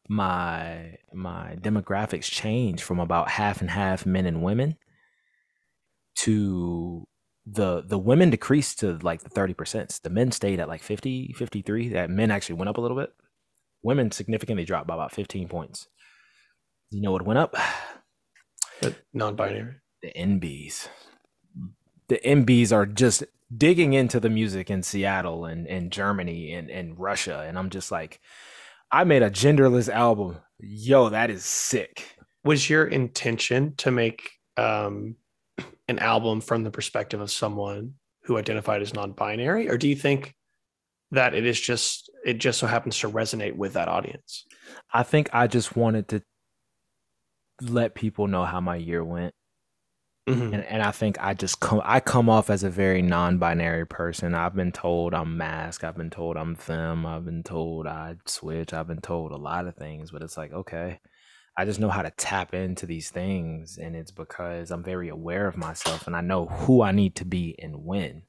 my 0.08 0.98
my 1.14 1.58
demographics 1.60 2.30
change 2.30 2.84
from 2.84 3.00
about 3.00 3.30
half 3.30 3.62
and 3.62 3.70
half 3.70 4.06
men 4.06 4.26
and 4.26 4.44
women 4.44 4.78
to 6.16 7.08
the 7.46 7.82
the 7.86 7.98
women 7.98 8.30
decreased 8.30 8.80
to 8.80 8.98
like 9.02 9.24
the 9.24 9.30
30%. 9.30 10.02
The 10.02 10.10
men 10.10 10.32
stayed 10.32 10.60
at 10.60 10.68
like 10.68 10.82
50, 10.82 11.34
53. 11.34 11.90
That 11.90 12.10
men 12.10 12.32
actually 12.32 12.56
went 12.56 12.70
up 12.70 12.78
a 12.78 12.82
little 12.82 12.98
bit. 12.98 13.14
Women 13.82 14.12
significantly 14.12 14.64
dropped 14.64 14.88
by 14.88 14.94
about 14.94 15.12
15 15.12 15.50
points. 15.50 15.88
You 16.90 17.02
know 17.02 17.12
what 17.12 17.26
went 17.26 17.40
up? 17.40 17.56
The 18.82 18.96
non-binary. 19.14 19.76
The 20.02 20.12
NBs. 20.16 20.88
The 22.08 22.20
NBs 22.24 22.72
are 22.72 22.86
just 22.86 23.24
digging 23.56 23.94
into 23.94 24.20
the 24.20 24.30
music 24.30 24.70
in 24.70 24.84
Seattle 24.84 25.46
and, 25.46 25.68
and 25.68 25.92
Germany 25.92 26.54
and, 26.54 26.70
and 26.70 27.00
Russia. 27.00 27.46
And 27.48 27.58
I'm 27.58 27.70
just 27.70 27.92
like, 27.92 28.20
I 28.92 29.04
made 29.04 29.24
a 29.24 29.32
genderless 29.32 29.90
album. 29.90 30.38
Yo, 30.60 31.10
that 31.10 31.30
is 31.30 31.44
sick. 31.46 32.16
Was 32.44 32.70
your 32.70 32.86
intention 32.86 33.76
to 33.78 33.92
make 33.92 34.32
um, 34.58 35.16
an 35.88 36.00
album 36.00 36.42
from 36.42 36.64
the 36.64 36.72
perspective 36.72 37.20
of 37.20 37.32
someone 37.32 37.94
who 38.24 38.38
identified 38.38 38.82
as 38.82 38.94
non-binary, 38.94 39.70
or 39.70 39.78
do 39.78 39.88
you 39.88 39.96
think 39.96 40.34
that 41.12 41.34
it 41.34 41.46
is 41.46 41.60
just 41.60 42.10
it 42.26 42.36
just 42.36 42.60
so 42.60 42.68
happens 42.68 42.98
to 43.00 43.10
resonate 43.10 43.56
with 43.56 43.74
that 43.74 43.88
audience? 43.88 44.46
I 44.94 45.04
think 45.04 45.30
I 45.34 45.48
just 45.48 45.76
wanted 45.76 46.08
to 46.10 46.22
let 47.62 47.96
people 47.96 48.28
know 48.28 48.46
how 48.46 48.60
my 48.60 48.76
year 48.76 49.04
went. 49.04 49.34
Mm-hmm. 50.28 50.54
And, 50.54 50.64
and 50.64 50.82
I 50.82 50.92
think 50.92 51.18
I 51.20 51.34
just 51.34 51.60
come 51.60 51.82
I 51.84 52.00
come 52.00 52.30
off 52.30 52.50
as 52.50 52.64
a 52.64 52.70
very 52.70 53.02
non-binary 53.02 53.88
person. 53.88 54.34
I've 54.34 54.56
been 54.56 54.72
told 54.72 55.14
I'm 55.14 55.38
masc. 55.38 55.84
I've 55.84 55.98
been 55.98 56.10
told 56.10 56.38
I'm 56.38 56.56
femme. 56.56 57.06
I've 57.06 57.26
been 57.26 57.44
told 57.44 57.88
I 57.88 58.16
switch. 58.26 58.74
I've 58.74 58.88
been 58.88 59.02
told 59.02 59.34
a 59.34 59.38
lot 59.38 59.68
of 59.68 59.76
things, 59.76 60.12
but 60.12 60.22
it's 60.22 60.38
like 60.38 60.54
okay, 60.54 61.00
I 61.56 61.66
just 61.66 61.80
know 61.80 61.90
how 61.90 62.02
to 62.02 62.12
tap 62.12 62.54
into 62.54 62.86
these 62.86 63.10
things, 63.12 63.78
and 63.78 63.96
it's 63.96 64.12
because 64.12 64.72
I'm 64.72 64.84
very 64.84 65.10
aware 65.10 65.48
of 65.48 65.58
myself 65.58 66.08
and 66.08 66.16
I 66.16 66.22
know 66.22 66.48
who 66.48 66.82
I 66.82 66.92
need 66.92 67.16
to 67.18 67.26
be 67.26 67.56
and 67.60 67.84
when. 67.86 68.24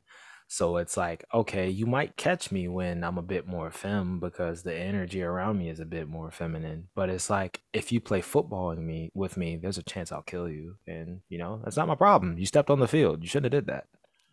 So 0.47 0.77
it's 0.77 0.97
like, 0.97 1.25
okay, 1.33 1.69
you 1.71 1.87
might 1.87 2.17
catch 2.17 2.53
me 2.53 2.69
when 2.69 3.03
I'm 3.03 3.19
a 3.19 3.23
bit 3.23 3.47
more 3.47 3.71
femme 3.71 4.21
because 4.21 4.63
the 4.63 4.75
energy 4.75 5.23
around 5.23 5.59
me 5.59 5.69
is 5.69 5.81
a 5.81 5.87
bit 5.87 6.07
more 6.07 6.31
feminine. 6.31 6.89
But 6.95 7.09
it's 7.09 7.31
like 7.31 7.63
if 7.73 7.91
you 7.91 8.01
play 8.01 8.21
football 8.21 8.69
with 8.69 8.79
me 8.79 9.11
with 9.15 9.37
me, 9.37 9.57
there's 9.57 9.79
a 9.79 9.83
chance 9.83 10.13
I'll 10.13 10.23
kill 10.23 10.49
you. 10.49 10.77
And 10.87 11.21
you 11.29 11.39
know, 11.39 11.61
that's 11.65 11.77
not 11.77 11.89
my 11.89 11.95
problem. 11.95 12.39
You 12.39 12.47
stepped 12.47 12.71
on 12.71 12.79
the 12.79 12.89
field. 12.89 13.23
You 13.23 13.29
shouldn't 13.29 13.53
have 13.53 13.65
did 13.65 13.73
that. 13.73 13.87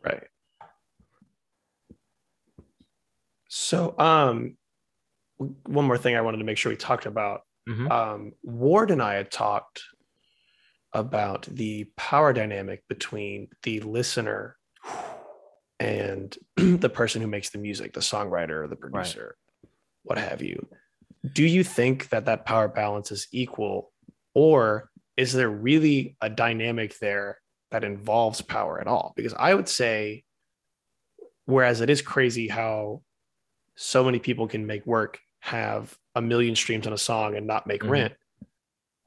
Right. 0.04 0.24
So 3.48 3.98
um 3.98 4.58
one 5.66 5.86
more 5.86 5.98
thing 5.98 6.16
I 6.16 6.22
wanted 6.22 6.38
to 6.38 6.44
make 6.44 6.58
sure 6.58 6.72
we 6.72 6.76
talked 6.76 7.06
about. 7.06 7.42
Mm-hmm. 7.70 7.92
Um 7.92 8.32
Ward 8.44 8.92
and 8.92 9.02
I 9.02 9.16
had 9.16 9.32
talked 9.32 9.82
about 10.94 11.44
the 11.44 11.86
power 11.96 12.34
dynamic 12.34 12.84
between 12.88 13.48
the 13.64 13.80
listener 13.82 14.58
and 15.80 16.38
the 16.58 16.90
person 16.90 17.22
who 17.22 17.28
makes 17.28 17.50
the 17.50 17.58
music, 17.58 17.94
the 17.94 18.02
songwriter 18.02 18.64
or 18.64 18.68
the 18.68 18.76
producer, 18.76 19.36
right. 19.64 19.72
what 20.04 20.18
have 20.18 20.42
you. 20.42 20.68
Do 21.34 21.44
you 21.44 21.64
think 21.64 22.10
that 22.10 22.26
that 22.26 22.46
power 22.46 22.68
balance 22.68 23.12
is 23.12 23.28
equal, 23.32 23.92
or 24.34 24.90
is 25.18 25.34
there 25.34 25.50
really 25.50 26.16
a 26.22 26.30
dynamic 26.30 26.98
there 27.00 27.40
that 27.70 27.84
involves 27.84 28.42
power 28.42 28.80
at 28.80 28.88
all? 28.88 29.14
Because 29.16 29.34
I 29.34 29.54
would 29.54 29.70
say, 29.70 30.24
whereas 31.46 31.82
it 31.82 31.90
is 31.90 32.02
crazy 32.02 32.48
how 32.48 33.02
so 33.76 34.04
many 34.04 34.20
people 34.20 34.48
can 34.48 34.66
make 34.66 34.86
work 34.86 35.20
have 35.40 35.96
a 36.16 36.22
million 36.22 36.56
streams 36.56 36.88
on 36.88 36.94
a 36.94 36.98
song 36.98 37.36
and 37.36 37.48
not 37.48 37.68
make 37.68 37.82
mm-hmm. 37.82 37.92
rent, 37.92 38.14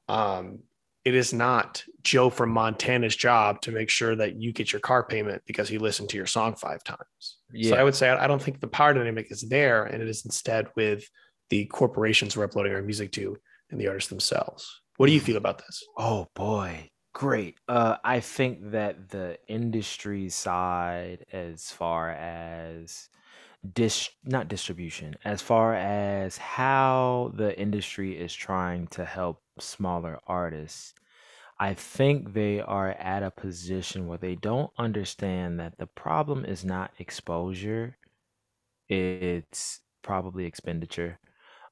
um, 0.07 0.59
it 1.05 1.13
is 1.13 1.33
not 1.33 1.83
Joe 2.01 2.31
from 2.31 2.49
Montana's 2.49 3.15
job 3.15 3.61
to 3.61 3.71
make 3.71 3.89
sure 3.89 4.15
that 4.15 4.35
you 4.41 4.51
get 4.51 4.73
your 4.73 4.79
car 4.79 5.03
payment 5.03 5.43
because 5.45 5.69
he 5.69 5.77
listened 5.77 6.09
to 6.09 6.17
your 6.17 6.25
song 6.25 6.55
five 6.55 6.83
times. 6.83 7.37
Yeah. 7.53 7.71
So 7.71 7.75
I 7.77 7.83
would 7.83 7.95
say 7.95 8.09
I 8.09 8.27
don't 8.27 8.41
think 8.41 8.59
the 8.59 8.67
power 8.67 8.93
dynamic 8.93 9.31
is 9.31 9.41
there, 9.41 9.85
and 9.85 10.01
it 10.01 10.09
is 10.09 10.25
instead 10.25 10.67
with 10.75 11.07
the 11.51 11.65
corporations 11.65 12.35
we're 12.35 12.45
uploading 12.45 12.73
our 12.73 12.81
music 12.81 13.11
to 13.13 13.37
and 13.69 13.79
the 13.79 13.87
artists 13.87 14.09
themselves. 14.09 14.81
What 14.97 15.07
do 15.07 15.13
you 15.13 15.19
feel 15.19 15.37
about 15.37 15.59
this? 15.59 15.83
Oh 15.97 16.27
boy, 16.33 16.89
great. 17.13 17.57
Uh, 17.67 17.97
I 18.03 18.19
think 18.19 18.71
that 18.71 19.09
the 19.09 19.37
industry 19.47 20.29
side, 20.29 21.25
as 21.31 21.69
far 21.69 22.09
as 22.11 23.09
dis 23.73 24.09
not 24.23 24.47
distribution, 24.47 25.15
as 25.25 25.41
far 25.41 25.75
as 25.75 26.37
how 26.37 27.31
the 27.35 27.57
industry 27.59 28.17
is 28.17 28.33
trying 28.33 28.87
to 28.87 29.05
help 29.05 29.41
smaller 29.59 30.19
artists, 30.27 30.93
I 31.59 31.73
think 31.73 32.33
they 32.33 32.59
are 32.59 32.91
at 32.91 33.23
a 33.23 33.31
position 33.31 34.07
where 34.07 34.17
they 34.17 34.35
don't 34.35 34.71
understand 34.77 35.59
that 35.59 35.77
the 35.77 35.87
problem 35.87 36.45
is 36.45 36.65
not 36.65 36.91
exposure, 36.99 37.97
it's 38.89 39.81
probably 40.01 40.45
expenditure. 40.45 41.19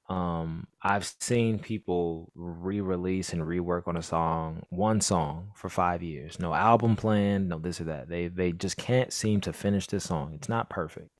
Um, 0.09 0.67
I've 0.81 1.05
seen 1.19 1.59
people 1.59 2.31
re-release 2.35 3.31
and 3.31 3.41
rework 3.41 3.87
on 3.87 3.95
a 3.97 4.01
song, 4.01 4.63
one 4.69 4.99
song 5.01 5.51
for 5.55 5.69
five 5.69 6.03
years, 6.03 6.39
no 6.39 6.53
album 6.53 6.95
plan, 6.95 7.47
no 7.47 7.57
this 7.57 7.79
or 7.79 7.85
that. 7.85 8.09
They 8.09 8.27
they 8.27 8.51
just 8.51 8.77
can't 8.77 9.13
seem 9.13 9.41
to 9.41 9.53
finish 9.53 9.87
this 9.87 10.05
song. 10.05 10.33
It's 10.33 10.49
not 10.49 10.69
perfect 10.69 11.12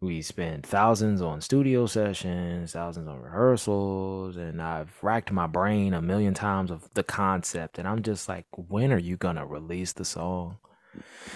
we 0.00 0.22
spent 0.22 0.64
thousands 0.64 1.20
on 1.20 1.40
studio 1.40 1.86
sessions, 1.86 2.72
thousands 2.72 3.08
on 3.08 3.20
rehearsals, 3.20 4.36
and 4.36 4.62
I've 4.62 4.96
racked 5.02 5.32
my 5.32 5.48
brain 5.48 5.92
a 5.92 6.00
million 6.00 6.34
times 6.34 6.70
of 6.70 6.88
the 6.94 7.02
concept. 7.02 7.78
And 7.78 7.88
I'm 7.88 8.02
just 8.02 8.28
like, 8.28 8.46
when 8.52 8.92
are 8.92 8.98
you 8.98 9.16
gonna 9.16 9.44
release 9.44 9.92
the 9.92 10.04
song? 10.04 10.58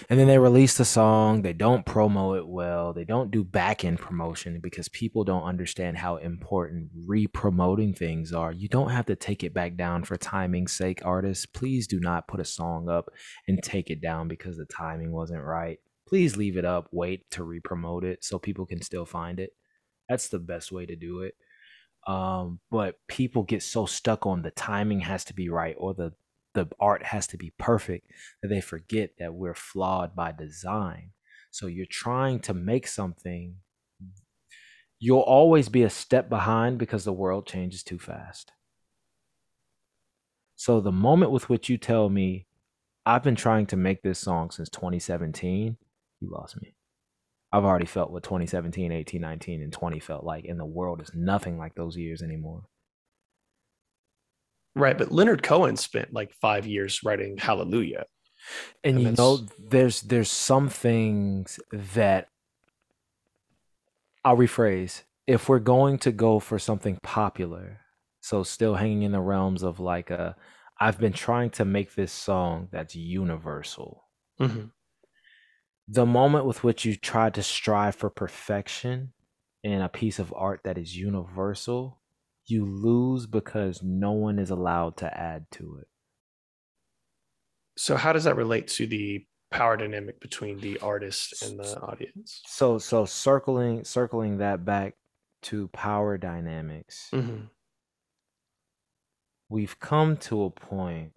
And 0.08 0.18
then 0.18 0.28
they 0.28 0.38
release 0.38 0.76
the 0.76 0.84
song, 0.84 1.42
they 1.42 1.52
don't 1.52 1.84
promo 1.84 2.36
it 2.36 2.46
well, 2.46 2.92
they 2.92 3.04
don't 3.04 3.30
do 3.30 3.44
back 3.44 3.84
end 3.84 3.98
promotion 3.98 4.60
because 4.60 4.88
people 4.88 5.24
don't 5.24 5.42
understand 5.42 5.98
how 5.98 6.16
important 6.16 6.90
re 7.06 7.26
promoting 7.26 7.94
things 7.94 8.32
are. 8.32 8.52
You 8.52 8.68
don't 8.68 8.90
have 8.90 9.06
to 9.06 9.16
take 9.16 9.44
it 9.44 9.54
back 9.54 9.76
down 9.76 10.04
for 10.04 10.16
timing's 10.16 10.72
sake, 10.72 11.00
artists. 11.04 11.46
Please 11.46 11.86
do 11.86 12.00
not 12.00 12.28
put 12.28 12.40
a 12.40 12.44
song 12.44 12.88
up 12.88 13.08
and 13.46 13.62
take 13.62 13.90
it 13.90 14.00
down 14.00 14.28
because 14.28 14.56
the 14.56 14.66
timing 14.66 15.12
wasn't 15.12 15.42
right 15.42 15.78
please 16.12 16.36
leave 16.36 16.58
it 16.58 16.64
up, 16.66 16.88
wait 16.92 17.22
to 17.30 17.42
re-promote 17.42 18.04
it 18.04 18.22
so 18.22 18.38
people 18.38 18.66
can 18.66 18.82
still 18.82 19.06
find 19.06 19.40
it. 19.40 19.54
That's 20.10 20.28
the 20.28 20.38
best 20.38 20.70
way 20.70 20.84
to 20.84 20.94
do 20.94 21.22
it. 21.22 21.34
Um, 22.06 22.60
but 22.70 22.96
people 23.08 23.44
get 23.44 23.62
so 23.62 23.86
stuck 23.86 24.26
on 24.26 24.42
the 24.42 24.50
timing 24.50 25.00
has 25.00 25.24
to 25.24 25.34
be 25.34 25.48
right 25.48 25.74
or 25.78 25.94
the 25.94 26.12
the 26.52 26.66
art 26.78 27.02
has 27.02 27.26
to 27.28 27.38
be 27.38 27.54
perfect 27.58 28.08
that 28.42 28.48
they 28.48 28.60
forget 28.60 29.12
that 29.18 29.32
we're 29.32 29.54
flawed 29.54 30.14
by 30.14 30.32
design. 30.32 31.12
So 31.50 31.66
you're 31.66 31.86
trying 31.88 32.40
to 32.40 32.52
make 32.52 32.86
something 32.86 33.54
you'll 34.98 35.20
always 35.20 35.70
be 35.70 35.82
a 35.82 35.88
step 35.88 36.28
behind 36.28 36.76
because 36.76 37.04
the 37.04 37.12
world 37.14 37.46
changes 37.46 37.82
too 37.82 37.98
fast. 37.98 38.52
So 40.56 40.78
the 40.78 40.92
moment 40.92 41.30
with 41.30 41.48
which 41.48 41.70
you 41.70 41.78
tell 41.78 42.10
me 42.10 42.48
I've 43.06 43.22
been 43.22 43.34
trying 43.34 43.64
to 43.68 43.76
make 43.76 44.02
this 44.02 44.18
song 44.18 44.50
since 44.50 44.68
2017 44.68 45.78
you 46.22 46.30
lost 46.30 46.60
me. 46.62 46.74
I've 47.52 47.64
already 47.64 47.86
felt 47.86 48.10
what 48.10 48.22
2017, 48.22 48.92
18, 48.92 49.20
19, 49.20 49.62
and 49.62 49.72
20 49.72 50.00
felt 50.00 50.24
like, 50.24 50.46
and 50.46 50.58
the 50.58 50.64
world 50.66 51.02
is 51.02 51.12
nothing 51.14 51.58
like 51.58 51.74
those 51.74 51.96
years 51.96 52.22
anymore. 52.22 52.64
Right, 54.74 54.96
but 54.96 55.12
Leonard 55.12 55.42
Cohen 55.42 55.76
spent 55.76 56.12
like 56.12 56.32
five 56.32 56.66
years 56.66 57.02
writing 57.04 57.36
Hallelujah. 57.36 58.06
And, 58.84 58.96
And 58.96 59.04
you 59.04 59.12
know, 59.16 59.46
there's 59.58 60.02
there's 60.02 60.30
some 60.30 60.68
things 60.68 61.60
that 61.72 62.28
I'll 64.24 64.36
rephrase. 64.36 65.02
If 65.26 65.48
we're 65.48 65.58
going 65.60 65.98
to 65.98 66.12
go 66.12 66.38
for 66.40 66.58
something 66.58 66.98
popular, 67.02 67.80
so 68.20 68.42
still 68.42 68.74
hanging 68.74 69.02
in 69.02 69.12
the 69.12 69.20
realms 69.20 69.62
of 69.62 69.80
like 69.80 70.10
a 70.10 70.36
I've 70.80 70.98
been 70.98 71.12
trying 71.12 71.50
to 71.50 71.64
make 71.64 71.94
this 71.94 72.12
song 72.12 72.68
that's 72.72 72.96
universal. 72.96 74.08
Mhm. 74.40 74.72
The 75.88 76.06
moment 76.06 76.46
with 76.46 76.64
which 76.64 76.84
you 76.84 76.96
try 76.96 77.30
to 77.30 77.42
strive 77.42 77.94
for 77.94 78.10
perfection 78.10 79.12
in 79.62 79.80
a 79.80 79.88
piece 79.88 80.18
of 80.18 80.32
art 80.34 80.62
that 80.64 80.78
is 80.78 80.96
universal, 80.96 82.00
you 82.46 82.64
lose 82.64 83.26
because 83.26 83.82
no 83.82 84.12
one 84.12 84.38
is 84.38 84.50
allowed 84.50 84.96
to 84.98 85.16
add 85.16 85.50
to 85.52 85.76
it. 85.78 85.88
So 87.76 87.96
how 87.96 88.12
does 88.12 88.24
that 88.24 88.36
relate 88.36 88.68
to 88.68 88.86
the 88.86 89.26
power 89.50 89.76
dynamic 89.76 90.20
between 90.20 90.58
the 90.60 90.78
artist 90.80 91.42
and 91.42 91.58
the 91.58 91.80
audience? 91.80 92.42
So 92.46 92.78
so 92.78 93.04
circling 93.04 93.84
circling 93.84 94.38
that 94.38 94.64
back 94.64 94.96
to 95.42 95.68
power 95.68 96.18
dynamics. 96.18 97.10
Mhm. 97.12 97.50
We've 99.48 99.78
come 99.78 100.16
to 100.16 100.42
a 100.42 100.50
point 100.50 101.12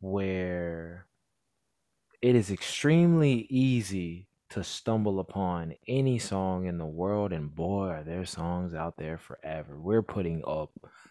where 0.00 1.06
it 2.22 2.36
is 2.36 2.50
extremely 2.50 3.46
easy 3.50 4.28
to 4.50 4.62
stumble 4.62 5.18
upon 5.18 5.74
any 5.88 6.18
song 6.18 6.66
in 6.66 6.78
the 6.78 6.86
world 6.86 7.32
and 7.32 7.54
boy 7.54 7.88
are 7.88 8.04
there 8.04 8.24
songs 8.24 8.74
out 8.74 8.96
there 8.96 9.18
forever. 9.18 9.78
We're 9.80 10.02
putting 10.02 10.42
up 10.46 10.70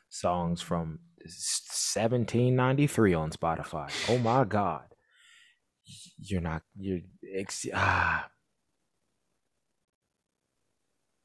songs 0.09 0.61
from 0.61 0.99
1793 1.19 3.13
on 3.13 3.31
Spotify. 3.31 3.91
Oh 4.09 4.19
my 4.19 4.45
god. 4.45 4.85
You're 6.17 6.41
not 6.41 6.61
you're 6.77 7.01
ah 7.73 8.29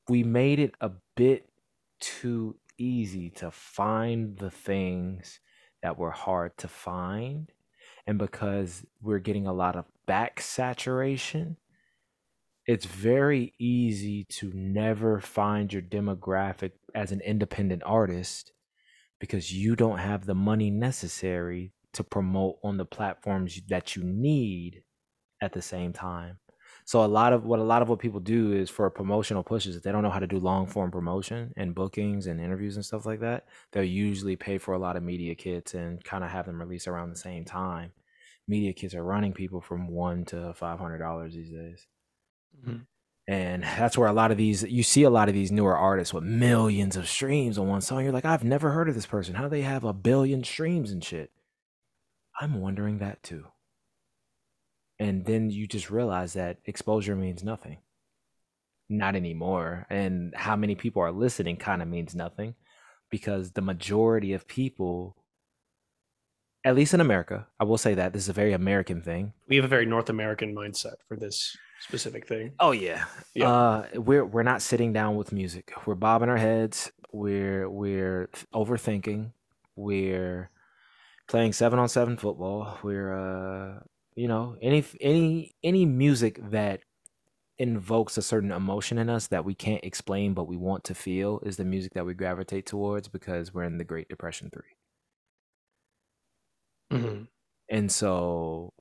we 0.08 0.22
made 0.22 0.58
it 0.58 0.74
a 0.80 0.90
bit 1.16 1.48
too 2.00 2.56
easy 2.78 3.30
to 3.30 3.50
find 3.50 4.38
the 4.38 4.50
things 4.50 5.40
that 5.82 5.98
were 5.98 6.10
hard 6.10 6.56
to 6.58 6.68
find. 6.68 7.50
And 8.06 8.18
because 8.18 8.84
we're 9.02 9.18
getting 9.18 9.46
a 9.46 9.52
lot 9.52 9.76
of 9.76 9.84
back 10.06 10.40
saturation, 10.40 11.56
it's 12.66 12.86
very 12.86 13.52
easy 13.58 14.24
to 14.24 14.52
never 14.54 15.20
find 15.20 15.72
your 15.72 15.82
demographic 15.82 16.72
as 16.94 17.12
an 17.12 17.20
independent 17.20 17.82
artist 17.84 18.52
because 19.20 19.52
you 19.52 19.76
don't 19.76 19.98
have 19.98 20.26
the 20.26 20.34
money 20.34 20.70
necessary 20.70 21.72
to 21.92 22.04
promote 22.04 22.56
on 22.62 22.76
the 22.76 22.84
platforms 22.84 23.60
that 23.68 23.96
you 23.96 24.02
need 24.04 24.82
at 25.40 25.52
the 25.52 25.62
same 25.62 25.92
time. 25.92 26.38
So 26.86 27.04
a 27.04 27.06
lot 27.06 27.32
of 27.34 27.44
what 27.44 27.58
a 27.60 27.64
lot 27.64 27.82
of 27.82 27.88
what 27.90 27.98
people 27.98 28.20
do 28.20 28.52
is 28.52 28.70
for 28.70 28.88
promotional 28.90 29.42
pushes, 29.44 29.76
if 29.76 29.82
they 29.82 29.92
don't 29.92 30.02
know 30.04 30.10
how 30.10 30.20
to 30.20 30.26
do 30.26 30.38
long 30.38 30.66
form 30.68 30.90
promotion 30.92 31.52
and 31.56 31.74
bookings 31.74 32.26
and 32.28 32.40
interviews 32.40 32.76
and 32.76 32.84
stuff 32.86 33.06
like 33.06 33.20
that, 33.20 33.48
they'll 33.72 33.84
usually 33.84 34.36
pay 34.36 34.58
for 34.58 34.72
a 34.74 34.78
lot 34.78 34.96
of 34.96 35.02
media 35.02 35.34
kits 35.34 35.74
and 35.74 36.02
kind 36.04 36.24
of 36.24 36.30
have 36.30 36.46
them 36.46 36.60
release 36.60 36.86
around 36.86 37.10
the 37.10 37.16
same 37.16 37.44
time. 37.44 37.92
Media 38.48 38.72
kits 38.72 38.94
are 38.94 39.04
running 39.04 39.34
people 39.34 39.60
from 39.60 39.88
one 39.88 40.24
to 40.26 40.54
five 40.54 40.78
hundred 40.78 40.98
dollars 40.98 41.34
these 41.34 41.50
days. 41.50 41.86
Mhm. 42.64 42.86
And 43.28 43.64
that's 43.64 43.98
where 43.98 44.08
a 44.08 44.12
lot 44.12 44.30
of 44.30 44.36
these 44.36 44.62
you 44.62 44.82
see 44.84 45.02
a 45.02 45.10
lot 45.10 45.28
of 45.28 45.34
these 45.34 45.50
newer 45.50 45.76
artists 45.76 46.14
with 46.14 46.22
millions 46.24 46.96
of 46.96 47.08
streams 47.08 47.58
on 47.58 47.66
one 47.68 47.80
song. 47.80 48.04
You're 48.04 48.12
like, 48.12 48.24
I've 48.24 48.44
never 48.44 48.70
heard 48.72 48.88
of 48.88 48.94
this 48.94 49.06
person. 49.06 49.34
How 49.34 49.42
do 49.42 49.48
they 49.48 49.62
have 49.62 49.82
a 49.84 49.92
billion 49.92 50.44
streams 50.44 50.92
and 50.92 51.02
shit? 51.02 51.32
I'm 52.40 52.60
wondering 52.62 52.96
that 52.98 53.22
too. 53.22 53.48
And 54.98 55.24
then 55.24 55.50
you 55.50 55.66
just 55.66 55.90
realize 55.90 56.32
that 56.32 56.58
exposure 56.64 57.16
means 57.16 57.44
nothing. 57.44 57.78
Not 58.88 59.16
anymore. 59.16 59.86
And 59.90 60.34
how 60.34 60.56
many 60.56 60.74
people 60.74 61.02
are 61.02 61.12
listening 61.12 61.56
kind 61.56 61.82
of 61.82 61.88
means 61.88 62.14
nothing 62.14 62.54
because 63.10 63.52
the 63.52 63.60
majority 63.60 64.32
of 64.32 64.48
people, 64.48 65.16
at 66.64 66.74
least 66.74 66.94
in 66.94 67.00
America, 67.00 67.46
I 67.60 67.64
will 67.64 67.78
say 67.78 67.94
that 67.94 68.12
this 68.12 68.22
is 68.22 68.28
a 68.28 68.32
very 68.32 68.52
American 68.52 69.02
thing. 69.02 69.32
We 69.48 69.56
have 69.56 69.64
a 69.64 69.68
very 69.68 69.86
North 69.86 70.08
American 70.08 70.54
mindset 70.54 70.94
for 71.08 71.16
this 71.16 71.56
specific 71.80 72.26
thing. 72.26 72.52
Oh 72.58 72.72
yeah. 72.72 73.04
Yeah. 73.34 73.50
Uh 73.50 73.86
we're 73.94 74.24
we're 74.24 74.42
not 74.42 74.62
sitting 74.62 74.92
down 74.92 75.16
with 75.16 75.32
music. 75.32 75.72
We're 75.84 75.94
bobbing 75.94 76.28
our 76.28 76.36
heads. 76.38 76.90
We're 77.12 77.68
we're 77.68 78.30
overthinking. 78.54 79.32
We're 79.74 80.50
playing 81.28 81.52
7 81.52 81.78
on 81.78 81.88
7 81.88 82.16
football. 82.16 82.78
We're 82.82 83.12
uh 83.12 83.80
you 84.16 84.26
know, 84.28 84.56
any 84.60 84.84
any 85.00 85.54
any 85.62 85.84
music 85.86 86.40
that 86.50 86.80
invokes 87.58 88.18
a 88.18 88.22
certain 88.22 88.52
emotion 88.52 88.98
in 88.98 89.08
us 89.08 89.28
that 89.28 89.44
we 89.44 89.54
can't 89.54 89.82
explain 89.84 90.34
but 90.34 90.46
we 90.46 90.56
want 90.58 90.84
to 90.84 90.94
feel 90.94 91.40
is 91.44 91.56
the 91.56 91.64
music 91.64 91.94
that 91.94 92.04
we 92.04 92.12
gravitate 92.12 92.66
towards 92.66 93.08
because 93.08 93.54
we're 93.54 93.64
in 93.64 93.78
the 93.78 93.84
Great 93.84 94.08
Depression 94.08 94.50
3. 94.50 94.62
Mhm. 96.90 97.28
And 97.70 97.90
so 97.90 98.72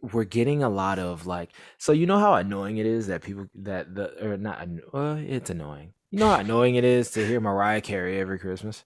we're 0.00 0.24
getting 0.24 0.62
a 0.62 0.68
lot 0.68 0.98
of 0.98 1.26
like 1.26 1.50
so 1.78 1.92
you 1.92 2.06
know 2.06 2.18
how 2.18 2.34
annoying 2.34 2.78
it 2.78 2.86
is 2.86 3.06
that 3.06 3.22
people 3.22 3.46
that 3.54 3.94
the 3.94 4.24
or 4.24 4.36
not 4.36 4.66
well, 4.92 5.16
it's 5.16 5.50
annoying. 5.50 5.94
You 6.10 6.18
know 6.18 6.28
how 6.28 6.40
annoying 6.40 6.74
it 6.74 6.84
is 6.84 7.10
to 7.12 7.26
hear 7.26 7.40
Mariah 7.40 7.80
Carey 7.80 8.18
every 8.18 8.38
Christmas? 8.38 8.84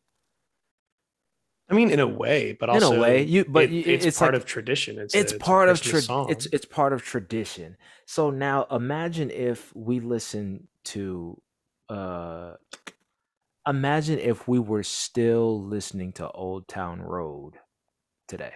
I 1.68 1.74
mean, 1.74 1.90
in 1.90 1.98
a 2.00 2.06
way, 2.06 2.52
but 2.58 2.68
also 2.70 2.92
In 2.92 2.98
a 2.98 3.00
way, 3.02 3.22
you- 3.24 3.44
but 3.44 3.64
it- 3.64 3.86
it's, 3.88 4.06
it's 4.06 4.18
part 4.18 4.34
like- 4.34 4.40
of 4.42 4.46
tradition. 4.46 4.98
It's, 4.98 5.14
It's, 5.14 5.32
a, 5.32 5.34
it's 5.36 5.44
part 5.44 5.68
of 5.68 5.80
Christmas 5.80 5.90
tra- 6.06 6.14
song. 6.14 6.30
it's 6.30 6.46
it's 6.46 6.64
part 6.64 6.92
of 6.92 7.02
tradition. 7.02 7.76
So 8.06 8.30
now 8.30 8.66
imagine 8.70 9.30
if 9.30 9.74
we 9.74 9.98
listen 10.00 10.68
to 10.84 11.40
uh 11.88 12.54
imagine 13.66 14.18
if 14.20 14.46
we 14.46 14.58
were 14.58 14.82
still 14.84 15.62
listening 15.64 16.12
to 16.14 16.30
Old 16.30 16.68
Town 16.68 17.00
Road 17.02 17.54
today. 18.28 18.52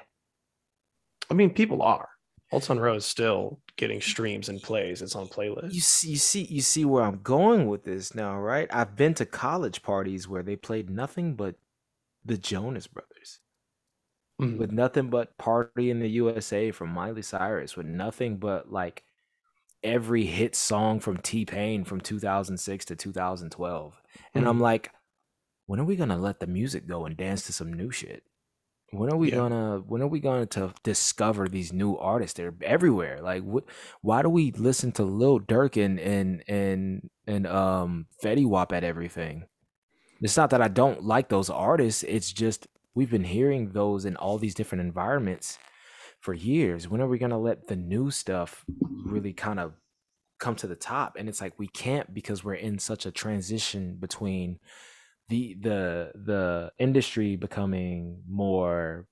I 1.30 1.34
mean, 1.34 1.50
people 1.50 1.82
are. 1.82 2.08
Old 2.52 2.62
Town 2.64 2.78
Road 2.80 2.96
is 2.96 3.04
still 3.06 3.60
getting 3.76 4.00
streams 4.00 4.48
and 4.48 4.60
plays. 4.60 5.02
It's 5.02 5.14
on 5.14 5.26
playlists. 5.28 5.72
You 5.72 5.80
see, 5.80 6.10
you 6.10 6.16
see, 6.16 6.42
you 6.44 6.60
see 6.60 6.84
where 6.84 7.04
I'm 7.04 7.20
going 7.22 7.66
with 7.68 7.84
this 7.84 8.14
now, 8.14 8.36
right? 8.38 8.68
I've 8.72 8.96
been 8.96 9.14
to 9.14 9.26
college 9.26 9.82
parties 9.82 10.28
where 10.28 10.42
they 10.42 10.56
played 10.56 10.90
nothing 10.90 11.34
but 11.34 11.54
the 12.24 12.38
Jonas 12.38 12.86
Brothers, 12.86 13.40
Mhm. 14.40 14.58
with 14.58 14.72
nothing 14.72 15.10
but 15.10 15.36
"Party 15.38 15.90
in 15.90 16.00
the 16.00 16.10
USA" 16.10 16.70
from 16.70 16.90
Miley 16.90 17.22
Cyrus, 17.22 17.76
with 17.76 17.86
nothing 17.86 18.38
but 18.38 18.70
like 18.70 19.04
every 19.84 20.26
hit 20.26 20.56
song 20.56 21.00
from 21.00 21.18
T 21.18 21.46
Pain 21.46 21.84
from 21.84 22.00
2006 22.00 22.84
to 22.86 22.96
2012, 22.96 24.00
and 24.34 24.46
I'm 24.46 24.60
like, 24.60 24.92
when 25.66 25.80
are 25.80 25.84
we 25.84 25.96
gonna 25.96 26.18
let 26.18 26.40
the 26.40 26.48
music 26.48 26.86
go 26.88 27.06
and 27.06 27.16
dance 27.16 27.46
to 27.46 27.54
some 27.54 27.72
new 27.74 27.90
shit? 27.92 28.24
When 28.92 29.10
are 29.12 29.18
we 29.18 29.30
Yeah. 29.30 29.32
gonna 29.32 29.80
when 29.86 30.02
are 30.02 30.08
we 30.08 30.20
going 30.20 30.48
to 30.48 30.60
to 30.68 30.74
discover 30.84 31.48
these 31.48 31.72
new 31.74 31.96
artists? 31.96 32.36
They're 32.38 32.54
everywhere. 32.62 33.20
Like 33.22 33.44
what 33.44 33.66
why 34.02 34.22
do 34.22 34.30
we 34.30 34.52
listen 34.52 34.92
to 34.94 35.04
Lil 35.04 35.40
Durk 35.40 35.82
and 35.84 36.00
and 36.00 36.44
and 36.48 37.10
and 37.28 37.46
um 37.48 38.08
Fetty 38.24 38.46
Wap 38.46 38.72
at 38.72 38.84
everything? 38.84 39.46
It's 40.20 40.36
not 40.36 40.50
that 40.50 40.62
I 40.62 40.68
don't 40.68 41.04
like 41.04 41.28
those 41.28 41.50
artists. 41.50 42.02
It's 42.02 42.32
just 42.32 42.66
we've 42.94 43.10
been 43.10 43.24
hearing 43.24 43.70
those 43.70 44.04
in 44.04 44.16
all 44.16 44.38
these 44.38 44.54
different 44.54 44.82
environments 44.82 45.58
for 46.20 46.34
years. 46.34 46.88
When 46.88 47.00
are 47.00 47.08
we 47.08 47.18
gonna 47.18 47.38
let 47.38 47.66
the 47.66 47.76
new 47.76 48.10
stuff 48.10 48.64
really 49.04 49.32
kind 49.32 49.58
of 49.58 49.74
come 50.38 50.56
to 50.56 50.66
the 50.66 50.76
top? 50.76 51.16
And 51.18 51.28
it's 51.28 51.40
like 51.40 51.58
we 51.58 51.68
can't 51.68 52.12
because 52.12 52.44
we're 52.44 52.54
in 52.54 52.78
such 52.78 53.06
a 53.06 53.10
transition 53.10 53.96
between 53.98 54.58
the 55.28 55.56
the 55.60 56.12
the 56.14 56.72
industry 56.78 57.36
becoming 57.36 58.22
more 58.28 59.06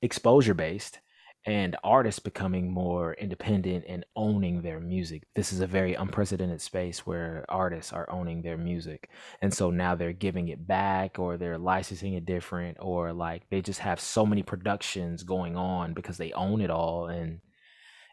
exposure 0.00 0.54
based 0.54 1.00
and 1.46 1.76
artists 1.84 2.20
becoming 2.20 2.70
more 2.70 3.14
independent 3.14 3.84
and 3.86 4.04
owning 4.16 4.62
their 4.62 4.80
music. 4.80 5.24
This 5.34 5.52
is 5.52 5.60
a 5.60 5.66
very 5.66 5.94
unprecedented 5.94 6.60
space 6.62 7.06
where 7.06 7.44
artists 7.48 7.92
are 7.92 8.08
owning 8.10 8.40
their 8.40 8.56
music. 8.56 9.10
And 9.42 9.52
so 9.52 9.70
now 9.70 9.94
they're 9.94 10.12
giving 10.12 10.48
it 10.48 10.66
back 10.66 11.18
or 11.18 11.36
they're 11.36 11.58
licensing 11.58 12.14
it 12.14 12.24
different 12.24 12.78
or 12.80 13.12
like 13.12 13.48
they 13.50 13.60
just 13.60 13.80
have 13.80 14.00
so 14.00 14.24
many 14.24 14.42
productions 14.42 15.22
going 15.22 15.54
on 15.54 15.92
because 15.92 16.16
they 16.16 16.32
own 16.32 16.60
it 16.62 16.70
all 16.70 17.06
and 17.06 17.40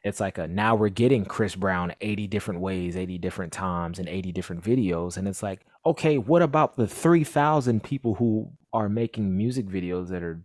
it's 0.03 0.19
like 0.19 0.39
a 0.39 0.47
now 0.47 0.73
we're 0.73 0.89
getting 0.89 1.25
Chris 1.25 1.55
Brown 1.55 1.93
80 2.01 2.27
different 2.27 2.59
ways, 2.59 2.97
80 2.97 3.19
different 3.19 3.53
times 3.53 3.99
and 3.99 4.09
80 4.09 4.31
different 4.31 4.63
videos 4.63 5.15
and 5.15 5.27
it's 5.27 5.43
like, 5.43 5.61
okay, 5.85 6.17
what 6.17 6.41
about 6.41 6.75
the 6.75 6.87
3000 6.87 7.83
people 7.83 8.15
who 8.15 8.51
are 8.73 8.89
making 8.89 9.37
music 9.37 9.67
videos 9.67 10.09
that 10.09 10.23
are 10.23 10.43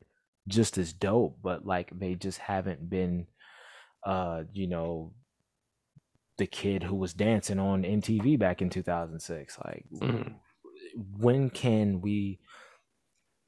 just 0.48 0.78
as 0.78 0.92
dope, 0.92 1.38
but 1.42 1.64
like 1.66 1.90
they 1.98 2.14
just 2.14 2.38
haven't 2.38 2.88
been 2.88 3.26
uh, 4.04 4.44
you 4.52 4.68
know, 4.68 5.12
the 6.38 6.46
kid 6.46 6.82
who 6.82 6.94
was 6.94 7.12
dancing 7.14 7.58
on 7.58 7.82
MTV 7.82 8.38
back 8.38 8.62
in 8.62 8.70
2006. 8.70 9.58
Like 9.64 9.84
Mhm. 9.92 10.34
when 11.18 11.50
can 11.50 12.00
we 12.00 12.38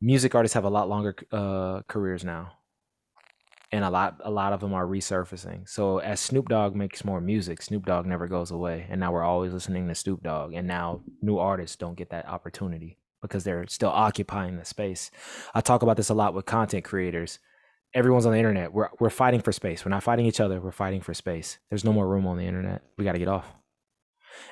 music 0.00 0.34
artists 0.34 0.54
have 0.54 0.64
a 0.64 0.70
lot 0.70 0.88
longer 0.88 1.14
uh 1.32 1.82
careers 1.88 2.24
now 2.24 2.52
and 3.72 3.84
a 3.84 3.90
lot 3.90 4.16
a 4.24 4.30
lot 4.30 4.52
of 4.52 4.60
them 4.60 4.72
are 4.72 4.86
resurfacing 4.86 5.68
so 5.68 5.98
as 5.98 6.20
snoop 6.20 6.48
dogg 6.48 6.74
makes 6.74 7.04
more 7.04 7.20
music 7.20 7.60
snoop 7.62 7.84
dogg 7.84 8.06
never 8.06 8.26
goes 8.28 8.50
away 8.50 8.86
and 8.88 9.00
now 9.00 9.12
we're 9.12 9.22
always 9.24 9.52
listening 9.52 9.88
to 9.88 9.94
snoop 9.94 10.22
dogg 10.22 10.52
and 10.54 10.66
now 10.68 11.00
new 11.20 11.38
artists 11.38 11.76
don't 11.76 11.96
get 11.96 12.10
that 12.10 12.28
opportunity 12.28 12.96
because 13.22 13.44
they're 13.44 13.66
still 13.68 13.90
occupying 13.90 14.56
the 14.56 14.64
space. 14.64 15.10
I 15.54 15.60
talk 15.60 15.82
about 15.82 15.96
this 15.96 16.08
a 16.08 16.14
lot 16.14 16.34
with 16.34 16.46
content 16.46 16.84
creators. 16.84 17.38
Everyone's 17.94 18.26
on 18.26 18.32
the 18.32 18.38
internet. 18.38 18.72
We're, 18.72 18.88
we're 19.00 19.10
fighting 19.10 19.40
for 19.40 19.52
space. 19.52 19.84
We're 19.84 19.90
not 19.90 20.02
fighting 20.02 20.26
each 20.26 20.40
other. 20.40 20.60
We're 20.60 20.72
fighting 20.72 21.00
for 21.00 21.14
space. 21.14 21.58
There's 21.70 21.84
no 21.84 21.92
more 21.92 22.06
room 22.06 22.26
on 22.26 22.36
the 22.36 22.44
internet. 22.44 22.82
We 22.96 23.04
got 23.04 23.12
to 23.12 23.18
get 23.18 23.28
off. 23.28 23.46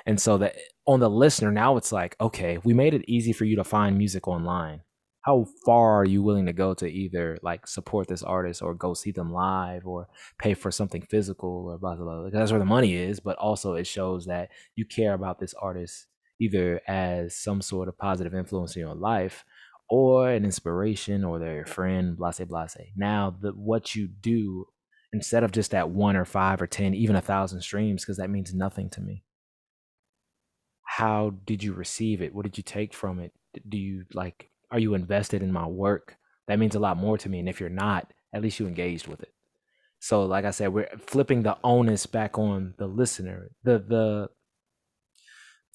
And 0.05 0.19
so 0.19 0.37
that 0.39 0.55
on 0.85 0.99
the 0.99 1.09
listener 1.09 1.51
now 1.51 1.77
it's 1.77 1.91
like 1.91 2.15
okay 2.19 2.57
we 2.63 2.73
made 2.73 2.93
it 2.93 3.03
easy 3.07 3.33
for 3.33 3.45
you 3.45 3.55
to 3.57 3.63
find 3.63 3.97
music 3.97 4.27
online. 4.27 4.81
How 5.21 5.45
far 5.65 5.99
are 5.99 6.05
you 6.05 6.23
willing 6.23 6.45
to 6.45 6.53
go 6.53 6.73
to 6.75 6.87
either 6.87 7.37
like 7.41 7.67
support 7.67 8.07
this 8.07 8.23
artist 8.23 8.61
or 8.61 8.73
go 8.73 8.93
see 8.93 9.11
them 9.11 9.33
live 9.33 9.85
or 9.85 10.07
pay 10.39 10.53
for 10.53 10.71
something 10.71 11.01
physical 11.01 11.67
or 11.69 11.77
blah 11.77 11.95
blah 11.95 12.05
blah? 12.05 12.29
That's 12.29 12.51
where 12.51 12.59
the 12.59 12.65
money 12.65 12.95
is 12.95 13.19
but 13.19 13.37
also 13.37 13.73
it 13.73 13.87
shows 13.87 14.25
that 14.25 14.49
you 14.75 14.85
care 14.85 15.13
about 15.13 15.39
this 15.39 15.53
artist 15.53 16.07
either 16.39 16.81
as 16.87 17.35
some 17.35 17.61
sort 17.61 17.87
of 17.87 17.97
positive 17.97 18.33
influence 18.33 18.75
in 18.75 18.81
your 18.81 18.95
life 18.95 19.45
or 19.89 20.29
an 20.29 20.43
inspiration 20.43 21.23
or 21.23 21.39
your 21.39 21.65
friend 21.65 22.17
blase 22.17 22.39
blase 22.39 22.77
now 22.95 23.35
the 23.41 23.51
what 23.51 23.95
you 23.95 24.07
do 24.07 24.67
instead 25.13 25.43
of 25.43 25.51
just 25.51 25.71
that 25.71 25.89
one 25.89 26.15
or 26.15 26.25
five 26.25 26.61
or 26.61 26.67
ten 26.67 26.93
even 26.93 27.15
a 27.15 27.21
thousand 27.21 27.61
streams 27.61 28.03
because 28.03 28.17
that 28.17 28.29
means 28.29 28.53
nothing 28.53 28.89
to 28.89 29.01
me. 29.01 29.23
How 30.83 31.33
did 31.45 31.63
you 31.63 31.73
receive 31.73 32.21
it? 32.21 32.33
What 32.33 32.43
did 32.43 32.57
you 32.57 32.63
take 32.63 32.93
from 32.93 33.19
it? 33.19 33.33
Do 33.67 33.77
you 33.77 34.05
like 34.13 34.49
are 34.71 34.79
you 34.79 34.93
invested 34.93 35.41
in 35.41 35.51
my 35.51 35.65
work? 35.65 36.17
That 36.47 36.59
means 36.59 36.75
a 36.75 36.79
lot 36.79 36.97
more 36.97 37.17
to 37.17 37.29
me 37.29 37.39
and 37.39 37.49
if 37.49 37.59
you're 37.59 37.69
not 37.69 38.11
at 38.33 38.41
least 38.41 38.59
you 38.59 38.67
engaged 38.67 39.07
with 39.07 39.21
it. 39.21 39.33
So 39.99 40.25
like 40.25 40.45
i 40.45 40.51
said 40.51 40.73
we're 40.73 40.89
flipping 40.99 41.43
the 41.43 41.57
onus 41.63 42.05
back 42.05 42.37
on 42.37 42.75
the 42.77 42.87
listener 42.87 43.49
the 43.63 43.79
the 43.79 44.29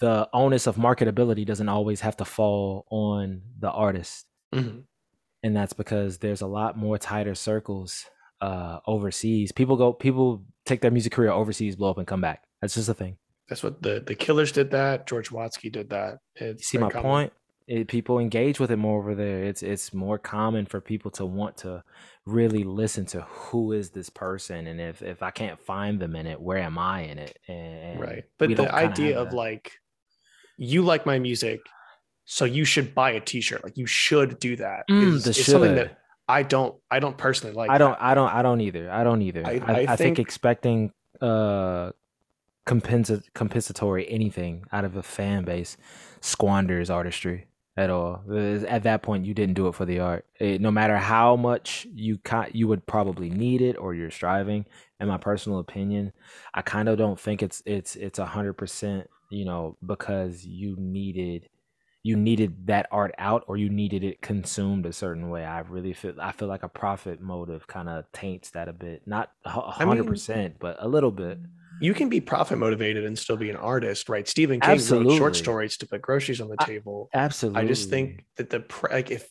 the 0.01 0.29
onus 0.33 0.67
of 0.67 0.77
marketability 0.77 1.45
doesn't 1.47 1.69
always 1.69 2.01
have 2.01 2.17
to 2.17 2.25
fall 2.25 2.87
on 2.91 3.43
the 3.59 3.71
artist 3.71 4.27
Mhm. 4.55 4.85
and 5.43 5.57
that's 5.57 5.73
because 5.73 6.19
there's 6.19 6.41
a 6.43 6.47
lot 6.47 6.77
more 6.77 6.99
tighter 6.99 7.35
circles 7.35 8.05
uh 8.41 8.81
overseas 8.87 9.53
people 9.53 9.77
go 9.77 9.93
people 9.93 10.45
take 10.67 10.81
their 10.81 10.91
music 10.91 11.13
career 11.13 11.31
overseas 11.31 11.77
blow 11.77 11.91
up 11.91 11.99
and 11.99 12.07
come 12.07 12.21
back 12.21 12.43
that's 12.61 12.75
just 12.75 12.89
a 12.89 12.95
thing 12.95 13.17
That's 13.49 13.63
what 13.63 13.83
the 13.83 14.01
the 14.01 14.15
Killers 14.15 14.53
did. 14.53 14.71
That 14.71 15.07
George 15.07 15.31
Watsky 15.31 15.71
did 15.71 15.91
that. 15.91 16.19
you 16.41 16.47
It's 16.49 16.67
see 16.67 16.79
my 16.79 16.89
common. 16.91 17.03
point 17.03 17.33
it, 17.69 17.87
people 17.89 18.19
engage 18.19 18.59
with 18.59 18.71
it 18.73 18.77
more 18.77 18.99
over 18.99 19.15
there 19.15 19.45
it's 19.45 19.63
it's 19.63 19.93
more 19.95 20.19
common 20.19 20.67
for 20.67 20.81
people 20.81 21.11
to 21.13 21.25
want 21.25 21.57
to 21.59 21.83
really 22.27 22.65
listen 22.65 23.05
to 23.07 23.21
who 23.23 23.73
is 23.73 23.91
this 23.91 24.11
person 24.11 24.67
and 24.67 24.81
if 24.81 25.03
if 25.03 25.23
i 25.23 25.31
can't 25.31 25.61
find 25.61 26.01
them 26.01 26.17
in 26.17 26.27
it 26.27 26.41
where 26.41 26.59
am 26.59 26.79
i 26.79 27.03
in 27.03 27.19
it 27.19 27.37
and 27.49 28.01
Right. 28.01 28.25
But 28.39 28.57
the 28.57 28.73
idea 28.75 29.19
of 29.19 29.31
that. 29.31 29.37
like, 29.37 29.73
you 30.59 30.83
like 30.83 31.07
my 31.07 31.19
music, 31.19 31.61
so 32.25 32.45
you 32.45 32.65
should 32.65 32.95
buy 32.95 33.13
a 33.13 33.21
T-shirt. 33.21 33.63
Like 33.65 33.77
you 33.77 33.87
should 33.87 34.39
do 34.39 34.57
that. 34.57 34.87
Mm, 34.89 35.15
is- 35.15 35.25
the 35.25 35.31
is 35.31 35.47
something 35.47 35.75
that 35.77 35.99
I 36.29 36.43
don't. 36.45 36.75
I 36.91 37.01
don't 37.01 37.19
personally 37.19 37.55
like. 37.55 37.71
I 37.71 37.79
don't 37.79 37.93
that. 37.99 38.03
I 38.03 38.15
don't 38.15 38.33
I 38.33 38.43
don't 38.43 38.61
either. 38.61 38.91
I 38.91 39.05
don't 39.05 39.23
either. 39.23 39.47
I- 39.47 39.51
I, 39.67 39.73
I 39.73 39.87
think, 39.87 39.99
think- 39.99 40.19
expecting 40.21 40.93
uh 41.21 41.91
compensa- 42.67 43.25
compensatory 43.35 44.09
anything 44.09 44.65
out 44.73 44.85
of 44.85 44.97
a 44.97 45.03
fan 45.03 45.45
base 45.45 45.77
squanders 46.21 46.91
artistry 46.91 47.47
at 47.77 47.91
all. 47.91 48.23
At 48.69 48.83
that 48.85 49.03
point 49.03 49.25
you 49.25 49.35
didn't 49.35 49.55
do 49.55 49.67
it 49.69 49.75
for 49.75 49.85
the 49.85 49.99
art. 50.01 50.27
It, 50.39 50.61
no 50.61 50.71
matter 50.71 50.97
how 50.97 51.37
much 51.37 51.87
you 51.93 52.19
you 52.53 52.69
would 52.69 52.87
probably 52.87 53.31
need 53.31 53.61
it 53.63 53.77
or 53.79 53.95
you're 53.95 54.11
striving, 54.11 54.67
in 55.01 55.09
my 55.09 55.17
personal 55.19 55.59
opinion, 55.59 56.13
I 56.55 56.63
kind 56.63 56.89
of 56.89 56.99
don't 56.99 57.19
think 57.19 57.43
it's 57.43 57.63
it's 57.67 57.97
it's 57.97 58.19
a 58.19 58.27
hundred 58.27 58.55
percent, 58.55 59.09
you 59.33 59.45
know, 59.45 59.77
because 59.85 60.45
you 60.45 60.77
needed 60.79 61.49
you 62.05 62.17
needed 62.17 62.67
that 62.67 62.89
art 62.91 63.15
out 63.17 63.45
or 63.47 63.57
you 63.57 63.71
needed 63.71 64.03
it 64.03 64.21
consumed 64.21 64.87
a 64.87 64.93
certain 64.93 65.31
way. 65.31 65.45
I 65.45 65.61
really 65.61 65.93
feel 65.93 66.15
I 66.21 66.33
feel 66.33 66.49
like 66.49 66.65
a 66.65 66.69
profit 66.69 67.21
motive 67.21 67.67
kind 67.69 67.89
of 67.89 68.11
taints 68.13 68.51
that 68.51 68.69
a 68.69 68.73
bit. 68.73 69.03
Not 69.07 69.31
a 69.45 69.51
I 69.51 69.85
hundred 69.85 70.03
mean- 70.05 70.09
percent, 70.13 70.57
but 70.59 70.77
a 70.81 70.89
little 70.89 71.13
bit. 71.13 71.39
You 71.81 71.95
can 71.95 72.09
be 72.09 72.21
profit 72.21 72.59
motivated 72.59 73.05
and 73.05 73.19
still 73.19 73.37
be 73.37 73.51
an 73.51 73.57
artist, 73.57 74.09
right? 74.09 74.29
Stephen 74.29 74.61
King 74.61 74.79
wrote 74.91 75.17
short 75.17 75.35
stories 75.37 75.77
to 75.79 75.87
put 75.87 76.01
groceries 76.03 76.41
on 76.41 76.49
the 76.49 76.57
I- 76.61 76.65
table. 76.65 77.09
Absolutely. 77.15 77.63
I 77.63 77.67
just 77.67 77.89
think 77.91 78.25
that 78.37 78.51
the 78.51 78.65
like 78.91 79.11
if 79.11 79.29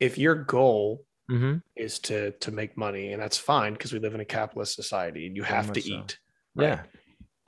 if 0.00 0.18
your 0.18 0.34
goal 0.34 1.04
hmm 1.28 1.56
is 1.76 1.98
to 2.00 2.32
to 2.32 2.50
make 2.50 2.76
money, 2.76 3.12
and 3.12 3.22
that's 3.22 3.38
fine 3.38 3.72
because 3.74 3.92
we 3.92 3.98
live 3.98 4.14
in 4.14 4.20
a 4.20 4.24
capitalist 4.26 4.74
society 4.74 5.26
and 5.26 5.36
you 5.36 5.42
Very 5.42 5.54
have 5.54 5.72
to 5.72 5.80
so. 5.80 5.88
eat. 5.94 6.18
right? 6.54 6.80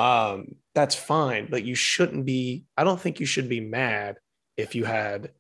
Yeah. 0.01 0.33
um 0.33 0.57
that's 0.77 0.95
fine 0.95 1.49
but 1.51 1.65
you 1.65 1.75
shouldn't 1.75 2.25
be 2.25 2.65
i 2.77 2.85
don't 2.85 3.01
think 3.01 3.19
you 3.19 3.27
should 3.27 3.49
be 3.49 3.61
mad 3.61 4.17
if 4.57 4.75
you 4.77 4.85
had 4.85 5.31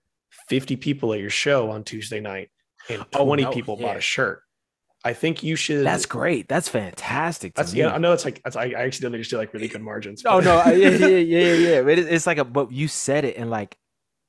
50 0.49 0.76
people 0.76 1.12
at 1.12 1.20
your 1.20 1.30
show 1.30 1.70
on 1.70 1.84
tuesday 1.84 2.20
night 2.20 2.49
and 2.91 3.05
Oh, 3.14 3.24
20 3.24 3.43
no, 3.45 3.51
people 3.53 3.76
yeah. 3.78 3.87
bought 3.87 3.97
a 3.97 4.01
shirt 4.01 4.41
i 5.05 5.12
think 5.12 5.43
you 5.43 5.55
should 5.57 5.84
That's 5.87 6.07
great. 6.07 6.49
That's 6.49 6.68
fantastic. 6.68 7.55
That's 7.55 7.72
me. 7.74 7.80
yeah 7.80 7.93
i 7.95 7.99
know 7.99 8.12
it's 8.12 8.24
like 8.24 8.41
that's, 8.43 8.57
I, 8.57 8.70
accidentally 8.72 9.18
just 9.20 9.30
do 9.30 9.37
like 9.37 9.53
really 9.55 9.68
good 9.68 9.82
margins 9.82 10.22
Oh 10.26 10.41
no, 10.41 10.57
I- 10.57 10.72
yeah, 10.72 10.89
yeah, 10.91 11.07
yeah, 11.07 11.18
yeah, 11.18 11.53
yeah. 11.68 11.82
But 11.87 11.99
it, 12.01 12.09
it's 12.09 12.26
like 12.26 12.39
a 12.39 12.45
but 12.45 12.72
you 12.72 12.89
said 12.89 13.24
it 13.24 13.37
and 13.37 13.51
like 13.51 13.76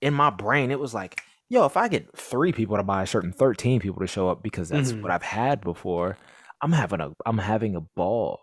in 0.02 0.14
my 0.14 0.30
brain 0.30 0.70
it 0.72 0.80
was 0.80 0.94
like, 0.94 1.20
yo, 1.50 1.66
if 1.66 1.76
I 1.78 1.88
get 1.88 2.16
three 2.16 2.52
people 2.52 2.78
to 2.78 2.84
buy 2.84 3.02
a 3.04 3.06
shirt 3.08 3.24
and 3.24 3.34
thirteen 3.34 3.80
people 3.80 4.02
to 4.02 4.08
show 4.08 4.30
up 4.30 4.44
because 4.44 4.70
that's 4.70 4.92
Mhm. 4.92 5.02
what 5.02 5.12
I've 5.12 5.24
had 5.24 5.62
before, 5.62 6.18
I'm 6.62 6.72
having 6.74 7.00
a 7.02 7.14
I'm 7.26 7.38
having 7.40 7.76
a 7.76 7.82
ball. 7.82 8.40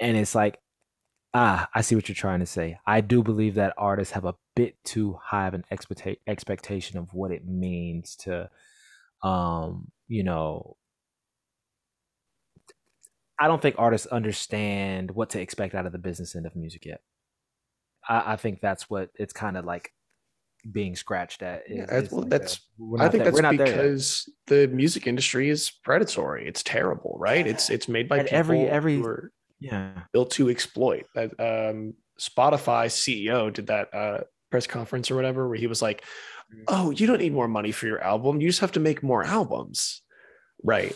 And 0.00 0.16
it's 0.16 0.34
like, 0.34 0.58
ah, 1.34 1.68
I 1.74 1.80
see 1.80 1.94
what 1.96 2.08
you're 2.08 2.14
trying 2.14 2.40
to 2.40 2.46
say. 2.46 2.78
I 2.86 3.00
do 3.00 3.22
believe 3.22 3.56
that 3.56 3.74
artists 3.76 4.12
have 4.14 4.24
a 4.24 4.36
bit 4.54 4.76
too 4.84 5.18
high 5.20 5.48
of 5.48 5.54
an 5.54 5.64
expecta- 5.72 6.18
expectation 6.26 6.96
of 6.98 7.12
what 7.12 7.32
it 7.32 7.44
means 7.46 8.14
to 8.16 8.48
um, 9.22 9.90
you 10.06 10.22
know, 10.22 10.76
I 13.38 13.48
don't 13.48 13.60
think 13.60 13.74
artists 13.78 14.06
understand 14.06 15.10
what 15.10 15.30
to 15.30 15.40
expect 15.40 15.74
out 15.74 15.86
of 15.86 15.92
the 15.92 15.98
business 15.98 16.36
end 16.36 16.46
of 16.46 16.54
music 16.54 16.84
yet. 16.84 17.00
I, 18.08 18.34
I 18.34 18.36
think 18.36 18.60
that's 18.60 18.88
what 18.88 19.10
it's 19.16 19.32
kind 19.32 19.56
of 19.56 19.64
like 19.64 19.92
being 20.70 20.94
scratched 20.94 21.42
at. 21.42 21.62
Yeah, 21.68 21.84
is- 21.96 22.04
is 22.04 22.12
well, 22.12 22.20
like 22.22 22.30
that's- 22.30 22.60
I 22.98 23.08
think 23.08 23.12
there- 23.12 23.24
that's 23.24 23.34
we're 23.34 23.42
not 23.42 23.56
there 23.56 23.66
yet. 23.66 23.76
because 23.76 24.28
the 24.46 24.66
music 24.68 25.06
industry 25.06 25.48
is 25.48 25.70
predatory. 25.70 26.46
It's 26.46 26.62
terrible, 26.62 27.16
right? 27.18 27.46
It's 27.46 27.70
it's 27.70 27.88
made 27.88 28.08
by 28.08 28.20
every- 28.20 28.60
every- 28.66 28.96
who 28.96 29.06
are 29.06 29.32
yeah, 29.64 30.02
built 30.12 30.30
to 30.32 30.50
exploit. 30.50 31.06
That 31.14 31.30
um, 31.40 31.94
Spotify 32.20 32.86
CEO 32.86 33.52
did 33.52 33.68
that 33.68 33.94
uh, 33.94 34.20
press 34.50 34.66
conference 34.66 35.10
or 35.10 35.16
whatever, 35.16 35.48
where 35.48 35.58
he 35.58 35.66
was 35.66 35.82
like, 35.82 36.04
Mm. 36.52 36.64
"Oh, 36.68 36.90
you 36.90 37.06
don't 37.06 37.20
need 37.20 37.32
more 37.32 37.48
money 37.48 37.72
for 37.72 37.86
your 37.86 38.02
album. 38.04 38.40
You 38.40 38.48
just 38.48 38.60
have 38.60 38.72
to 38.72 38.80
make 38.80 39.02
more 39.02 39.24
albums." 39.24 40.02
Right. 40.62 40.94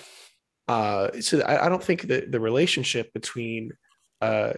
Uh, 0.69 1.21
so 1.21 1.41
I, 1.41 1.65
I 1.65 1.69
don't 1.71 1.83
think 1.83 2.03
that 2.03 2.31
the 2.31 2.41
relationship 2.41 3.13
between 3.15 3.73
uh, 4.21 4.53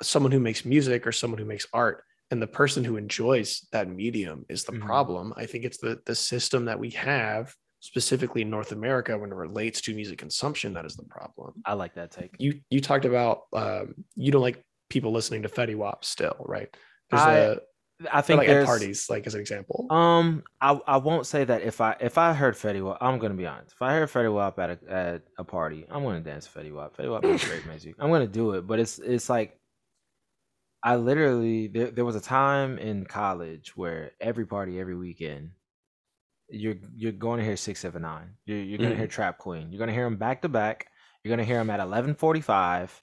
someone 0.00 0.30
who 0.30 0.38
makes 0.38 0.64
music 0.64 1.04
or 1.06 1.12
someone 1.12 1.38
who 1.38 1.44
makes 1.44 1.66
art 1.72 2.04
and 2.30 2.40
the 2.40 2.46
person 2.46 2.84
who 2.84 2.96
enjoys 2.96 3.66
that 3.72 3.88
medium 3.88 4.46
is 4.48 4.64
the 4.64 4.72
Mhm. 4.72 4.86
problem. 4.86 5.34
I 5.36 5.46
think 5.46 5.64
it's 5.64 5.78
the 5.78 6.00
the 6.06 6.14
system 6.14 6.66
that 6.66 6.78
we 6.78 6.90
have 6.90 7.54
specifically 7.86 8.42
in 8.42 8.50
North 8.50 8.72
America 8.72 9.16
when 9.16 9.30
it 9.30 9.34
relates 9.36 9.80
to 9.80 9.94
music 9.94 10.18
consumption 10.18 10.74
that 10.74 10.84
is 10.84 10.96
the 10.96 11.04
problem 11.04 11.54
I 11.64 11.74
like 11.74 11.94
that 11.94 12.10
take. 12.10 12.34
you 12.38 12.60
you 12.68 12.80
talked 12.80 13.04
about 13.04 13.42
um, 13.52 13.94
you 14.16 14.32
don't 14.32 14.42
like 14.42 14.60
people 14.90 15.12
listening 15.12 15.42
to 15.42 15.48
Fetty 15.48 15.76
Wap 15.76 16.04
still, 16.04 16.36
right? 16.40 16.68
There's 17.10 17.22
I 17.22 17.34
a 17.34 17.56
I 18.12 18.20
think 18.20 18.38
like 18.38 18.48
at 18.48 18.66
parties, 18.66 19.08
like 19.08 19.26
as 19.26 19.34
an 19.34 19.40
example. 19.40 19.86
Um, 19.88 20.42
I 20.60 20.78
I 20.86 20.96
won't 20.98 21.26
say 21.26 21.44
that 21.44 21.62
if 21.62 21.80
I 21.80 21.96
if 22.00 22.18
I 22.18 22.32
heard 22.32 22.56
Fetty 22.56 22.84
Wap, 22.84 22.98
I'm 23.00 23.18
gonna 23.18 23.34
be 23.34 23.46
honest. 23.46 23.72
If 23.72 23.80
I 23.80 23.92
heard 23.92 24.10
Fetty 24.10 24.34
Wap 24.34 24.58
at 24.58 24.70
a 24.70 24.78
at 24.92 25.22
a 25.38 25.44
party, 25.44 25.86
I'm 25.88 26.02
gonna 26.02 26.20
dance 26.20 26.46
Fetty 26.48 26.74
Wap. 26.74 26.96
Fetty 26.96 27.10
Wap 27.10 27.24
is 27.24 27.44
great 27.44 27.66
music. 27.66 27.94
I'm 28.00 28.10
gonna 28.10 28.26
do 28.26 28.52
it, 28.52 28.66
but 28.66 28.80
it's 28.80 28.98
it's 28.98 29.30
like 29.30 29.58
I 30.82 30.96
literally 30.96 31.68
there 31.68 31.90
there 31.90 32.04
was 32.04 32.16
a 32.16 32.20
time 32.20 32.78
in 32.78 33.06
college 33.06 33.76
where 33.76 34.10
every 34.20 34.44
party 34.44 34.78
every 34.80 34.96
weekend 34.96 35.52
you're 36.48 36.76
you're 36.94 37.12
going 37.12 37.38
to 37.38 37.44
hear 37.44 37.56
six 37.56 37.80
seven 37.80 38.02
nine. 38.02 38.36
You're 38.44 38.58
you're 38.62 38.78
gonna 38.78 38.96
hear 38.96 39.06
Trap 39.06 39.38
Queen. 39.38 39.70
You're 39.72 39.78
gonna 39.78 39.92
hear 39.92 40.04
them 40.04 40.16
back 40.16 40.42
to 40.42 40.48
back. 40.48 40.88
You're 41.22 41.32
gonna 41.32 41.44
hear 41.44 41.58
them 41.58 41.70
at 41.70 41.80
eleven 41.80 42.14
forty 42.14 42.40
five. 42.40 43.02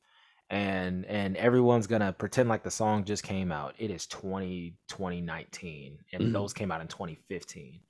And 0.50 1.06
and 1.06 1.36
everyone's 1.38 1.88
gonna 1.88 2.14
pretend 2.14 2.50
like 2.50 2.64
the 2.64 2.72
song 2.72 3.06
just 3.06 3.24
came 3.24 3.52
out. 3.52 3.76
It 3.80 3.90
is 3.90 4.06
20, 4.08 4.78
2019, 4.88 6.00
and 6.14 6.24
Mhm. 6.26 6.34
those 6.34 6.54
came 6.54 6.72
out 6.72 6.82
in 6.82 6.88
2015. 6.88 7.82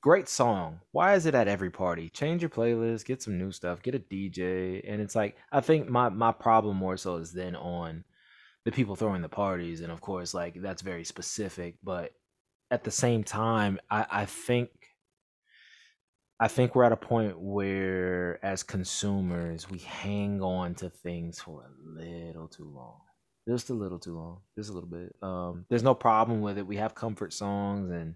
Great 0.00 0.28
song. 0.28 0.80
Why 0.92 1.14
is 1.14 1.26
it 1.26 1.34
at 1.34 1.48
every 1.48 1.70
party? 1.70 2.08
Change 2.08 2.42
your 2.42 2.50
playlist, 2.50 3.04
get 3.04 3.22
some 3.22 3.36
new 3.38 3.52
stuff, 3.52 3.82
get 3.82 3.94
a 3.94 3.98
DJ. 3.98 4.82
And 4.86 5.00
it's 5.00 5.14
like 5.14 5.36
I 5.52 5.60
think 5.60 5.88
my 5.88 6.08
my 6.08 6.32
problem 6.32 6.76
more 6.76 6.96
so 6.96 7.16
is 7.16 7.32
then 7.32 7.54
on 7.56 8.04
the 8.64 8.72
people 8.72 8.96
throwing 8.96 9.22
the 9.22 9.28
parties, 9.28 9.80
and 9.80 9.92
of 9.92 10.00
course, 10.00 10.34
like 10.34 10.60
that's 10.60 10.82
very 10.82 11.04
specific. 11.04 11.76
But 11.82 12.12
at 12.70 12.84
the 12.84 12.90
same 12.90 13.24
time, 13.24 13.78
I, 13.90 14.06
I 14.10 14.24
think 14.26 14.70
I 16.40 16.48
think 16.48 16.74
we're 16.74 16.84
at 16.84 16.92
a 16.92 16.96
point 16.96 17.38
where, 17.38 18.44
as 18.44 18.62
consumers, 18.62 19.68
we 19.68 19.78
hang 19.78 20.40
on 20.40 20.74
to 20.76 20.88
things 20.88 21.40
for 21.40 21.64
a 21.64 22.00
little 22.00 22.46
too 22.46 22.70
long, 22.72 23.00
just 23.48 23.70
a 23.70 23.74
little 23.74 23.98
too 23.98 24.16
long, 24.16 24.40
just 24.56 24.70
a 24.70 24.72
little 24.72 24.88
bit. 24.88 25.16
Um, 25.20 25.64
there's 25.68 25.82
no 25.82 25.94
problem 25.94 26.40
with 26.40 26.58
it. 26.58 26.66
We 26.66 26.76
have 26.76 26.94
comfort 26.94 27.32
songs, 27.32 27.90
and 27.90 28.14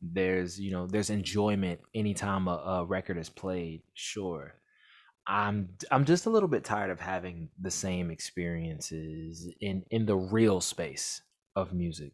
there's 0.00 0.60
you 0.60 0.70
know 0.70 0.86
there's 0.86 1.10
enjoyment 1.10 1.80
anytime 1.94 2.46
a, 2.46 2.52
a 2.52 2.84
record 2.84 3.18
is 3.18 3.28
played. 3.28 3.82
Sure, 3.94 4.54
I'm 5.26 5.70
I'm 5.90 6.04
just 6.04 6.26
a 6.26 6.30
little 6.30 6.48
bit 6.48 6.62
tired 6.62 6.90
of 6.90 7.00
having 7.00 7.48
the 7.60 7.72
same 7.72 8.10
experiences 8.10 9.48
in 9.60 9.84
in 9.90 10.06
the 10.06 10.16
real 10.16 10.60
space 10.60 11.22
of 11.56 11.72
music. 11.72 12.12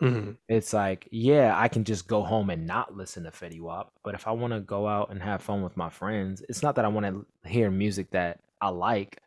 Mhm. 0.00 0.36
It's 0.48 0.72
like, 0.72 1.08
yeah, 1.10 1.58
I 1.58 1.68
can 1.68 1.82
just 1.84 2.06
go 2.06 2.22
home 2.22 2.50
and 2.50 2.66
not 2.66 2.96
listen 2.96 3.24
to 3.24 3.30
Fetty 3.30 3.60
Wap, 3.60 3.92
but 4.04 4.14
if 4.14 4.26
I 4.28 4.30
want 4.30 4.52
to 4.52 4.60
go 4.60 4.86
out 4.86 5.10
and 5.10 5.20
have 5.22 5.42
fun 5.42 5.62
with 5.62 5.76
my 5.76 5.90
friends, 5.90 6.42
it's 6.48 6.62
not 6.62 6.76
that 6.76 6.84
I 6.84 6.88
want 6.88 7.06
to 7.06 7.48
hear 7.48 7.70
music 7.70 8.10
that 8.12 8.40
I 8.60 8.68
like. 8.68 9.20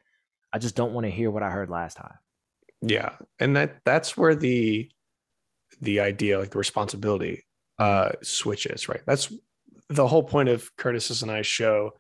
I 0.54 0.60
just 0.60 0.76
don't 0.76 0.94
want 0.94 1.06
to 1.06 1.12
hear 1.12 1.30
what 1.30 1.44
I 1.44 1.50
heard 1.50 1.70
last 1.70 1.98
time. 1.98 2.18
Yeah, 2.82 3.18
and 3.40 3.56
that 3.58 3.82
that's 3.86 4.16
where 4.18 4.34
the 4.36 4.90
the 5.82 6.00
idea, 6.00 6.40
like 6.40 6.52
the 6.52 6.58
responsibility, 6.58 7.44
uh, 7.80 8.12
switches. 8.22 8.88
Right. 8.90 9.02
That's 9.06 9.32
the 9.90 10.08
whole 10.08 10.24
point 10.24 10.50
of 10.50 10.74
Curtis's 10.78 11.22
and 11.22 11.32
I 11.32 11.42
show, 11.44 11.92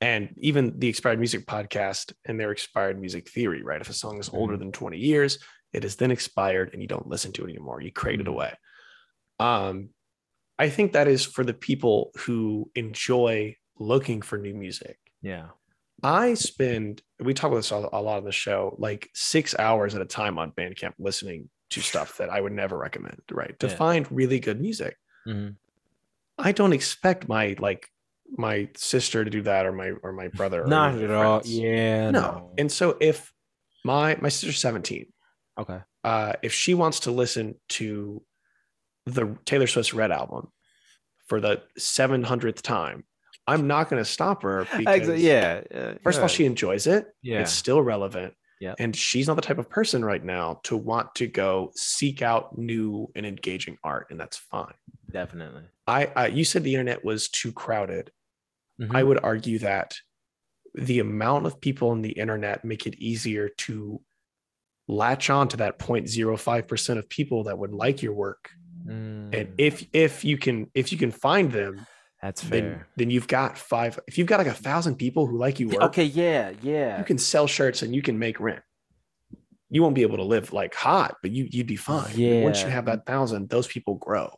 and 0.00 0.34
even 0.38 0.78
the 0.78 0.88
Expired 0.88 1.18
Music 1.18 1.46
podcast 1.46 2.12
and 2.24 2.38
their 2.38 2.50
Expired 2.52 3.00
Music 3.00 3.28
theory. 3.28 3.62
Right. 3.62 3.80
If 3.80 3.90
a 3.90 3.94
song 3.94 4.18
is 4.18 4.28
older 4.28 4.56
Mhm. 4.56 4.58
than 4.58 4.72
twenty 4.72 4.98
years, 4.98 5.38
it 5.72 5.84
is 5.84 5.96
then 5.96 6.10
expired, 6.10 6.70
and 6.72 6.80
you 6.82 6.88
don't 6.88 7.08
listen 7.08 7.32
to 7.32 7.44
it 7.44 7.50
anymore. 7.50 7.80
You 7.80 7.92
crate 7.92 8.20
it 8.20 8.26
Mhm. 8.26 8.30
away. 8.30 8.54
Um, 9.38 9.90
I 10.58 10.68
think 10.68 10.92
that 10.92 11.06
is 11.08 11.24
for 11.24 11.44
the 11.44 11.54
people 11.54 12.10
who 12.18 12.70
enjoy 12.74 13.56
looking 13.78 14.22
for 14.22 14.38
new 14.38 14.54
music. 14.54 14.98
Yeah. 15.22 15.50
I 16.02 16.34
spend, 16.34 17.02
we 17.20 17.34
talk 17.34 17.48
about 17.48 17.58
this 17.58 17.70
a 17.70 17.78
lot 17.78 18.18
on 18.18 18.24
the 18.24 18.32
show, 18.32 18.76
like 18.78 19.08
six 19.14 19.56
hours 19.58 19.94
at 19.94 20.00
a 20.02 20.06
time 20.06 20.38
on 20.38 20.52
Bandcamp 20.52 20.94
listening 20.98 21.50
to 21.70 21.80
stuff 21.80 22.16
that 22.18 22.30
I 22.30 22.40
would 22.40 22.52
never 22.52 22.78
recommend, 22.78 23.20
right? 23.30 23.58
To 23.60 23.66
Yeah. 23.68 23.76
find 23.76 24.10
really 24.10 24.40
good 24.40 24.60
music. 24.60 24.96
hmm 25.24 25.50
I 26.40 26.52
don't 26.52 26.72
expect 26.72 27.28
my 27.28 27.56
like 27.58 27.88
my 28.36 28.68
sister 28.76 29.24
to 29.24 29.30
do 29.30 29.42
that 29.42 29.66
or 29.66 29.72
my 29.72 29.90
or 30.04 30.12
my 30.12 30.28
brother. 30.28 30.62
Or 30.62 30.66
Not 30.68 30.94
at 30.96 31.08
my 31.10 31.14
all. 31.16 31.40
friends. 31.40 31.52
Yeah. 31.58 32.10
No. 32.12 32.54
And 32.56 32.70
so 32.70 32.96
if 33.00 33.32
my 33.84 34.16
my 34.20 34.28
sister's 34.28 34.58
17, 34.60 35.12
okay. 35.58 35.80
uh, 36.04 36.32
if 36.42 36.52
she 36.52 36.74
wants 36.74 37.00
to 37.00 37.10
listen 37.10 37.56
to 37.70 38.22
the 39.06 39.36
Taylor 39.44 39.66
Swift's 39.66 39.94
Red 39.94 40.10
album 40.10 40.48
for 41.26 41.40
the 41.40 41.62
700th 41.78 42.62
time, 42.62 43.04
I'm 43.46 43.66
not 43.66 43.88
going 43.88 44.02
to 44.02 44.08
stop 44.08 44.42
her 44.42 44.66
because 44.76 45.20
yeah. 45.20 45.62
uh, 45.74 45.94
First 46.02 46.18
of 46.18 46.22
all, 46.22 46.28
she 46.28 46.44
enjoys 46.44 46.86
it. 46.86 47.06
Yeah. 47.22 47.40
It's 47.40 47.52
still 47.52 47.80
relevant. 47.80 48.34
Yep. 48.60 48.76
And 48.78 48.94
she's 48.94 49.28
not 49.28 49.36
the 49.36 49.42
type 49.42 49.58
of 49.58 49.70
person 49.70 50.04
right 50.04 50.22
now 50.22 50.60
to 50.64 50.76
want 50.76 51.14
to 51.16 51.28
go 51.28 51.70
seek 51.76 52.22
out 52.22 52.58
new 52.58 53.10
and 53.14 53.24
engaging 53.24 53.78
art, 53.84 54.08
and 54.10 54.18
that's 54.18 54.36
fine. 54.36 54.74
definitely. 55.10 55.62
I, 55.86 56.10
I 56.14 56.26
you 56.26 56.44
said 56.44 56.64
the 56.64 56.74
internet 56.74 57.04
was 57.04 57.28
too 57.28 57.52
crowded. 57.52 58.10
Mhm. 58.80 58.94
I 58.94 59.02
would 59.02 59.20
argue 59.22 59.60
that 59.60 59.94
the 60.74 60.98
amount 60.98 61.46
of 61.46 61.60
people 61.60 61.90
on 61.90 62.02
the 62.02 62.10
internet 62.12 62.64
make 62.64 62.86
it 62.86 62.98
easier 62.98 63.48
to 63.48 64.00
latch 64.88 65.30
on 65.30 65.46
to 65.48 65.56
that 65.58 65.78
0.05% 65.78 66.98
of 66.98 67.08
people 67.08 67.44
that 67.44 67.58
would 67.58 67.72
like 67.72 68.02
your 68.02 68.14
work. 68.14 68.50
Mm, 68.86 69.34
And 69.38 69.54
if 69.58 69.86
if 69.92 70.24
you 70.24 70.38
can 70.38 70.70
if 70.74 70.90
you 70.92 70.98
can 70.98 71.10
find 71.10 71.52
them, 71.52 71.86
that's 72.22 72.40
then 72.42 72.62
fair. 72.62 72.88
then 72.96 73.10
you've 73.10 73.28
got 73.28 73.58
five 73.58 74.00
if 74.08 74.16
you've 74.18 74.26
got 74.26 74.38
like 74.38 74.46
a 74.46 74.54
thousand 74.54 74.96
people 74.96 75.26
who 75.26 75.36
like 75.38 75.60
you 75.60 75.68
work, 75.68 75.82
Okay. 75.82 76.04
Yeah. 76.04 76.52
Yeah. 76.62 76.98
you 76.98 77.04
can 77.04 77.18
sell 77.18 77.46
shirts 77.46 77.82
and 77.82 77.94
you 77.94 78.02
can 78.02 78.18
make 78.18 78.40
rent. 78.40 78.62
You 79.70 79.82
won't 79.82 79.94
be 79.94 80.02
able 80.02 80.16
to 80.16 80.24
live 80.24 80.52
like 80.54 80.74
hot, 80.74 81.16
but 81.22 81.30
you 81.32 81.46
you'd 81.50 81.66
be 81.66 81.76
fine. 81.76 82.10
And 82.18 82.44
Once 82.44 82.62
you 82.62 82.68
have 82.68 82.86
that 82.86 83.04
thousand, 83.04 83.50
those 83.50 83.66
people 83.66 83.96
grow. 83.96 84.30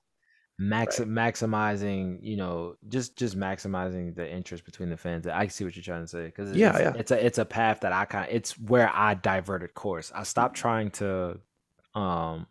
Max 0.63 1.01
maximizing, 1.01 2.19
you 2.23 2.37
know, 2.37 2.77
just 2.89 3.17
just 3.17 3.39
maximizing 3.39 4.15
the 4.15 4.31
interest 4.31 4.67
between 4.67 4.91
the 4.91 4.97
fans. 4.99 5.27
I 5.27 5.47
see 5.47 5.65
what 5.65 5.75
you're 5.75 5.83
trying 5.83 6.03
to 6.03 6.09
say 6.09 6.27
because 6.27 6.51
Yeah, 6.51 6.69
it's, 6.69 6.81
yeah. 6.81 6.95
it's 6.95 7.11
a 7.13 7.27
it's 7.27 7.39
a 7.39 7.47
path 7.47 7.81
that 7.81 7.93
I 7.93 8.05
kind 8.05 8.29
of 8.29 8.37
it's 8.37 8.59
where 8.59 8.91
I 8.95 9.15
diverted 9.15 9.73
course. 9.75 10.13
I 10.15 10.25
stopped 10.25 10.57
trying 10.57 10.91
to 10.93 11.41
um 11.95 12.47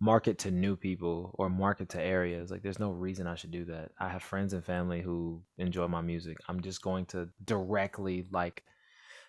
market 0.00 0.38
to 0.40 0.50
new 0.50 0.76
people 0.76 1.34
or 1.38 1.48
market 1.50 1.90
to 1.90 2.00
areas. 2.02 2.50
Like 2.50 2.62
there's 2.62 2.80
no 2.80 2.90
reason 2.90 3.26
I 3.26 3.36
should 3.36 3.52
do 3.52 3.64
that. 3.66 3.92
I 3.98 4.08
have 4.10 4.22
friends 4.22 4.52
and 4.52 4.64
family 4.64 5.02
who 5.02 5.42
enjoy 5.58 5.88
my 5.88 6.02
music. 6.02 6.38
I'm 6.48 6.60
just 6.62 6.82
going 6.82 7.06
to 7.06 7.28
directly 7.44 8.26
like 8.32 8.64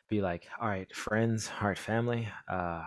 be 0.09 0.21
like, 0.21 0.47
all 0.61 0.69
right, 0.69 0.93
friends, 0.95 1.49
all 1.61 1.69
right, 1.69 1.79
family, 1.79 2.27
uh 2.49 2.83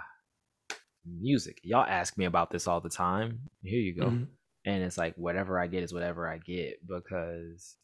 music. 1.06 1.60
Y'all 1.62 1.86
ask 1.86 2.16
me 2.18 2.24
about 2.24 2.50
this 2.50 2.66
all 2.66 2.80
the 2.80 2.90
time. 2.90 3.40
Here 3.62 3.80
you 3.80 3.94
go 3.94 4.10
Mhm. 4.10 4.38
And 4.68 4.82
it's 4.84 4.98
like 4.98 5.14
whatever 5.16 5.58
I 5.58 5.66
get 5.66 5.82
is 5.82 5.92
whatever 5.94 6.28
I 6.28 6.36
get 6.38 6.86
because 6.86 7.76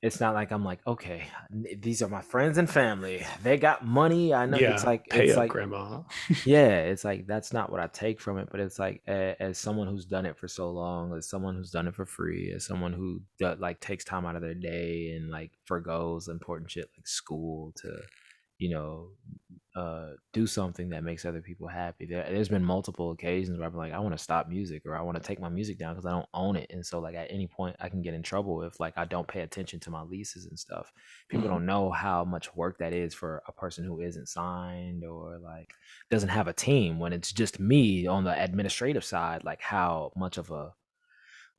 it's 0.00 0.20
not 0.20 0.34
like 0.34 0.52
I'm 0.52 0.64
like 0.64 0.80
okay 0.86 1.26
these 1.78 2.02
are 2.02 2.08
my 2.08 2.20
friends 2.20 2.58
and 2.58 2.68
family 2.70 3.26
they 3.42 3.56
got 3.56 3.84
money 3.84 4.32
I 4.32 4.46
know 4.46 4.58
Yeah, 4.58 4.74
it's 4.74 4.84
like 4.84 5.08
pay 5.08 5.24
it's 5.24 5.32
up, 5.32 5.38
like 5.38 5.50
grandma. 5.50 6.02
yeah 6.46 6.68
it's 6.90 7.04
like 7.04 7.26
that's 7.26 7.52
not 7.52 7.70
what 7.72 7.80
I 7.80 7.88
take 7.88 8.20
from 8.20 8.38
it 8.38 8.48
but 8.50 8.60
it's 8.60 8.78
like 8.78 9.02
as 9.06 9.58
someone 9.58 9.88
who's 9.88 10.04
done 10.04 10.26
it 10.26 10.38
for 10.38 10.46
so 10.46 10.70
long 10.70 11.14
as 11.16 11.28
someone 11.28 11.56
who's 11.56 11.70
done 11.70 11.88
it 11.88 11.94
for 11.94 12.06
free 12.06 12.52
as 12.54 12.64
someone 12.64 12.92
who 12.92 13.22
like 13.58 13.80
takes 13.80 14.04
time 14.04 14.24
out 14.26 14.36
of 14.36 14.42
their 14.42 14.54
day 14.54 15.14
and 15.16 15.30
like 15.30 15.50
forgoes 15.64 16.28
important 16.28 16.70
shit 16.70 16.88
like 16.96 17.08
school 17.08 17.72
to 17.76 17.90
you 18.58 18.70
know 18.70 19.08
uh 19.74 20.10
do 20.32 20.46
something 20.46 20.88
that 20.90 21.02
makes 21.02 21.24
other 21.24 21.40
people 21.42 21.66
happy. 21.66 22.06
There, 22.06 22.24
there's 22.30 22.48
been 22.48 22.64
multiple 22.64 23.10
occasions 23.10 23.58
where 23.58 23.66
i'm 23.66 23.74
like 23.76 23.92
i 23.92 23.98
want 23.98 24.16
to 24.16 24.22
stop 24.22 24.48
music 24.48 24.82
or 24.86 24.94
i 24.96 25.02
want 25.02 25.16
to 25.20 25.22
take 25.22 25.40
my 25.40 25.48
music 25.48 25.78
down 25.78 25.94
because 25.94 26.06
i 26.06 26.12
don't 26.12 26.28
own 26.32 26.54
it. 26.56 26.70
And 26.70 26.86
so 26.86 27.00
like 27.00 27.16
at 27.16 27.26
any 27.30 27.48
point 27.48 27.74
i 27.80 27.88
can 27.88 28.00
get 28.00 28.14
in 28.14 28.22
trouble 28.22 28.62
if 28.62 28.78
like 28.78 28.94
i 28.96 29.04
don't 29.04 29.26
pay 29.26 29.40
attention 29.40 29.80
to 29.80 29.90
my 29.90 30.02
leases 30.02 30.46
and 30.46 30.56
stuff. 30.58 30.92
People 31.28 31.48
Mhm. 31.48 31.50
don't 31.50 31.66
know 31.66 31.90
how 31.90 32.24
much 32.24 32.54
work 32.54 32.78
that 32.78 32.92
is 32.92 33.14
for 33.14 33.42
a 33.48 33.52
person 33.52 33.84
who 33.84 34.00
isn't 34.00 34.28
signed 34.28 35.04
or 35.04 35.38
like 35.38 35.72
doesn't 36.10 36.28
have 36.28 36.46
a 36.48 36.52
team 36.52 36.98
when 37.00 37.12
it's 37.12 37.32
just 37.32 37.58
me 37.58 38.06
on 38.06 38.24
the 38.24 38.42
administrative 38.42 39.04
side 39.04 39.44
like 39.44 39.60
how 39.60 40.12
much 40.16 40.38
of 40.38 40.50
a 40.50 40.72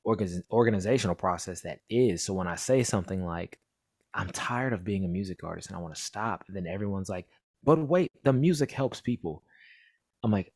organiz- 0.05 0.43
organizational 0.51 1.15
process 1.15 1.61
that 1.61 1.79
is. 1.89 2.23
So 2.23 2.33
when 2.33 2.47
i 2.47 2.55
say 2.55 2.83
something 2.83 3.25
like 3.25 3.59
i'm 4.13 4.29
tired 4.29 4.73
of 4.73 4.83
being 4.83 5.05
a 5.05 5.09
music 5.09 5.43
artist 5.43 5.69
and 5.69 5.77
i 5.77 5.81
want 5.81 5.95
to 5.95 6.01
stop 6.01 6.45
then 6.49 6.67
everyone's 6.67 7.09
like 7.09 7.27
but 7.65 7.79
wait 7.79 8.11
the 8.23 8.33
music 8.33 8.71
helps 8.71 9.01
people 9.01 9.43
i'm 10.23 10.31
like 10.31 10.53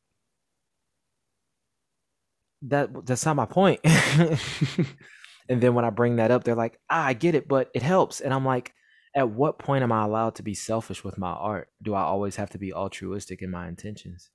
that 2.64 3.06
that's 3.06 3.26
not 3.26 3.36
my 3.36 3.46
point. 3.46 3.80
and 5.50 5.62
then 5.62 5.74
when 5.74 5.86
i 5.86 5.90
bring 5.90 6.18
that 6.18 6.32
up 6.32 6.44
they're 6.44 6.56
like 6.56 6.80
ah, 6.90 7.06
i 7.06 7.14
get 7.14 7.36
it 7.36 7.48
but 7.48 7.70
it 7.74 7.82
helps 7.82 8.22
and 8.22 8.34
i'm 8.34 8.46
like 8.46 8.74
at 9.16 9.30
what 9.30 9.58
point 9.60 9.84
am 9.84 9.92
i 9.92 10.04
allowed 10.04 10.36
to 10.36 10.44
be 10.44 10.54
selfish 10.54 11.04
with 11.04 11.18
my 11.18 11.32
art 11.32 11.70
do 11.82 11.94
i 11.94 12.02
always 12.02 12.36
have 12.36 12.50
to 12.50 12.58
be 12.58 12.74
altruistic 12.74 13.42
in 13.42 13.50
my 13.50 13.68
intentions 13.68 14.30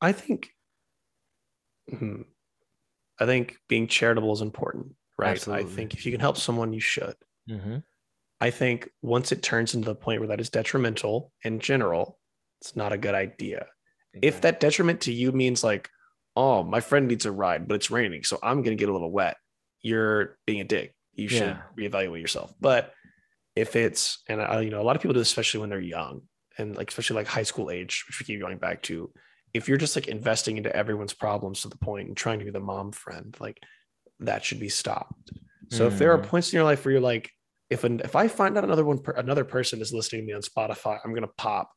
I 0.00 0.12
think 0.12 0.50
Mhm. 1.90 2.26
I 3.18 3.26
think 3.26 3.56
being 3.68 3.86
charitable 3.88 4.32
is 4.32 4.42
important, 4.42 4.94
right? 5.18 5.30
Absolutely. 5.32 5.64
I 5.72 5.76
think 5.76 5.94
if 5.94 6.04
you 6.04 6.12
can 6.12 6.20
help 6.20 6.36
someone, 6.36 6.72
you 6.72 6.80
should. 6.80 7.16
mm-hmm. 7.48 7.78
I 8.40 8.50
think 8.50 8.90
once 9.02 9.32
it 9.32 9.42
turns 9.42 9.74
into 9.74 9.86
the 9.86 9.94
point 9.94 10.20
where 10.20 10.28
that 10.28 10.40
is 10.40 10.50
detrimental 10.50 11.32
in 11.42 11.58
general, 11.58 12.18
it's 12.60 12.76
not 12.76 12.92
a 12.92 12.98
good 12.98 13.14
idea. 13.14 13.66
If 14.22 14.40
that 14.42 14.60
detriment 14.60 15.02
to 15.02 15.12
you 15.12 15.32
means 15.32 15.62
like, 15.62 15.88
oh, 16.36 16.62
my 16.62 16.80
friend 16.80 17.06
needs 17.08 17.26
a 17.26 17.32
ride, 17.32 17.68
but 17.68 17.74
it's 17.74 17.90
raining, 17.90 18.24
so 18.24 18.38
I'm 18.42 18.62
gonna 18.62 18.76
get 18.76 18.88
a 18.88 18.92
little 18.92 19.10
wet, 19.10 19.36
you're 19.82 20.38
being 20.46 20.60
a 20.60 20.64
dick. 20.64 20.94
You 21.14 21.28
should 21.28 21.56
Yeah. 21.56 21.62
reevaluate 21.88 22.20
yourself. 22.20 22.52
But 22.60 22.92
if 23.54 23.74
it's 23.76 24.22
and 24.28 24.40
I, 24.42 24.60
you 24.60 24.70
know, 24.70 24.80
a 24.80 24.84
lot 24.84 24.96
of 24.96 25.02
people 25.02 25.14
do 25.14 25.20
this, 25.20 25.28
especially 25.28 25.60
when 25.60 25.70
they're 25.70 25.80
young 25.80 26.22
and 26.58 26.76
like 26.76 26.90
especially 26.90 27.16
like 27.16 27.26
high 27.26 27.42
school 27.42 27.70
age, 27.70 28.04
which 28.06 28.18
we 28.20 28.24
keep 28.26 28.40
going 28.40 28.58
back 28.58 28.82
to. 28.82 29.10
If 29.54 29.68
you're 29.68 29.78
just 29.78 29.96
like 29.96 30.08
investing 30.08 30.58
into 30.58 30.74
everyone's 30.74 31.14
problems 31.14 31.62
to 31.62 31.68
the 31.68 31.78
point 31.78 32.08
and 32.08 32.16
trying 32.16 32.38
to 32.40 32.44
be 32.44 32.50
the 32.50 32.60
mom 32.60 32.92
friend, 32.92 33.34
like 33.40 33.58
that 34.20 34.44
should 34.44 34.60
be 34.60 34.68
stopped. 34.68 35.32
So 35.70 35.86
if 35.86 35.98
there 35.98 36.12
are 36.12 36.18
Mhm. 36.18 36.24
points 36.26 36.52
in 36.52 36.56
your 36.58 36.64
life 36.64 36.84
where 36.84 36.92
you're 36.92 37.00
like, 37.00 37.30
if 37.70 37.84
an, 37.84 38.00
if 38.00 38.14
I 38.14 38.28
find 38.28 38.56
out 38.56 38.64
another 38.64 38.84
one 38.84 38.98
per, 38.98 39.12
another 39.12 39.44
person 39.44 39.80
is 39.80 39.92
listening 39.92 40.22
to 40.22 40.26
me 40.26 40.32
on 40.32 40.42
Spotify, 40.42 40.98
I'm 41.04 41.14
gonna 41.14 41.26
pop. 41.26 41.70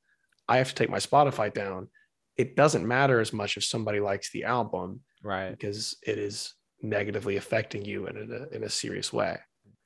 I 0.48 0.58
have 0.58 0.70
to 0.70 0.76
take 0.76 0.90
my 0.90 0.98
Spotify 0.98 1.54
down. 1.54 1.90
It 2.38 2.56
doesn't 2.56 2.88
matter 2.88 3.20
as 3.20 3.34
much 3.34 3.58
if 3.58 3.64
somebody 3.64 4.00
likes 4.00 4.32
the 4.32 4.44
album 4.46 5.02
right 5.24 5.52
because 5.52 5.98
it 6.06 6.18
is 6.18 6.54
negatively 6.82 7.36
affecting 7.38 7.84
you 7.86 8.08
in 8.08 8.18
a 8.18 8.56
in 8.56 8.64
a 8.64 8.70
serious 8.70 9.12
way. 9.12 9.38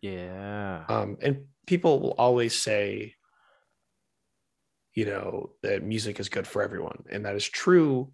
yeah 0.02 0.86
Um, 0.88 1.18
and 1.22 1.46
people 1.66 2.00
will 2.00 2.16
always 2.18 2.62
say, 2.62 3.16
you 4.94 5.06
know, 5.06 5.52
that 5.64 5.84
music 5.84 6.20
is 6.20 6.30
good 6.30 6.48
for 6.48 6.62
everyone, 6.62 7.04
and 7.10 7.26
that 7.26 7.36
is 7.36 7.48
true 7.48 8.12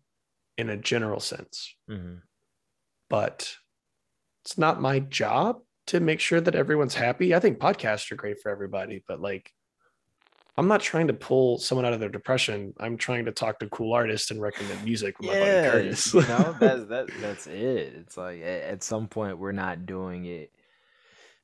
in 0.58 0.70
a 0.70 0.78
general 0.78 1.20
sense. 1.20 1.76
hmm 1.88 2.16
but 3.10 3.56
it's 4.46 4.58
not 4.58 4.80
my 4.82 5.00
job 5.00 5.58
to 5.90 6.00
make 6.00 6.20
sure 6.20 6.40
that 6.40 6.56
everyone's 6.56 6.96
happy. 6.96 7.34
I 7.34 7.40
think 7.40 7.60
podcasts 7.60 8.12
are 8.12 8.16
great 8.16 8.42
for 8.42 8.50
everybody, 8.50 9.04
but 9.08 9.20
like 9.20 9.52
I'm 10.58 10.68
not 10.68 10.82
trying 10.82 11.08
to 11.08 11.14
pull 11.14 11.58
someone 11.58 11.86
out 11.86 11.94
of 11.94 12.00
their 12.00 12.10
depression. 12.10 12.74
I'm 12.80 12.98
trying 12.98 13.26
to 13.26 13.32
talk 13.32 13.60
to 13.60 13.70
cool 13.70 13.94
artists 13.94 14.30
and 14.30 14.42
recommend 14.42 14.84
music 14.84 15.18
with 15.20 15.30
my 15.30 15.40
buddy 15.40 15.70
Curtis. 15.70 16.14
you 16.14 16.22
know, 16.22 16.56
that's 16.60 16.86
that 16.90 17.10
that's 17.22 17.48
it. 17.48 17.94
It's 17.96 18.18
like 18.18 18.42
at, 18.42 18.64
at 18.64 18.84
some 18.84 19.08
point 19.08 19.38
we're 19.38 19.52
not 19.52 19.86
doing 19.86 20.26
it 20.26 20.52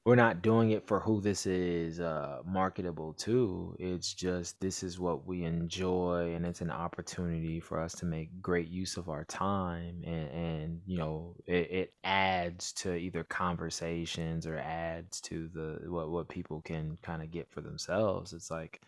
we're 0.06 0.16
not 0.16 0.44
doing 0.44 0.70
it 0.70 0.86
for 0.88 1.00
who 1.00 1.20
this 1.20 1.48
is 1.48 2.00
uh 2.00 2.40
marketable 2.46 3.14
to. 3.14 3.76
It's 3.80 4.14
just 4.14 4.60
this 4.62 4.84
is 4.84 5.00
what 5.00 5.26
we 5.26 5.44
enjoy 5.44 6.34
and 6.36 6.46
it's 6.46 6.62
an 6.62 6.70
opportunity 6.70 7.60
for 7.60 7.82
us 7.82 7.94
to 7.96 8.06
make 8.06 8.30
great 8.42 8.68
use 8.70 8.98
of 8.98 9.10
our 9.10 9.26
time 9.26 10.04
and 10.06 10.30
and 10.30 10.82
you 10.86 10.98
know, 11.00 11.36
it, 11.48 11.72
it 11.72 11.94
adds 12.04 12.72
to 12.74 12.96
either 12.96 13.24
conversations 13.24 14.46
or 14.46 14.58
adds 14.58 15.20
to 15.22 15.50
the 15.54 15.80
what 15.90 16.12
what 16.12 16.30
people 16.30 16.62
can 16.62 16.98
kind 17.02 17.24
of 17.24 17.32
get 17.32 17.50
for 17.50 17.62
themselves. 17.62 18.32
It's 18.32 18.52
like 18.52 18.82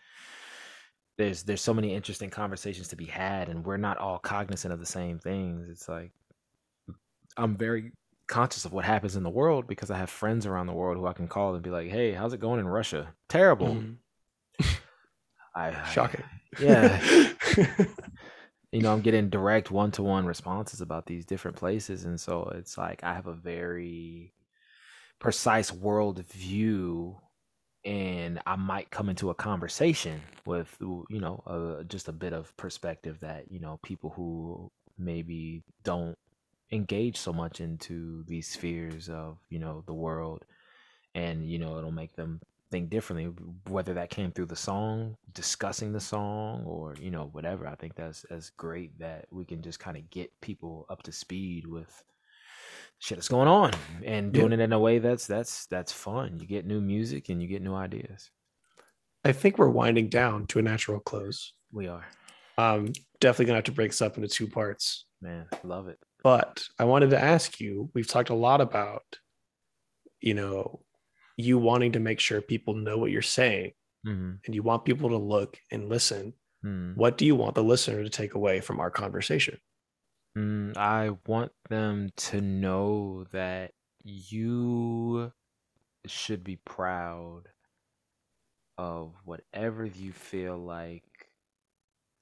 there's 1.17 1.41
there's 1.43 1.61
so 1.61 1.73
many 1.73 1.95
interesting 1.95 2.29
conversations 2.29 2.87
to 2.89 2.95
be 2.95 3.05
had 3.05 3.49
and 3.49 3.65
we're 3.65 3.77
not 3.77 3.97
all 3.97 4.19
cognizant 4.19 4.71
of 4.71 4.79
the 4.79 4.85
same 4.85 5.17
things 5.19 5.67
it's 5.67 5.89
like 5.89 6.11
i'm 7.37 7.57
very 7.57 7.91
conscious 8.27 8.65
of 8.65 8.73
what 8.73 8.85
happens 8.85 9.15
in 9.15 9.23
the 9.23 9.29
world 9.29 9.67
because 9.67 9.89
i 9.89 9.97
have 9.97 10.09
friends 10.09 10.45
around 10.45 10.67
the 10.67 10.73
world 10.73 10.97
who 10.97 11.07
i 11.07 11.13
can 11.13 11.27
call 11.27 11.53
and 11.53 11.63
be 11.63 11.69
like 11.69 11.89
hey 11.89 12.11
how's 12.13 12.33
it 12.33 12.39
going 12.39 12.59
in 12.59 12.67
russia 12.67 13.13
terrible 13.29 13.67
Mhm. 13.67 13.97
I, 15.55 15.69
I- 15.69 15.91
Shocking. 15.93 16.23
yeah 16.59 17.01
you 18.71 18.81
know 18.81 18.91
i'm 18.93 19.01
getting 19.01 19.29
direct 19.29 19.71
one-to-one 19.71 20.25
responses 20.25 20.81
about 20.81 21.05
these 21.05 21.25
different 21.25 21.57
places 21.57 22.05
and 22.05 22.19
so 22.19 22.51
it's 22.55 22.77
like 22.77 23.03
i 23.03 23.13
have 23.13 23.27
a 23.27 23.33
very 23.33 24.33
precise 25.19 25.71
world 25.71 26.23
view 26.25 27.17
and 27.85 28.39
i 28.45 28.55
might 28.55 28.89
come 28.91 29.09
into 29.09 29.29
a 29.29 29.35
conversation 29.35 30.19
with 30.45 30.75
you 30.81 31.05
know 31.21 31.41
uh, 31.47 31.83
just 31.83 32.07
a 32.07 32.11
bit 32.11 32.33
of 32.33 32.55
perspective 32.57 33.19
that 33.21 33.49
you 33.51 33.59
know 33.59 33.79
people 33.83 34.09
who 34.11 34.69
maybe 34.97 35.63
don't 35.83 36.17
engage 36.71 37.17
so 37.17 37.31
much 37.33 37.61
into 37.61 38.23
these 38.25 38.47
spheres 38.49 39.09
of 39.09 39.39
you 39.49 39.59
know 39.59 39.83
the 39.87 39.93
world 39.93 40.45
and 41.15 41.49
you 41.49 41.59
know 41.59 41.77
it'll 41.77 41.91
make 41.91 42.15
them 42.15 42.41
think 42.71 42.89
differently 42.89 43.25
whether 43.69 43.93
that 43.93 44.09
came 44.09 44.31
through 44.31 44.45
the 44.45 44.55
song 44.55 45.17
discussing 45.33 45.93
the 45.93 45.99
song 45.99 46.63
or 46.65 46.95
you 46.99 47.11
know 47.11 47.27
whatever 47.27 47.67
i 47.67 47.75
think 47.75 47.95
that's 47.95 48.25
that's 48.29 48.49
great 48.51 48.97
that 48.99 49.25
we 49.31 49.45
can 49.45 49.61
just 49.61 49.79
kind 49.79 49.97
of 49.97 50.09
get 50.09 50.31
people 50.41 50.85
up 50.89 51.03
to 51.03 51.11
speed 51.11 51.65
with 51.67 52.03
shit 52.99 53.17
that's 53.17 53.29
going 53.29 53.47
on 53.47 53.71
and 54.05 54.33
Yeah. 54.33 54.33
doing 54.33 54.53
it 54.53 54.59
in 54.59 54.73
a 54.73 54.79
way 54.79 54.99
that's 54.99 55.27
that's 55.27 55.67
that's 55.67 55.91
fun 55.93 56.39
you 56.39 56.47
get 56.47 56.65
new 56.65 56.81
music 56.81 57.29
and 57.29 57.41
you 57.41 57.47
get 57.47 57.61
new 57.61 57.75
ideas 57.75 58.31
I 59.23 59.31
think 59.31 59.57
we're 59.57 59.69
winding 59.69 60.09
down 60.09 60.47
to 60.47 60.59
a 60.59 60.61
natural 60.63 60.99
close. 60.99 61.53
we 61.71 61.87
are 61.87 62.05
Um, 62.57 62.93
definitely 63.19 63.45
gonna 63.45 63.57
have 63.57 63.65
to 63.65 63.71
break 63.71 63.91
this 63.91 64.01
up 64.01 64.17
into 64.17 64.29
two 64.29 64.47
parts. 64.47 65.06
Man 65.21 65.47
love 65.63 65.87
it 65.87 65.99
But 66.23 66.67
I 66.79 66.85
wanted 66.85 67.11
to 67.11 67.23
ask 67.23 67.59
you, 67.59 67.89
we've 67.93 68.07
talked 68.07 68.29
a 68.29 68.35
lot 68.35 68.61
about, 68.61 69.19
you 70.19 70.33
know, 70.33 70.81
you 71.37 71.57
wanting 71.57 71.93
to 71.93 71.99
make 71.99 72.19
sure 72.19 72.41
people 72.41 72.73
know 72.73 72.97
what 72.97 73.11
you're 73.11 73.21
saying 73.21 73.71
mm-hmm. 74.05 74.33
and 74.45 74.55
you 74.55 74.63
want 74.63 74.85
people 74.85 75.09
to 75.09 75.17
look 75.17 75.57
and 75.71 75.89
listen. 75.89 76.33
mm 76.65 76.95
What 76.95 77.17
do 77.17 77.25
you 77.25 77.35
want 77.35 77.55
the 77.55 77.63
listener 77.63 78.03
to 78.03 78.09
take 78.09 78.33
away 78.33 78.61
from 78.61 78.79
our 78.79 78.91
conversation? 78.91 79.57
Mm, 80.37 80.77
I 80.77 81.11
want 81.25 81.51
them 81.69 82.09
to 82.29 82.41
know 82.41 83.25
that 83.31 83.71
you 84.03 85.31
should 86.05 86.43
be 86.43 86.57
proud 86.57 87.43
of 88.77 89.13
whatever 89.25 89.85
you 89.85 90.11
feel 90.11 90.57
like 90.57 91.03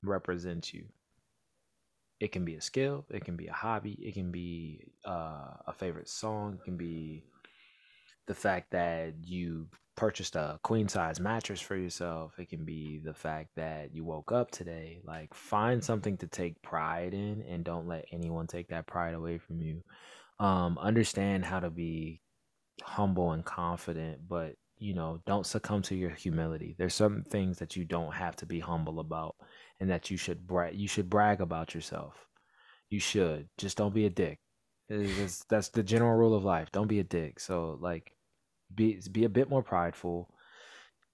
represents 0.03 0.73
you. 0.73 0.85
It 2.25 2.31
can 2.31 2.43
be 2.43 2.55
a 2.55 2.61
skill, 2.61 3.05
it 3.11 3.23
can 3.23 3.35
be 3.35 3.45
a 3.45 3.53
hobby, 3.53 3.99
it 4.01 4.15
can 4.15 4.31
be 4.31 4.87
uh, 5.05 5.53
a 5.67 5.73
favorite 5.77 6.09
song, 6.09 6.55
it 6.59 6.65
can 6.65 6.75
be 6.75 7.21
the 8.25 8.33
fact 8.33 8.71
that 8.71 9.13
you 9.21 9.67
purchased 9.95 10.35
a 10.35 10.59
queen 10.63 10.87
size 10.87 11.19
mattress 11.19 11.61
for 11.61 11.75
yourself. 11.75 12.33
It 12.39 12.49
can 12.49 12.65
be 12.65 12.97
the 12.97 13.13
fact 13.13 13.49
that 13.57 13.93
you 13.93 14.03
woke 14.03 14.31
up 14.31 14.49
today. 14.49 15.01
Like, 15.03 15.35
find 15.35 15.83
something 15.83 16.17
to 16.17 16.25
take 16.25 16.59
pride 16.63 17.13
in 17.13 17.43
and 17.47 17.63
don't 17.63 17.87
let 17.87 18.05
anyone 18.11 18.47
take 18.47 18.69
that 18.69 18.87
pride 18.87 19.13
away 19.13 19.37
from 19.37 19.61
you. 19.61 19.83
Um, 20.39 20.79
understand 20.79 21.45
how 21.45 21.59
to 21.59 21.69
be 21.69 22.23
humble 22.81 23.33
and 23.33 23.45
confident, 23.45 24.27
but 24.27 24.55
you 24.79 24.95
know, 24.95 25.21
don't 25.27 25.45
succumb 25.45 25.83
to 25.83 25.95
your 25.95 26.09
humility. 26.09 26.73
There's 26.79 26.95
some 26.95 27.21
things 27.21 27.59
that 27.59 27.75
you 27.75 27.85
don't 27.85 28.15
have 28.15 28.35
to 28.37 28.47
be 28.47 28.59
humble 28.61 28.99
about 28.99 29.35
and 29.79 29.89
that 29.89 30.09
you 30.09 30.17
should 30.17 30.47
brag 30.47 30.75
you 30.75 30.87
should 30.87 31.09
brag 31.09 31.41
about 31.41 31.75
yourself. 31.75 32.27
You 32.89 32.99
should. 32.99 33.49
Just 33.57 33.77
don't 33.77 33.93
be 33.93 34.05
a 34.05 34.09
dick. 34.09 34.39
That's 34.89 35.69
the 35.69 35.83
general 35.83 36.15
rule 36.15 36.35
of 36.35 36.43
life. 36.43 36.71
Don't 36.71 36.87
be 36.87 36.99
a 36.99 37.03
dick. 37.03 37.39
So 37.39 37.77
like 37.81 38.11
be 38.73 38.99
be 39.11 39.25
a 39.25 39.29
bit 39.29 39.49
more 39.49 39.63
prideful 39.63 40.29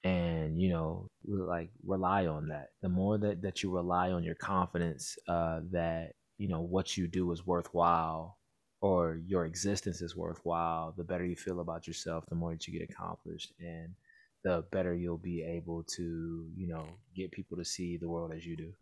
and 0.04 0.60
you 0.60 0.70
know 0.70 1.10
like 1.26 1.70
rely 1.86 2.26
on 2.26 2.48
that 2.48 2.70
the 2.82 2.90
more 2.90 3.18
that 3.18 3.42
that 3.42 3.62
you 3.62 3.70
rely 3.70 4.12
on 4.12 4.24
your 4.24 4.36
confidence 4.36 5.18
uh 5.28 5.60
that 5.72 6.14
you 6.38 6.48
know 6.48 6.62
what 6.62 6.98
you 6.98 7.08
do 7.08 7.32
is 7.32 7.46
worthwhile 7.46 8.38
or 8.82 9.20
your 9.28 9.46
existence 9.46 10.02
is 10.02 10.16
worthwhile 10.16 10.94
the 10.98 11.04
better 11.04 11.26
you 11.26 11.36
feel 11.36 11.60
about 11.60 11.86
yourself 11.86 12.26
the 12.30 12.36
more 12.36 12.52
that 12.52 12.68
you 12.68 12.78
get 12.78 12.90
accomplished 12.90 13.54
and 13.60 13.94
the 14.44 14.64
better 14.72 14.94
you'll 14.94 15.18
be 15.18 15.44
able 15.44 15.84
to 15.84 16.48
you 16.56 16.68
know 16.68 16.86
get 17.16 17.32
people 17.32 17.58
to 17.58 17.66
see 17.66 17.98
the 17.98 18.10
world 18.10 18.32
as 18.36 18.46
you 18.46 18.56
do 18.58 18.74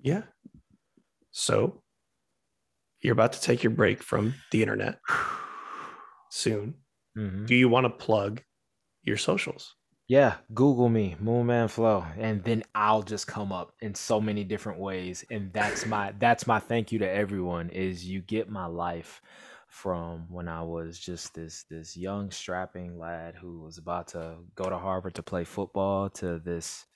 Yeah. 0.00 0.22
So 1.30 1.82
you're 3.00 3.12
about 3.12 3.34
to 3.34 3.40
take 3.40 3.62
your 3.62 3.72
break 3.72 4.02
from 4.02 4.34
the 4.52 4.62
internet 4.62 4.98
soon. 6.30 6.74
mm-hmm. 7.16 7.44
Do 7.44 7.54
you 7.54 7.68
want 7.68 7.84
to 7.84 7.90
plug 7.90 8.42
your 9.02 9.16
socials? 9.16 9.74
Yeah, 10.08 10.36
Google 10.54 10.88
me, 10.88 11.16
Moonman 11.20 11.68
Flo, 11.68 12.04
and 12.16 12.42
then 12.44 12.62
I'll 12.76 13.02
just 13.02 13.26
come 13.26 13.52
up 13.52 13.72
in 13.80 13.94
so 13.94 14.20
many 14.20 14.44
different 14.44 14.78
ways. 14.78 15.24
And 15.30 15.52
that's 15.52 15.84
my 15.84 16.14
that's 16.18 16.46
my 16.46 16.60
thank 16.60 16.92
you 16.92 17.00
to 17.00 17.10
everyone 17.10 17.70
is 17.70 18.06
you 18.06 18.20
get 18.20 18.48
my 18.48 18.66
life 18.66 19.20
from 19.76 20.24
when 20.30 20.48
I 20.48 20.62
was 20.62 20.98
just 20.98 21.34
this 21.34 21.64
this 21.68 21.98
young 21.98 22.30
strapping 22.30 22.98
lad 22.98 23.34
who 23.34 23.60
was 23.60 23.76
about 23.76 24.08
to 24.08 24.36
go 24.54 24.70
to 24.70 24.78
Harvard 24.78 25.14
to 25.16 25.22
play 25.22 25.44
football 25.44 26.08
to 26.10 26.38
this, 26.38 26.86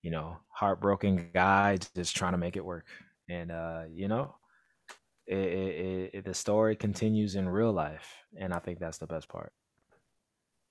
you 0.00 0.10
know, 0.10 0.38
heartbroken 0.48 1.28
guy 1.34 1.76
just 1.94 2.16
trying 2.16 2.32
to 2.32 2.38
make 2.38 2.56
it 2.56 2.64
work. 2.64 2.86
And 3.28 3.52
uh, 3.52 3.82
you 3.92 4.08
know, 4.08 4.34
it, 5.26 5.36
it, 5.36 6.10
it, 6.14 6.24
the 6.24 6.32
story 6.32 6.74
continues 6.74 7.34
in 7.34 7.46
real 7.46 7.70
life, 7.70 8.08
and 8.34 8.54
I 8.54 8.60
think 8.60 8.78
that's 8.78 8.98
the 8.98 9.06
best 9.06 9.28
part. 9.28 9.52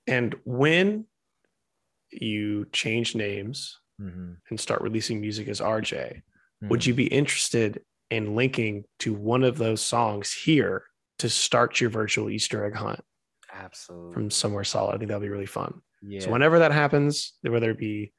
And 0.07 0.36
when 0.45 1.05
you 2.12 2.66
change 2.74 3.14
names 3.14 3.78
hmm 3.99 4.34
and 4.49 4.59
start 4.59 4.82
releasing 4.82 5.22
music 5.22 5.47
as 5.47 5.62
RJ, 5.62 6.24
would 6.64 6.88
you 6.88 6.95
be 6.95 7.05
interested 7.05 7.82
in 8.09 8.36
linking 8.36 8.86
to 8.99 9.14
one 9.14 9.43
of 9.43 9.59
those 9.59 9.80
songs 9.80 10.34
here 10.34 10.86
to 11.22 11.30
start 11.30 11.80
your 11.82 11.89
virtual 11.89 12.30
Easter 12.30 12.63
egg 12.65 12.76
hunt 12.76 12.99
absolutely 13.53 14.13
from 14.13 14.30
somewhere 14.32 14.63
solid? 14.63 14.95
I 14.95 14.97
think 14.97 15.09
that'd 15.09 15.22
be 15.22 15.30
really 15.30 15.45
fun. 15.45 15.82
Yeah. 16.01 16.22
So 16.22 16.32
whenever 16.32 16.59
that 16.59 16.72
happens, 16.72 17.34
whether 17.41 17.69
it 17.72 17.78
be 17.78 18.13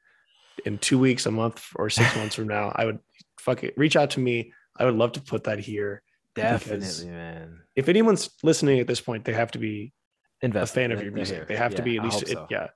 in 0.65 0.77
two 0.77 0.99
weeks, 0.99 1.25
a 1.25 1.31
month, 1.31 1.65
or 1.75 1.89
six 1.89 2.15
months 2.17 2.35
from 2.35 2.47
now, 2.47 2.71
I 2.75 2.85
would 2.85 2.99
fuck 3.39 3.63
it. 3.63 3.73
Reach 3.77 3.95
out 3.95 4.11
to 4.11 4.19
me. 4.19 4.53
I 4.77 4.85
would 4.85 4.95
love 4.95 5.13
to 5.13 5.21
put 5.21 5.43
that 5.45 5.59
here. 5.59 6.01
Definitely, 6.35 7.09
man. 7.09 7.59
If 7.75 7.89
anyone's 7.89 8.29
listening 8.41 8.79
at 8.79 8.87
this 8.87 9.01
point, 9.01 9.25
they 9.25 9.33
have 9.33 9.51
to 9.51 9.59
be 9.59 9.93
a 10.41 10.65
fan 10.65 10.91
of 10.91 11.01
your 11.03 11.11
music. 11.11 11.47
They 11.47 11.55
have 11.55 11.75
to 11.75 11.81
be 11.83 11.97
at 11.97 12.03
least, 12.03 12.23
it- 12.23 12.37
yeah. 12.49 12.67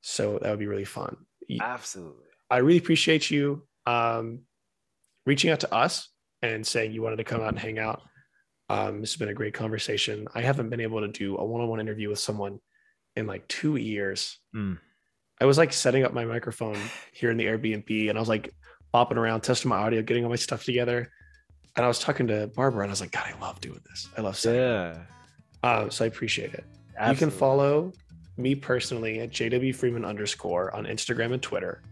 So 0.00 0.38
that 0.42 0.50
would 0.50 0.58
be 0.58 0.66
really 0.66 0.84
fun. 0.84 1.16
Absolutely. 1.60 2.24
I 2.50 2.58
really 2.58 2.78
appreciate 2.78 3.30
you 3.30 3.66
um, 3.86 4.40
reaching 5.26 5.50
out 5.50 5.60
to 5.60 5.74
us 5.74 6.08
and 6.42 6.66
saying 6.66 6.92
you 6.92 7.02
wanted 7.02 7.16
to 7.16 7.24
come 7.24 7.40
out 7.40 7.48
and 7.48 7.58
hang 7.58 7.78
out. 7.78 8.02
Um, 8.68 9.00
this 9.00 9.12
has 9.12 9.18
been 9.18 9.28
a 9.28 9.34
great 9.34 9.54
conversation. 9.54 10.26
I 10.34 10.42
haven't 10.42 10.68
been 10.68 10.80
able 10.80 11.00
to 11.00 11.08
do 11.08 11.36
a 11.36 11.44
one-on-one 11.44 11.80
interview 11.80 12.10
with 12.10 12.18
someone 12.18 12.60
in 13.16 13.26
like 13.26 13.46
two 13.48 13.76
years. 13.76 14.38
Mm. 14.54 14.78
I 15.40 15.44
was 15.44 15.56
like 15.56 15.72
setting 15.72 16.04
up 16.04 16.12
my 16.12 16.24
microphone 16.24 16.78
here 17.12 17.30
in 17.30 17.36
the 17.36 17.46
Airbnb, 17.46 18.08
and 18.10 18.18
I 18.18 18.20
was 18.20 18.28
like 18.28 18.52
bopping 18.92 19.16
around, 19.16 19.42
testing 19.42 19.68
my 19.68 19.78
audio, 19.78 20.02
getting 20.02 20.24
all 20.24 20.30
my 20.30 20.36
stuff 20.36 20.64
together. 20.64 21.10
And 21.76 21.84
I 21.84 21.88
was 21.88 21.98
talking 21.98 22.26
to 22.26 22.48
Barbara, 22.48 22.82
and 22.82 22.90
I 22.90 22.92
was 22.92 23.00
like, 23.00 23.12
God, 23.12 23.24
I 23.34 23.40
love 23.40 23.60
doing 23.60 23.80
this. 23.88 24.08
I 24.16 24.20
love 24.20 24.36
setting. 24.36 24.60
up." 24.60 24.96
Yeah. 24.96 25.68
Uh, 25.68 25.90
so 25.90 26.04
I 26.04 26.08
appreciate 26.08 26.54
it. 26.54 26.64
You 27.08 27.14
can 27.14 27.30
follow 27.30 27.92
me 28.36 28.54
personally 28.54 29.20
at 29.20 29.30
JW 29.30 29.74
Freeman 29.74 30.04
underscore 30.04 30.74
on 30.74 30.84
Instagram 30.84 31.32
and 31.32 31.42
Twitter. 31.42 31.82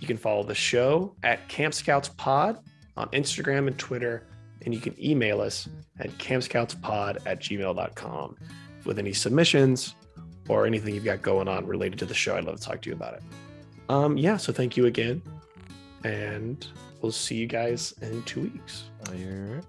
You 0.00 0.06
can 0.06 0.16
follow 0.16 0.42
the 0.42 0.54
show 0.54 1.14
at 1.22 1.48
Camp 1.48 1.74
Scouts 1.74 2.08
Pod 2.10 2.58
on 2.96 3.08
Instagram 3.08 3.66
and 3.66 3.78
Twitter. 3.78 4.26
And 4.64 4.74
you 4.74 4.80
can 4.80 4.94
email 5.02 5.40
us 5.40 5.68
at 6.00 6.10
campscoutspod 6.18 7.18
at 7.26 7.40
gmail.com 7.40 8.36
with 8.84 8.98
any 8.98 9.12
submissions 9.12 9.94
or 10.48 10.66
anything 10.66 10.94
you've 10.94 11.04
got 11.04 11.22
going 11.22 11.48
on 11.48 11.66
related 11.66 11.98
to 12.00 12.06
the 12.06 12.14
show. 12.14 12.36
I'd 12.36 12.44
love 12.44 12.56
to 12.56 12.62
talk 12.62 12.82
to 12.82 12.88
you 12.88 12.94
about 12.94 13.14
it. 13.14 13.22
Um, 13.88 14.16
yeah, 14.16 14.36
so 14.36 14.52
thank 14.52 14.76
you 14.76 14.86
again. 14.86 15.22
And 16.04 16.66
we'll 17.00 17.12
see 17.12 17.36
you 17.36 17.46
guys 17.46 17.94
in 18.02 18.22
two 18.24 18.42
weeks. 18.42 18.84
Oh, 19.08 19.12
you're- 19.14 19.60